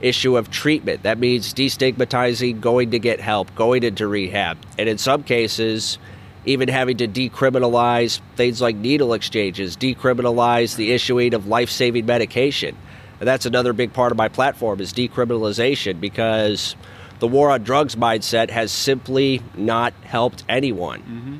issue 0.00 0.36
of 0.36 0.50
treatment. 0.50 1.04
That 1.04 1.18
means 1.18 1.54
destigmatizing, 1.54 2.60
going 2.60 2.90
to 2.90 2.98
get 2.98 3.20
help, 3.20 3.54
going 3.54 3.84
into 3.84 4.08
rehab, 4.08 4.58
and 4.76 4.88
in 4.88 4.98
some 4.98 5.22
cases, 5.22 5.98
even 6.44 6.68
having 6.68 6.96
to 6.96 7.06
decriminalize 7.06 8.20
things 8.34 8.60
like 8.60 8.74
needle 8.74 9.14
exchanges, 9.14 9.76
decriminalize 9.76 10.74
the 10.74 10.90
issuing 10.90 11.34
of 11.34 11.46
life-saving 11.46 12.04
medication. 12.04 12.76
And 13.22 13.28
that's 13.28 13.46
another 13.46 13.72
big 13.72 13.92
part 13.92 14.10
of 14.10 14.18
my 14.18 14.26
platform 14.26 14.80
is 14.80 14.92
decriminalization 14.92 16.00
because 16.00 16.74
the 17.20 17.28
war 17.28 17.52
on 17.52 17.62
drugs 17.62 17.94
mindset 17.94 18.50
has 18.50 18.72
simply 18.72 19.40
not 19.54 19.94
helped 20.02 20.42
anyone. 20.48 21.00
Mm-hmm. 21.02 21.36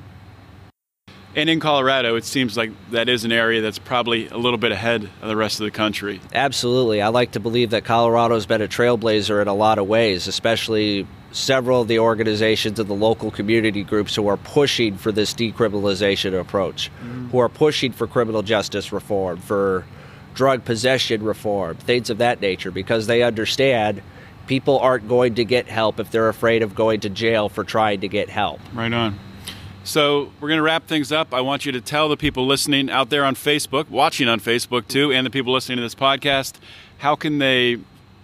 And 1.34 1.50
in 1.50 1.58
Colorado, 1.58 2.14
it 2.14 2.24
seems 2.24 2.56
like 2.56 2.70
that 2.92 3.08
is 3.08 3.24
an 3.24 3.32
area 3.32 3.62
that's 3.62 3.80
probably 3.80 4.28
a 4.28 4.36
little 4.36 4.58
bit 4.58 4.70
ahead 4.70 5.10
of 5.22 5.28
the 5.28 5.34
rest 5.34 5.58
of 5.58 5.64
the 5.64 5.72
country. 5.72 6.20
Absolutely. 6.32 7.02
I 7.02 7.08
like 7.08 7.32
to 7.32 7.40
believe 7.40 7.70
that 7.70 7.84
Colorado 7.84 8.34
has 8.34 8.46
been 8.46 8.62
a 8.62 8.68
trailblazer 8.68 9.42
in 9.42 9.48
a 9.48 9.54
lot 9.54 9.80
of 9.80 9.88
ways, 9.88 10.28
especially 10.28 11.04
several 11.32 11.80
of 11.80 11.88
the 11.88 11.98
organizations 11.98 12.78
and 12.78 12.88
the 12.88 12.94
local 12.94 13.32
community 13.32 13.82
groups 13.82 14.14
who 14.14 14.28
are 14.28 14.36
pushing 14.36 14.96
for 14.96 15.10
this 15.10 15.34
decriminalization 15.34 16.38
approach, 16.38 16.92
mm. 17.04 17.28
who 17.32 17.38
are 17.38 17.48
pushing 17.48 17.90
for 17.90 18.06
criminal 18.06 18.42
justice 18.42 18.92
reform, 18.92 19.38
for 19.38 19.84
drug 20.34 20.64
possession 20.64 21.22
reform, 21.22 21.76
things 21.76 22.10
of 22.10 22.18
that 22.18 22.40
nature, 22.40 22.70
because 22.70 23.06
they 23.06 23.22
understand 23.22 24.02
people 24.46 24.78
aren't 24.78 25.08
going 25.08 25.34
to 25.36 25.44
get 25.44 25.66
help 25.66 26.00
if 26.00 26.10
they're 26.10 26.28
afraid 26.28 26.62
of 26.62 26.74
going 26.74 27.00
to 27.00 27.10
jail 27.10 27.48
for 27.48 27.64
trying 27.64 28.00
to 28.00 28.08
get 28.08 28.28
help. 28.28 28.60
Right 28.74 28.92
on. 28.92 29.18
So 29.84 30.32
we're 30.40 30.48
going 30.48 30.58
to 30.58 30.62
wrap 30.62 30.86
things 30.86 31.10
up. 31.10 31.34
I 31.34 31.40
want 31.40 31.66
you 31.66 31.72
to 31.72 31.80
tell 31.80 32.08
the 32.08 32.16
people 32.16 32.46
listening 32.46 32.88
out 32.88 33.10
there 33.10 33.24
on 33.24 33.34
Facebook, 33.34 33.88
watching 33.88 34.28
on 34.28 34.38
Facebook 34.38 34.86
too, 34.86 35.12
and 35.12 35.26
the 35.26 35.30
people 35.30 35.52
listening 35.52 35.76
to 35.76 35.82
this 35.82 35.94
podcast, 35.94 36.54
how 36.98 37.16
can 37.16 37.38
they, 37.38 37.78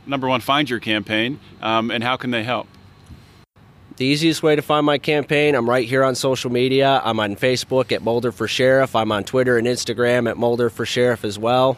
number 0.07 0.29
one, 0.29 0.41
find 0.41 0.71
your 0.71 0.79
campaign, 0.79 1.41
um, 1.61 1.91
and 1.91 2.05
how 2.05 2.17
can 2.17 2.31
they 2.31 2.45
help? 2.45 2.69
The 3.97 4.07
easiest 4.07 4.45
way 4.45 4.55
to 4.55 4.63
find 4.63 4.87
my 4.87 4.99
campaign, 4.99 5.57
I'm 5.57 5.69
right 5.69 5.89
here 5.89 6.05
on 6.05 6.15
social 6.15 6.53
media. 6.53 7.03
I'm 7.05 7.19
on 7.19 7.35
Facebook 7.35 7.91
at 7.91 8.01
Mulder 8.01 8.31
for 8.31 8.47
Sheriff. 8.47 8.95
I'm 8.95 9.11
on 9.11 9.25
Twitter 9.25 9.59
and 9.59 9.67
Instagram 9.67 10.31
at 10.31 10.37
Mulder 10.37 10.71
for 10.71 10.87
Sheriff 10.87 11.25
as 11.25 11.37
well. 11.37 11.77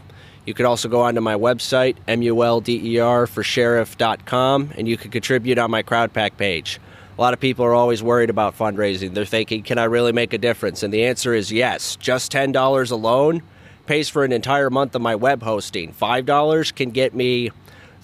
You 0.50 0.54
could 0.54 0.66
also 0.66 0.88
go 0.88 1.02
onto 1.02 1.20
my 1.20 1.36
website, 1.36 1.94
M-U-L-D-E-R 2.08 3.28
for 3.28 3.44
sheriff.com, 3.44 4.70
and 4.76 4.88
you 4.88 4.96
can 4.96 5.12
contribute 5.12 5.58
on 5.58 5.70
my 5.70 5.84
CrowdPAC 5.84 6.36
page. 6.36 6.80
A 7.16 7.20
lot 7.20 7.32
of 7.32 7.38
people 7.38 7.64
are 7.64 7.72
always 7.72 8.02
worried 8.02 8.30
about 8.30 8.58
fundraising. 8.58 9.14
They're 9.14 9.24
thinking, 9.24 9.62
can 9.62 9.78
I 9.78 9.84
really 9.84 10.10
make 10.10 10.32
a 10.32 10.38
difference? 10.38 10.82
And 10.82 10.92
the 10.92 11.04
answer 11.04 11.34
is 11.34 11.52
yes. 11.52 11.94
Just 11.94 12.32
$10 12.32 12.90
alone 12.90 13.44
pays 13.86 14.08
for 14.08 14.24
an 14.24 14.32
entire 14.32 14.70
month 14.70 14.96
of 14.96 15.02
my 15.02 15.14
web 15.14 15.44
hosting. 15.44 15.92
$5 15.92 16.74
can 16.74 16.90
get 16.90 17.14
me 17.14 17.52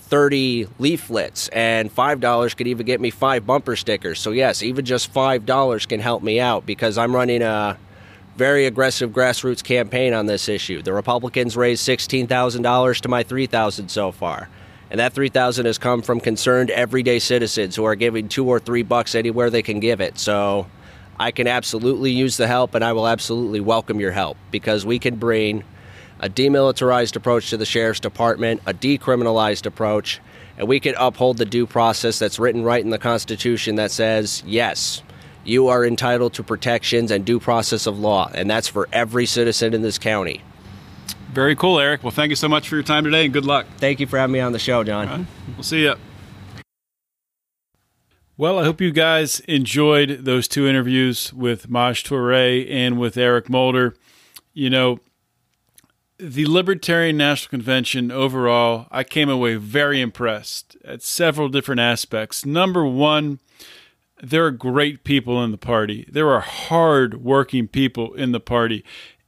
30 0.03 0.69
leaflets, 0.79 1.49
and 1.49 1.93
$5 1.93 2.57
could 2.57 2.69
even 2.69 2.87
get 2.87 3.01
me 3.01 3.11
five 3.11 3.45
bumper 3.45 3.75
stickers. 3.75 4.21
So, 4.21 4.31
yes, 4.31 4.63
even 4.63 4.85
just 4.85 5.13
$5 5.13 5.89
can 5.89 5.99
help 5.99 6.23
me 6.23 6.39
out 6.39 6.65
because 6.65 6.97
I'm 6.97 7.13
running 7.13 7.43
a 7.43 7.77
very 8.37 8.67
aggressive 8.67 9.11
grassroots 9.11 9.65
campaign 9.65 10.13
on 10.13 10.27
this 10.27 10.49
issue. 10.49 10.83
The 10.83 10.93
Republicans 10.93 11.57
raised 11.57 11.87
$16,000 11.89 13.01
to 13.01 13.09
my 13.09 13.23
3000 13.23 13.89
so 13.89 14.13
far. 14.13 14.49
And 14.91 15.01
that 15.01 15.15
3000 15.15 15.67
has 15.67 15.79
come 15.79 16.03
from 16.03 16.21
concerned 16.21 16.71
everyday 16.71 17.19
citizens 17.19 17.75
who 17.75 17.85
are 17.85 17.97
giving 17.97 18.29
2 18.29 18.47
or 18.47 18.61
3 18.61 18.83
bucks 18.83 19.15
anywhere 19.15 19.51
they 19.51 19.63
can 19.63 19.81
give 19.81 20.01
it. 20.01 20.19
So, 20.19 20.67
I 21.19 21.31
can 21.31 21.47
absolutely 21.47 22.11
use 22.11 22.37
the 22.37 22.47
help 22.47 22.75
and 22.75 22.85
I 22.85 22.93
will 22.93 23.09
absolutely 23.09 23.61
welcome 23.61 24.01
your 24.01 24.13
help 24.13 24.37
because 24.51 24.85
we 24.85 24.99
can 24.99 25.17
bring 25.17 25.65
a 26.21 26.29
demilitarized 26.29 27.17
approach 27.17 27.51
to 27.51 27.57
the 27.57 27.65
sheriff's 27.65 28.01
department, 28.01 28.61
a 28.67 28.75
decriminalized 28.75 29.65
approach, 29.65 30.21
and 30.59 30.69
we 30.69 30.79
can 30.79 30.95
uphold 30.99 31.39
the 31.39 31.45
due 31.45 31.67
process 31.67 32.19
that's 32.19 32.39
written 32.39 32.63
right 32.63 32.85
in 32.85 32.91
the 32.91 32.99
Constitution 32.99 33.77
that 33.77 33.91
says, 33.91 34.43
yes, 34.47 35.03
you 35.49 35.69
are 35.69 35.85
entitled 35.85 36.35
to 36.35 36.43
protections 36.43 37.11
and 37.11 37.25
due 37.25 37.41
process 37.41 37.87
of 37.87 37.99
law, 37.99 38.31
and 38.35 38.51
that's 38.51 38.69
for 38.69 38.89
every 38.93 39.27
citizen 39.27 39.75
in 39.75 39.83
this 39.83 39.99
county. 39.99 40.43
Very 41.33 41.55
cool, 41.55 41.79
Eric. 41.79 42.03
Well, 42.03 42.11
thank 42.11 42.31
you 42.31 42.37
so 42.37 42.49
much 42.49 42.69
for 42.69 42.77
your 42.77 42.83
time 42.83 43.05
today, 43.05 43.25
and 43.25 43.33
good 43.33 43.45
luck. 43.45 43.67
Thank 43.79 44.01
you 44.01 44.07
for 44.07 44.19
having 44.19 44.33
me 44.33 44.41
on 44.41 44.53
the 44.53 44.59
show, 44.59 44.83
John. 44.85 45.09
Right. 45.09 45.27
We'll 45.55 45.63
see 45.63 45.83
you. 45.83 45.95
Well, 48.39 48.59
I 48.59 48.65
hope 48.65 48.81
you 48.81 48.91
guys 48.91 49.41
enjoyed 49.41 50.25
those 50.25 50.47
two 50.47 50.67
interviews 50.67 51.33
with 51.33 51.71
Maj 51.71 52.05
Toure 52.05 52.71
and 52.71 52.99
with 52.99 53.17
Eric 53.17 53.49
Mulder. 53.49 53.95
You 54.53 54.69
know, 54.69 55.01
the 56.19 56.47
Libertarian 56.47 57.17
National 57.17 57.51
Convention 57.51 58.11
overall, 58.11 58.89
I 58.91 59.05
came 59.05 59.29
away 59.29 59.57
very 59.57 60.01
impressed 60.01 60.77
at 60.85 61.03
several 61.03 61.49
different 61.49 61.81
aspects. 61.81 62.45
Number 62.45 62.87
one, 62.87 63.39
there 64.23 64.47
are 64.47 64.51
great 64.51 65.05
people 65.05 65.43
in 65.45 65.51
the 65.51 65.59
party. 65.59 66.09
There 66.11 66.31
are 66.31 66.41
hard 66.41 67.23
working 67.23 67.69
people 67.69 68.15
in 68.15 68.33
the 68.33 68.41
party. 68.41 68.85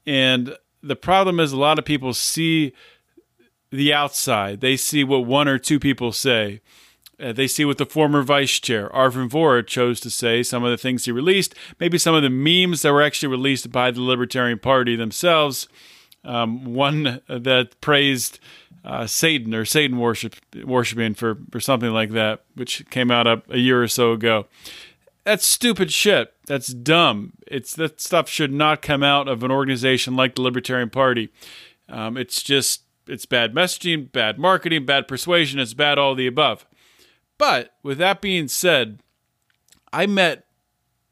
And 0.07 0.57
the 0.83 0.97
problem 0.97 1.41
is, 1.41 1.53
a 1.53 1.59
lot 1.59 1.79
of 1.79 1.85
people 1.85 2.15
see 2.15 2.73
the 3.71 3.93
outside, 3.93 4.61
they 4.61 4.77
see 4.77 5.05
what 5.05 5.27
one 5.27 5.49
or 5.49 5.59
two 5.59 5.79
people 5.79 6.13
say. 6.13 6.61
Uh, 7.21 7.33
they 7.33 7.49
see 7.49 7.65
what 7.65 7.79
the 7.79 7.85
former 7.85 8.23
vice 8.23 8.61
chair, 8.61 8.89
Arvin 8.91 9.29
Vohra, 9.29 9.67
chose 9.67 9.99
to 9.99 10.09
say, 10.09 10.41
some 10.43 10.63
of 10.63 10.71
the 10.71 10.77
things 10.77 11.05
he 11.05 11.11
released, 11.11 11.53
maybe 11.81 11.99
some 11.99 12.15
of 12.15 12.23
the 12.23 12.31
memes 12.31 12.83
that 12.83 12.93
were 12.93 13.03
actually 13.03 13.29
released 13.29 13.73
by 13.73 13.91
the 13.91 14.01
Libertarian 14.01 14.61
Party 14.61 14.95
themselves 14.95 15.67
um, 16.25 16.75
one 16.75 17.21
that 17.29 17.81
praised 17.81 18.39
uh, 18.89 19.07
Satan 19.07 19.55
or 19.55 19.67
Satan 19.67 19.99
worship 19.99 20.35
worshiping 20.65 21.13
for 21.15 21.37
for 21.51 21.61
something 21.61 21.91
like 21.91 22.11
that, 22.13 22.45
which 22.55 22.89
came 22.89 23.11
out 23.11 23.27
a, 23.27 23.43
a 23.51 23.59
year 23.59 23.83
or 23.83 23.89
so 23.89 24.13
ago. 24.13 24.47
That's 25.25 25.47
stupid 25.47 25.93
shit. 25.93 26.33
That's 26.47 26.69
dumb. 26.69 27.35
It's 27.47 27.75
that 27.77 28.01
stuff 28.01 28.31
should 28.31 28.53
not 28.53 28.81
come 28.81 29.03
out 29.03 29.29
of 29.29 29.43
an 29.43 29.51
organization 29.51 30.17
like 30.17 30.37
the 30.37 30.43
Libertarian 30.43 30.89
Party. 30.89 31.29
Um, 31.91 32.17
it's 32.17 32.43
just 32.43 32.83
it's 33.07 33.27
bad 33.27 33.55
messaging, 33.55 34.11
bad 34.11 34.39
marketing, 34.39 34.87
bad 34.87 35.07
persuasion. 35.07 35.61
It's 35.61 35.75
bad 35.75 35.99
all 35.99 36.15
the 36.15 36.27
above. 36.27 36.67
But 37.37 37.75
with 37.83 37.99
that 37.99 38.23
being 38.23 38.49
said, 38.49 39.01
I 39.93 40.07
met 40.07 40.47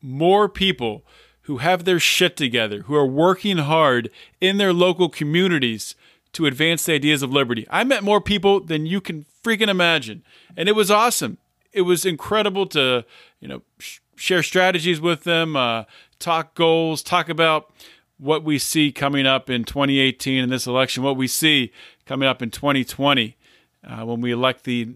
more 0.00 0.48
people 0.48 1.04
who 1.42 1.58
have 1.58 1.84
their 1.84 2.00
shit 2.00 2.38
together, 2.38 2.82
who 2.82 2.96
are 2.96 3.06
working 3.06 3.58
hard 3.58 4.10
in 4.40 4.56
their 4.56 4.72
local 4.72 5.10
communities 5.10 5.94
to 6.36 6.46
advance 6.46 6.84
the 6.84 6.92
ideas 6.92 7.22
of 7.22 7.32
liberty. 7.32 7.66
I 7.70 7.84
met 7.84 8.02
more 8.02 8.20
people 8.20 8.60
than 8.60 8.86
you 8.86 9.00
can 9.00 9.24
freaking 9.42 9.68
imagine, 9.68 10.22
and 10.56 10.68
it 10.68 10.72
was 10.72 10.90
awesome. 10.90 11.38
It 11.72 11.82
was 11.82 12.04
incredible 12.04 12.66
to, 12.68 13.04
you 13.40 13.48
know, 13.48 13.62
sh- 13.78 13.98
share 14.16 14.42
strategies 14.42 15.00
with 15.00 15.24
them, 15.24 15.56
uh, 15.56 15.84
talk 16.18 16.54
goals, 16.54 17.02
talk 17.02 17.28
about 17.28 17.72
what 18.18 18.44
we 18.44 18.58
see 18.58 18.92
coming 18.92 19.26
up 19.26 19.50
in 19.50 19.64
2018 19.64 20.44
in 20.44 20.48
this 20.50 20.66
election, 20.66 21.02
what 21.02 21.16
we 21.16 21.26
see 21.26 21.72
coming 22.06 22.28
up 22.28 22.42
in 22.42 22.50
2020 22.50 23.36
uh, 23.84 24.04
when 24.04 24.20
we 24.20 24.30
elect 24.32 24.64
the 24.64 24.88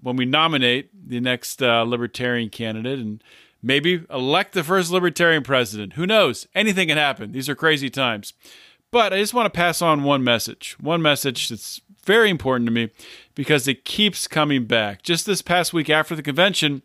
when 0.00 0.16
we 0.16 0.24
nominate 0.24 0.90
the 1.08 1.18
next 1.20 1.62
uh, 1.62 1.82
libertarian 1.82 2.50
candidate 2.50 2.98
and 2.98 3.22
Maybe 3.64 4.04
elect 4.10 4.52
the 4.52 4.62
first 4.62 4.90
libertarian 4.90 5.42
president. 5.42 5.94
Who 5.94 6.06
knows? 6.06 6.46
Anything 6.54 6.88
can 6.88 6.98
happen. 6.98 7.32
These 7.32 7.48
are 7.48 7.54
crazy 7.54 7.88
times. 7.88 8.34
But 8.94 9.12
I 9.12 9.18
just 9.18 9.34
want 9.34 9.52
to 9.52 9.58
pass 9.58 9.82
on 9.82 10.04
one 10.04 10.22
message. 10.22 10.76
One 10.78 11.02
message 11.02 11.48
that's 11.48 11.80
very 12.04 12.30
important 12.30 12.68
to 12.68 12.70
me 12.70 12.90
because 13.34 13.66
it 13.66 13.84
keeps 13.84 14.28
coming 14.28 14.66
back. 14.66 15.02
Just 15.02 15.26
this 15.26 15.42
past 15.42 15.72
week 15.72 15.90
after 15.90 16.14
the 16.14 16.22
convention, 16.22 16.80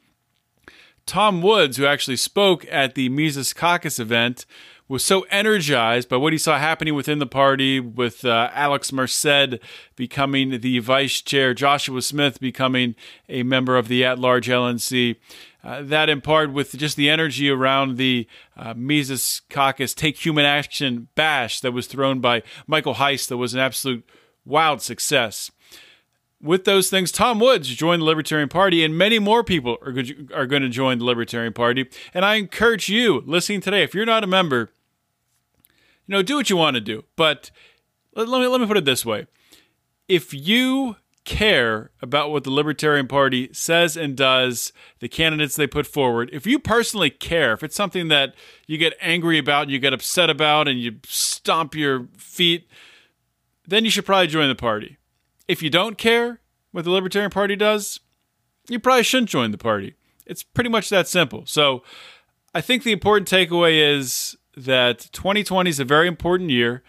Tom 1.06 1.44
Woods, 1.44 1.78
who 1.78 1.86
actually 1.86 2.18
spoke 2.18 2.66
at 2.72 2.96
the 2.96 3.10
Mises 3.10 3.54
Caucus 3.54 4.00
event, 4.00 4.48
was 4.88 5.06
so 5.06 5.28
energized 5.30 6.10
by 6.10 6.18
what 6.18 6.34
he 6.34 6.40
saw 6.40 6.58
happening 6.58 6.96
within 6.96 7.20
the 7.20 7.28
party, 7.28 7.80
with 7.80 8.26
uh, 8.26 8.50
Alex 8.56 8.92
Merced 8.92 9.60
becoming 9.96 10.62
the 10.62 10.80
vice 10.80 11.22
chair, 11.22 11.54
Joshua 11.54 12.02
Smith 12.02 12.40
becoming 12.40 12.96
a 13.30 13.44
member 13.44 13.78
of 13.78 13.88
the 13.88 14.04
at 14.04 14.18
large 14.18 14.48
LNC, 14.48 15.16
uh, 15.64 15.82
that 15.84 16.10
in 16.10 16.22
part 16.22 16.54
with 16.54 16.78
just 16.78 16.96
the 16.96 17.10
energy 17.10 17.50
around 17.50 17.98
the 17.98 18.28
uh, 18.56 18.74
Mises 18.76 19.42
Caucus 19.50 19.94
Take 19.94 20.26
Human 20.26 20.46
Action 20.46 21.08
bash 21.16 21.60
that 21.62 21.72
was 21.72 21.88
thrown 21.88 22.20
by 22.20 22.44
Michael 22.68 22.96
Heise, 22.96 23.28
that 23.28 23.38
was 23.38 23.54
an 23.54 23.60
absolute 23.60 24.08
wild 24.46 24.82
success. 24.82 25.52
With 26.42 26.64
those 26.64 26.90
things, 26.90 27.12
Tom 27.12 27.40
Woods 27.42 27.68
joined 27.68 28.02
the 28.02 28.06
Libertarian 28.06 28.48
Party, 28.48 28.84
and 28.86 28.98
many 28.98 29.20
more 29.20 29.44
people 29.44 29.78
are, 29.82 29.94
are 30.34 30.46
going 30.46 30.62
to 30.62 30.70
join 30.70 30.98
the 30.98 31.04
Libertarian 31.04 31.52
Party. 31.52 31.90
And 32.14 32.24
I 32.24 32.36
encourage 32.36 32.88
you, 32.88 33.22
listening 33.26 33.60
today, 33.60 33.84
if 33.84 33.94
you're 33.94 34.06
not 34.06 34.24
a 34.24 34.28
member, 34.28 34.72
you 36.08 36.14
know, 36.14 36.22
do 36.22 36.38
what 36.38 36.50
you 36.50 36.56
want 36.56 36.76
to 36.76 36.82
do. 36.82 37.04
But 37.18 37.52
let, 38.16 38.30
let 38.30 38.40
me 38.40 38.48
let 38.48 38.62
me 38.62 38.68
put 38.68 38.78
it 38.78 38.86
this 38.86 39.06
way: 39.06 39.28
if 40.08 40.34
you 40.34 40.96
care 41.26 41.92
about 42.02 42.32
what 42.32 42.44
the 42.44 42.50
Libertarian 42.50 43.08
Party 43.08 43.50
says 43.54 43.96
and 43.96 44.16
does, 44.16 44.74
the 45.00 45.08
candidates 45.08 45.56
they 45.56 45.68
put 45.68 45.86
forward, 45.86 46.30
if 46.34 46.48
you 46.48 46.60
personally 46.60 47.10
care, 47.10 47.54
if 47.54 47.64
it's 47.64 47.76
something 47.76 48.08
that 48.08 48.34
you 48.68 48.78
get 48.78 48.94
angry 49.02 49.38
about, 49.38 49.64
and 49.64 49.72
you 49.72 49.80
get 49.80 49.94
upset 49.94 50.30
about, 50.30 50.68
and 50.68 50.80
you 50.80 50.98
stomp 51.06 51.76
your 51.76 52.08
feet, 52.18 52.68
then 53.68 53.86
you 53.86 53.92
should 53.92 54.06
probably 54.06 54.28
join 54.28 54.50
the 54.50 54.56
party. 54.56 54.98
If 55.48 55.62
you 55.62 55.70
don't 55.70 55.98
care 55.98 56.40
what 56.72 56.84
the 56.84 56.92
Libertarian 56.92 57.32
Party 57.32 57.56
does, 57.56 58.00
you 58.68 58.80
probably 58.80 59.04
shouldn't 59.04 59.30
join 59.30 59.52
the 59.52 59.58
party. 59.58 59.96
It's 60.26 60.44
pretty 60.44 60.70
much 60.70 60.90
that 60.90 61.08
simple. 61.08 61.44
So 61.46 61.84
I 62.54 62.62
think 62.62 62.84
the 62.84 62.92
important 62.92 63.30
takeaway 63.30 63.98
is 63.98 64.38
that 64.56 65.10
2020 65.12 65.70
is 65.70 65.80
a 65.80 65.86
very 65.86 66.08
important 66.08 66.50
year. 66.50 66.84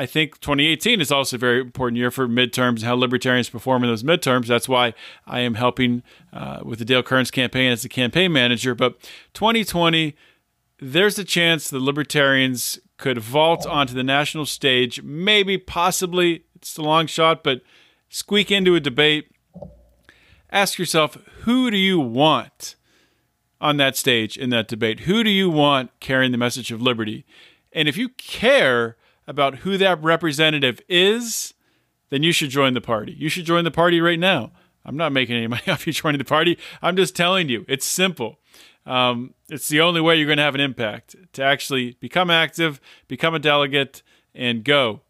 I 0.00 0.06
think 0.06 0.40
2018 0.40 1.00
is 1.00 1.10
also 1.10 1.36
a 1.36 1.38
very 1.40 1.60
important 1.60 1.98
year 1.98 2.12
for 2.12 2.28
midterms 2.28 2.76
and 2.76 2.84
how 2.84 2.94
libertarians 2.94 3.50
perform 3.50 3.82
in 3.82 3.90
those 3.90 4.04
midterms. 4.04 4.46
That's 4.46 4.68
why 4.68 4.94
I 5.26 5.40
am 5.40 5.54
helping 5.54 6.04
uh, 6.32 6.60
with 6.62 6.78
the 6.78 6.84
Dale 6.84 7.02
Kerns 7.02 7.32
campaign 7.32 7.72
as 7.72 7.82
the 7.82 7.88
campaign 7.88 8.32
manager. 8.32 8.76
But 8.76 9.00
2020, 9.34 10.14
there's 10.80 11.18
a 11.18 11.24
chance 11.24 11.68
the 11.68 11.80
libertarians 11.80 12.78
could 12.96 13.18
vault 13.18 13.66
onto 13.66 13.92
the 13.92 14.04
national 14.04 14.46
stage, 14.46 15.02
maybe, 15.02 15.58
possibly, 15.58 16.44
it's 16.54 16.76
a 16.76 16.82
long 16.82 17.06
shot, 17.06 17.42
but 17.42 17.62
squeak 18.08 18.52
into 18.52 18.76
a 18.76 18.80
debate. 18.80 19.30
Ask 20.50 20.78
yourself, 20.78 21.16
who 21.42 21.70
do 21.70 21.76
you 21.76 21.98
want 21.98 22.76
on 23.60 23.76
that 23.78 23.96
stage 23.96 24.36
in 24.36 24.50
that 24.50 24.68
debate? 24.68 25.00
Who 25.00 25.24
do 25.24 25.30
you 25.30 25.50
want 25.50 25.90
carrying 25.98 26.32
the 26.32 26.38
message 26.38 26.70
of 26.70 26.80
liberty? 26.80 27.26
And 27.72 27.88
if 27.88 27.96
you 27.96 28.10
care, 28.10 28.96
about 29.28 29.56
who 29.56 29.76
that 29.76 30.02
representative 30.02 30.80
is, 30.88 31.54
then 32.08 32.22
you 32.22 32.32
should 32.32 32.50
join 32.50 32.72
the 32.72 32.80
party. 32.80 33.12
You 33.12 33.28
should 33.28 33.44
join 33.44 33.62
the 33.62 33.70
party 33.70 34.00
right 34.00 34.18
now. 34.18 34.50
I'm 34.84 34.96
not 34.96 35.12
making 35.12 35.36
any 35.36 35.46
money 35.48 35.62
off 35.68 35.86
you 35.86 35.92
joining 35.92 36.18
the 36.18 36.24
party. 36.24 36.58
I'm 36.82 36.96
just 36.96 37.14
telling 37.14 37.48
you, 37.48 37.64
it's 37.68 37.86
simple. 37.86 38.38
Um, 38.86 39.34
it's 39.50 39.68
the 39.68 39.82
only 39.82 40.00
way 40.00 40.16
you're 40.16 40.26
going 40.26 40.38
to 40.38 40.44
have 40.44 40.54
an 40.54 40.62
impact 40.62 41.14
to 41.34 41.44
actually 41.44 41.92
become 42.00 42.30
active, 42.30 42.80
become 43.06 43.34
a 43.34 43.38
delegate, 43.38 44.02
and 44.34 44.64
go 44.64 45.02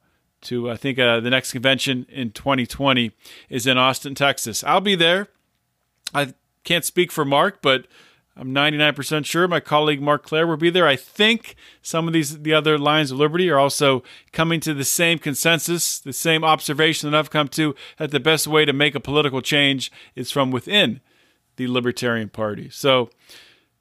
to, 0.43 0.69
I 0.69 0.77
think, 0.77 0.99
uh, 0.99 1.21
the 1.21 1.31
next 1.31 1.53
convention 1.53 2.05
in 2.09 2.33
2020 2.33 3.13
is 3.49 3.69
in 3.69 3.79
Austin, 3.79 4.17
Texas. 4.17 4.65
I'll 4.65 4.81
be 4.81 4.97
there. 4.97 5.29
I 6.13 6.35
can't 6.65 6.85
speak 6.85 7.13
for 7.13 7.25
Mark, 7.25 7.63
but 7.63 7.87
I'm 8.39 8.55
99% 8.55 9.25
sure 9.25 9.49
my 9.49 9.59
colleague 9.59 10.01
Marc 10.01 10.23
Clair 10.23 10.47
will 10.47 10.57
be 10.57 10.71
there. 10.71 10.87
I 10.87 10.95
think 10.95 11.57
some 11.83 12.07
of 12.07 12.15
these 12.15 12.41
the 12.43 12.55
other 12.55 12.79
Lions 12.79 13.11
of 13.11 13.19
Liberty 13.19 13.51
are 13.51 13.59
also 13.59 14.05
coming 14.33 14.61
to 14.61 14.73
the 14.73 14.85
same 14.85 15.19
consensus, 15.19 15.99
the 15.99 16.13
same 16.13 16.45
observation 16.45 17.11
that 17.11 17.19
I've 17.19 17.31
come 17.31 17.49
to 17.49 17.75
that 17.99 18.13
the 18.13 18.21
best 18.21 18.47
way 18.47 18.65
to 18.65 18.73
make 18.73 18.95
a 18.95 19.01
political 19.01 19.43
change 19.43 19.91
is 20.15 20.31
from 20.31 20.53
within 20.53 21.01
the 21.57 21.67
Libertarian 21.67 22.29
Party. 22.29 22.71
So 22.71 23.11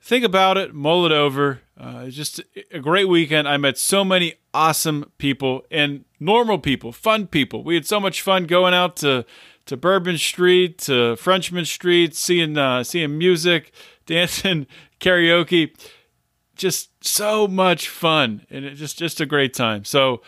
think 0.01 0.26
about 0.26 0.58
it, 0.58 0.74
mull 0.74 1.05
it 1.05 1.12
over. 1.12 1.62
Uh, 1.80 2.08
just 2.08 2.41
a 2.72 2.80
great 2.80 3.08
weekend. 3.08 3.47
I 3.47 3.58
met 3.58 3.78
so 3.78 4.03
many 4.03 4.34
awesome 4.55 5.12
people 5.20 5.66
and 5.70 6.03
normal 6.20 6.58
people, 6.58 6.91
fun 6.91 7.28
people. 7.28 7.64
We 7.64 7.76
had 7.76 7.86
so 7.86 7.99
much 7.99 8.24
fun 8.24 8.45
going 8.45 8.74
out 8.74 8.95
to 8.97 9.24
to 9.68 9.76
Bourbon 9.76 10.18
Street, 10.18 10.78
to 10.80 11.18
Frenchman 11.18 11.66
Street, 11.66 12.16
seeing 12.16 12.58
uh, 12.58 12.84
seeing 12.84 13.18
music 13.18 13.72
dancing, 14.08 14.66
karaoke, 14.99 15.76
just 16.55 16.89
so 17.05 17.47
much 17.47 17.88
fun 17.88 18.45
and 18.49 18.66
it 18.66 18.74
just 18.76 18.97
just 18.97 19.22
a 19.22 19.26
great 19.26 19.53
time. 19.53 19.86
So 19.86 20.22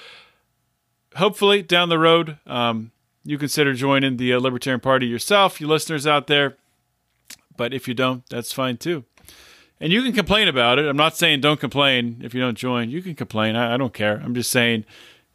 hopefully 1.16 1.64
down 1.64 1.90
the 1.90 1.98
road, 1.98 2.38
um, 2.46 2.92
you 3.24 3.38
consider 3.38 3.74
joining 3.74 4.18
the 4.18 4.34
uh, 4.34 4.40
Libertarian 4.40 4.80
Party 4.80 5.08
yourself, 5.08 5.60
you 5.60 5.68
listeners 5.68 6.06
out 6.06 6.28
there. 6.28 6.58
But 7.58 7.74
if 7.74 7.88
you 7.88 7.94
don't, 7.94 8.24
that's 8.30 8.54
fine 8.54 8.78
too. 8.78 9.04
And 9.82 9.92
you 9.92 10.02
can 10.04 10.14
complain 10.14 10.48
about 10.48 10.78
it. 10.78 10.86
I'm 10.86 10.98
not 10.98 11.16
saying 11.18 11.42
don't 11.42 11.60
complain 11.60 12.22
if 12.24 12.34
you 12.34 12.42
don't 12.42 12.58
join. 12.58 12.90
You 12.90 13.02
can 13.02 13.16
complain. 13.16 13.56
I, 13.56 13.74
I 13.74 13.78
don't 13.78 13.94
care. 13.94 14.22
I'm 14.24 14.36
just 14.36 14.52
saying 14.52 14.86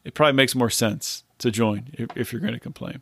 it 0.03 0.13
probably 0.13 0.33
makes 0.33 0.55
more 0.55 0.69
sense 0.69 1.23
to 1.39 1.51
join 1.51 1.89
if, 1.93 2.09
if 2.15 2.31
you're 2.31 2.41
going 2.41 2.53
to 2.53 2.59
complain. 2.59 3.01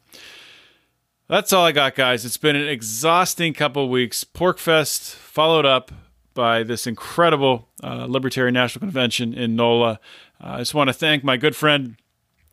That's 1.29 1.53
all 1.53 1.65
I 1.65 1.71
got, 1.71 1.95
guys. 1.95 2.25
It's 2.25 2.37
been 2.37 2.57
an 2.57 2.67
exhausting 2.67 3.53
couple 3.53 3.87
weeks. 3.87 4.25
PorcFest 4.25 5.15
followed 5.15 5.65
up 5.65 5.91
by 6.33 6.63
this 6.63 6.85
incredible 6.85 7.69
uh, 7.81 8.07
Libertarian 8.09 8.53
National 8.53 8.81
Convention 8.81 9.33
in 9.33 9.55
NOLA. 9.55 9.99
Uh, 10.43 10.47
I 10.47 10.57
just 10.57 10.73
want 10.73 10.89
to 10.89 10.93
thank 10.93 11.23
my 11.23 11.37
good 11.37 11.55
friend 11.55 11.95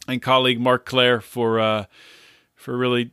and 0.06 0.22
colleague 0.22 0.60
Marc 0.60 0.86
Clair 0.86 1.20
for 1.20 1.58
uh, 1.58 1.86
for 2.54 2.76
really 2.76 3.10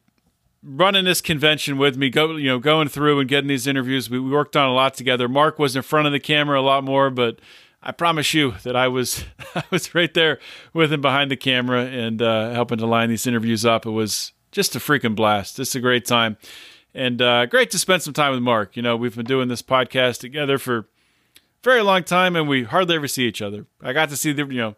running 0.62 1.06
this 1.06 1.22
convention 1.22 1.80
with 1.80 1.98
me. 1.98 2.12
Go, 2.12 2.36
you 2.36 2.50
know, 2.50 2.60
going 2.60 2.88
through 2.88 3.20
and 3.20 3.28
getting 3.28 3.48
these 3.48 3.66
interviews. 3.66 4.12
We, 4.12 4.20
we 4.20 4.30
worked 4.30 4.56
on 4.56 4.70
a 4.70 4.74
lot 4.74 4.94
together. 4.94 5.28
Mark 5.28 5.58
was 5.58 5.76
in 5.76 5.82
front 5.82 6.06
of 6.06 6.14
the 6.14 6.20
camera 6.20 6.60
a 6.60 6.62
lot 6.62 6.84
more, 6.84 7.10
but 7.10 7.40
I 7.82 7.94
promise 7.94 8.32
you 8.36 8.54
that 8.64 8.76
I 8.76 8.88
was 8.90 9.26
I 9.56 9.64
was 9.72 9.96
right 9.96 10.14
there 10.14 10.38
with 10.72 10.94
him 10.94 11.02
behind 11.02 11.32
the 11.32 11.38
camera 11.38 11.86
and 11.86 12.22
uh, 12.22 12.52
helping 12.52 12.78
to 12.78 12.86
line 12.86 13.10
these 13.10 13.26
interviews 13.26 13.66
up. 13.66 13.88
It 13.88 13.92
was 13.92 14.34
just 14.52 14.76
a 14.76 14.80
freaking 14.80 15.16
blast. 15.16 15.58
Just 15.58 15.76
a 15.76 15.80
great 15.80 16.06
time. 16.06 16.38
And 16.94 17.22
uh, 17.22 17.46
great 17.46 17.70
to 17.72 17.80
spend 17.80 18.02
some 18.02 18.14
time 18.14 18.32
with 18.32 18.42
Mark. 18.42 18.76
You 18.76 18.82
know, 18.82 18.96
we've 18.96 19.16
been 19.16 19.26
doing 19.26 19.50
this 19.50 19.62
podcast 19.62 20.20
together 20.20 20.58
for 20.58 20.78
a 20.78 20.86
very 21.64 21.82
long 21.82 22.04
time 22.04 22.36
and 22.36 22.48
we 22.48 22.64
hardly 22.64 22.96
ever 22.96 23.08
see 23.08 23.28
each 23.28 23.42
other. 23.42 23.66
I 23.82 23.94
got 23.94 24.10
to 24.10 24.18
see 24.18 24.32
the, 24.34 24.46
you 24.46 24.60
know, 24.60 24.76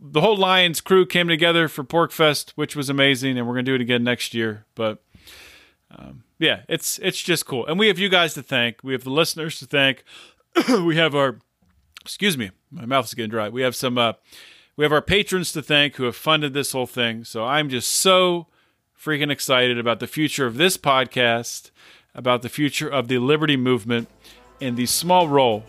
the 0.00 0.20
whole 0.20 0.36
Lions 0.36 0.80
crew 0.80 1.06
came 1.06 1.28
together 1.28 1.68
for 1.68 1.84
PorcFest, 1.84 2.50
which 2.50 2.76
was 2.76 2.88
amazing, 2.88 3.38
and 3.38 3.46
we're 3.46 3.54
gonna 3.54 3.64
do 3.64 3.74
it 3.74 3.80
again 3.80 4.04
next 4.04 4.34
year. 4.34 4.64
But 4.74 5.02
um, 5.90 6.24
yeah, 6.38 6.62
it's 6.68 6.98
it's 7.02 7.20
just 7.20 7.46
cool, 7.46 7.66
and 7.66 7.78
we 7.78 7.88
have 7.88 7.98
you 7.98 8.08
guys 8.08 8.34
to 8.34 8.42
thank. 8.42 8.78
We 8.82 8.92
have 8.92 9.04
the 9.04 9.10
listeners 9.10 9.58
to 9.60 9.66
thank. 9.66 10.04
we 10.68 10.96
have 10.96 11.14
our, 11.14 11.38
excuse 12.00 12.36
me, 12.36 12.50
my 12.70 12.86
mouth 12.86 13.06
is 13.06 13.14
getting 13.14 13.30
dry. 13.30 13.48
We 13.48 13.62
have 13.62 13.76
some 13.76 13.98
uh, 13.98 14.14
we 14.76 14.84
have 14.84 14.92
our 14.92 15.02
patrons 15.02 15.52
to 15.52 15.62
thank 15.62 15.96
who 15.96 16.04
have 16.04 16.16
funded 16.16 16.52
this 16.52 16.72
whole 16.72 16.86
thing. 16.86 17.24
So 17.24 17.44
I'm 17.44 17.68
just 17.68 17.90
so 17.90 18.46
freaking 18.98 19.30
excited 19.30 19.78
about 19.78 20.00
the 20.00 20.06
future 20.06 20.46
of 20.46 20.56
this 20.56 20.76
podcast, 20.76 21.70
about 22.14 22.42
the 22.42 22.48
future 22.48 22.88
of 22.88 23.08
the 23.08 23.18
Liberty 23.18 23.56
Movement, 23.56 24.08
and 24.60 24.76
the 24.76 24.86
small 24.86 25.28
role 25.28 25.64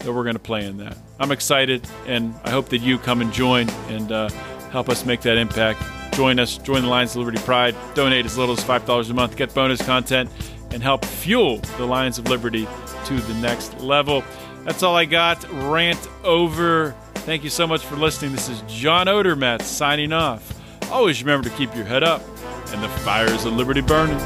that 0.00 0.12
we're 0.12 0.24
going 0.24 0.36
to 0.36 0.40
play 0.40 0.64
in 0.66 0.76
that. 0.78 0.96
I'm 1.18 1.32
excited, 1.32 1.86
and 2.06 2.34
I 2.44 2.50
hope 2.50 2.68
that 2.70 2.78
you 2.78 2.98
come 2.98 3.20
and 3.20 3.32
join 3.32 3.68
and 3.88 4.10
uh, 4.10 4.28
help 4.70 4.88
us 4.88 5.04
make 5.04 5.20
that 5.22 5.36
impact. 5.38 5.82
Join 6.14 6.38
us, 6.38 6.58
join 6.58 6.82
the 6.82 6.88
Lions 6.88 7.12
of 7.12 7.18
Liberty 7.18 7.38
Pride, 7.38 7.74
donate 7.94 8.24
as 8.24 8.36
little 8.36 8.56
as 8.56 8.62
$5 8.62 9.10
a 9.10 9.14
month, 9.14 9.36
get 9.36 9.54
bonus 9.54 9.84
content, 9.84 10.30
and 10.70 10.82
help 10.82 11.04
fuel 11.04 11.58
the 11.76 11.86
Lions 11.86 12.18
of 12.18 12.28
Liberty 12.28 12.66
to 13.06 13.14
the 13.14 13.34
next 13.34 13.80
level. 13.80 14.24
That's 14.64 14.82
all 14.82 14.96
I 14.96 15.04
got. 15.04 15.44
Rant 15.52 16.08
over. 16.24 16.96
Thank 17.24 17.42
you 17.42 17.48
so 17.48 17.66
much 17.66 17.82
for 17.82 17.96
listening. 17.96 18.32
This 18.32 18.50
is 18.50 18.62
John 18.68 19.06
Odermatt 19.06 19.62
signing 19.62 20.12
off. 20.12 20.60
Always 20.92 21.22
remember 21.22 21.48
to 21.48 21.56
keep 21.56 21.74
your 21.74 21.86
head 21.86 22.02
up 22.04 22.20
and 22.68 22.82
the 22.82 22.88
fires 22.88 23.46
of 23.46 23.54
liberty 23.54 23.80
burning. 23.80 24.18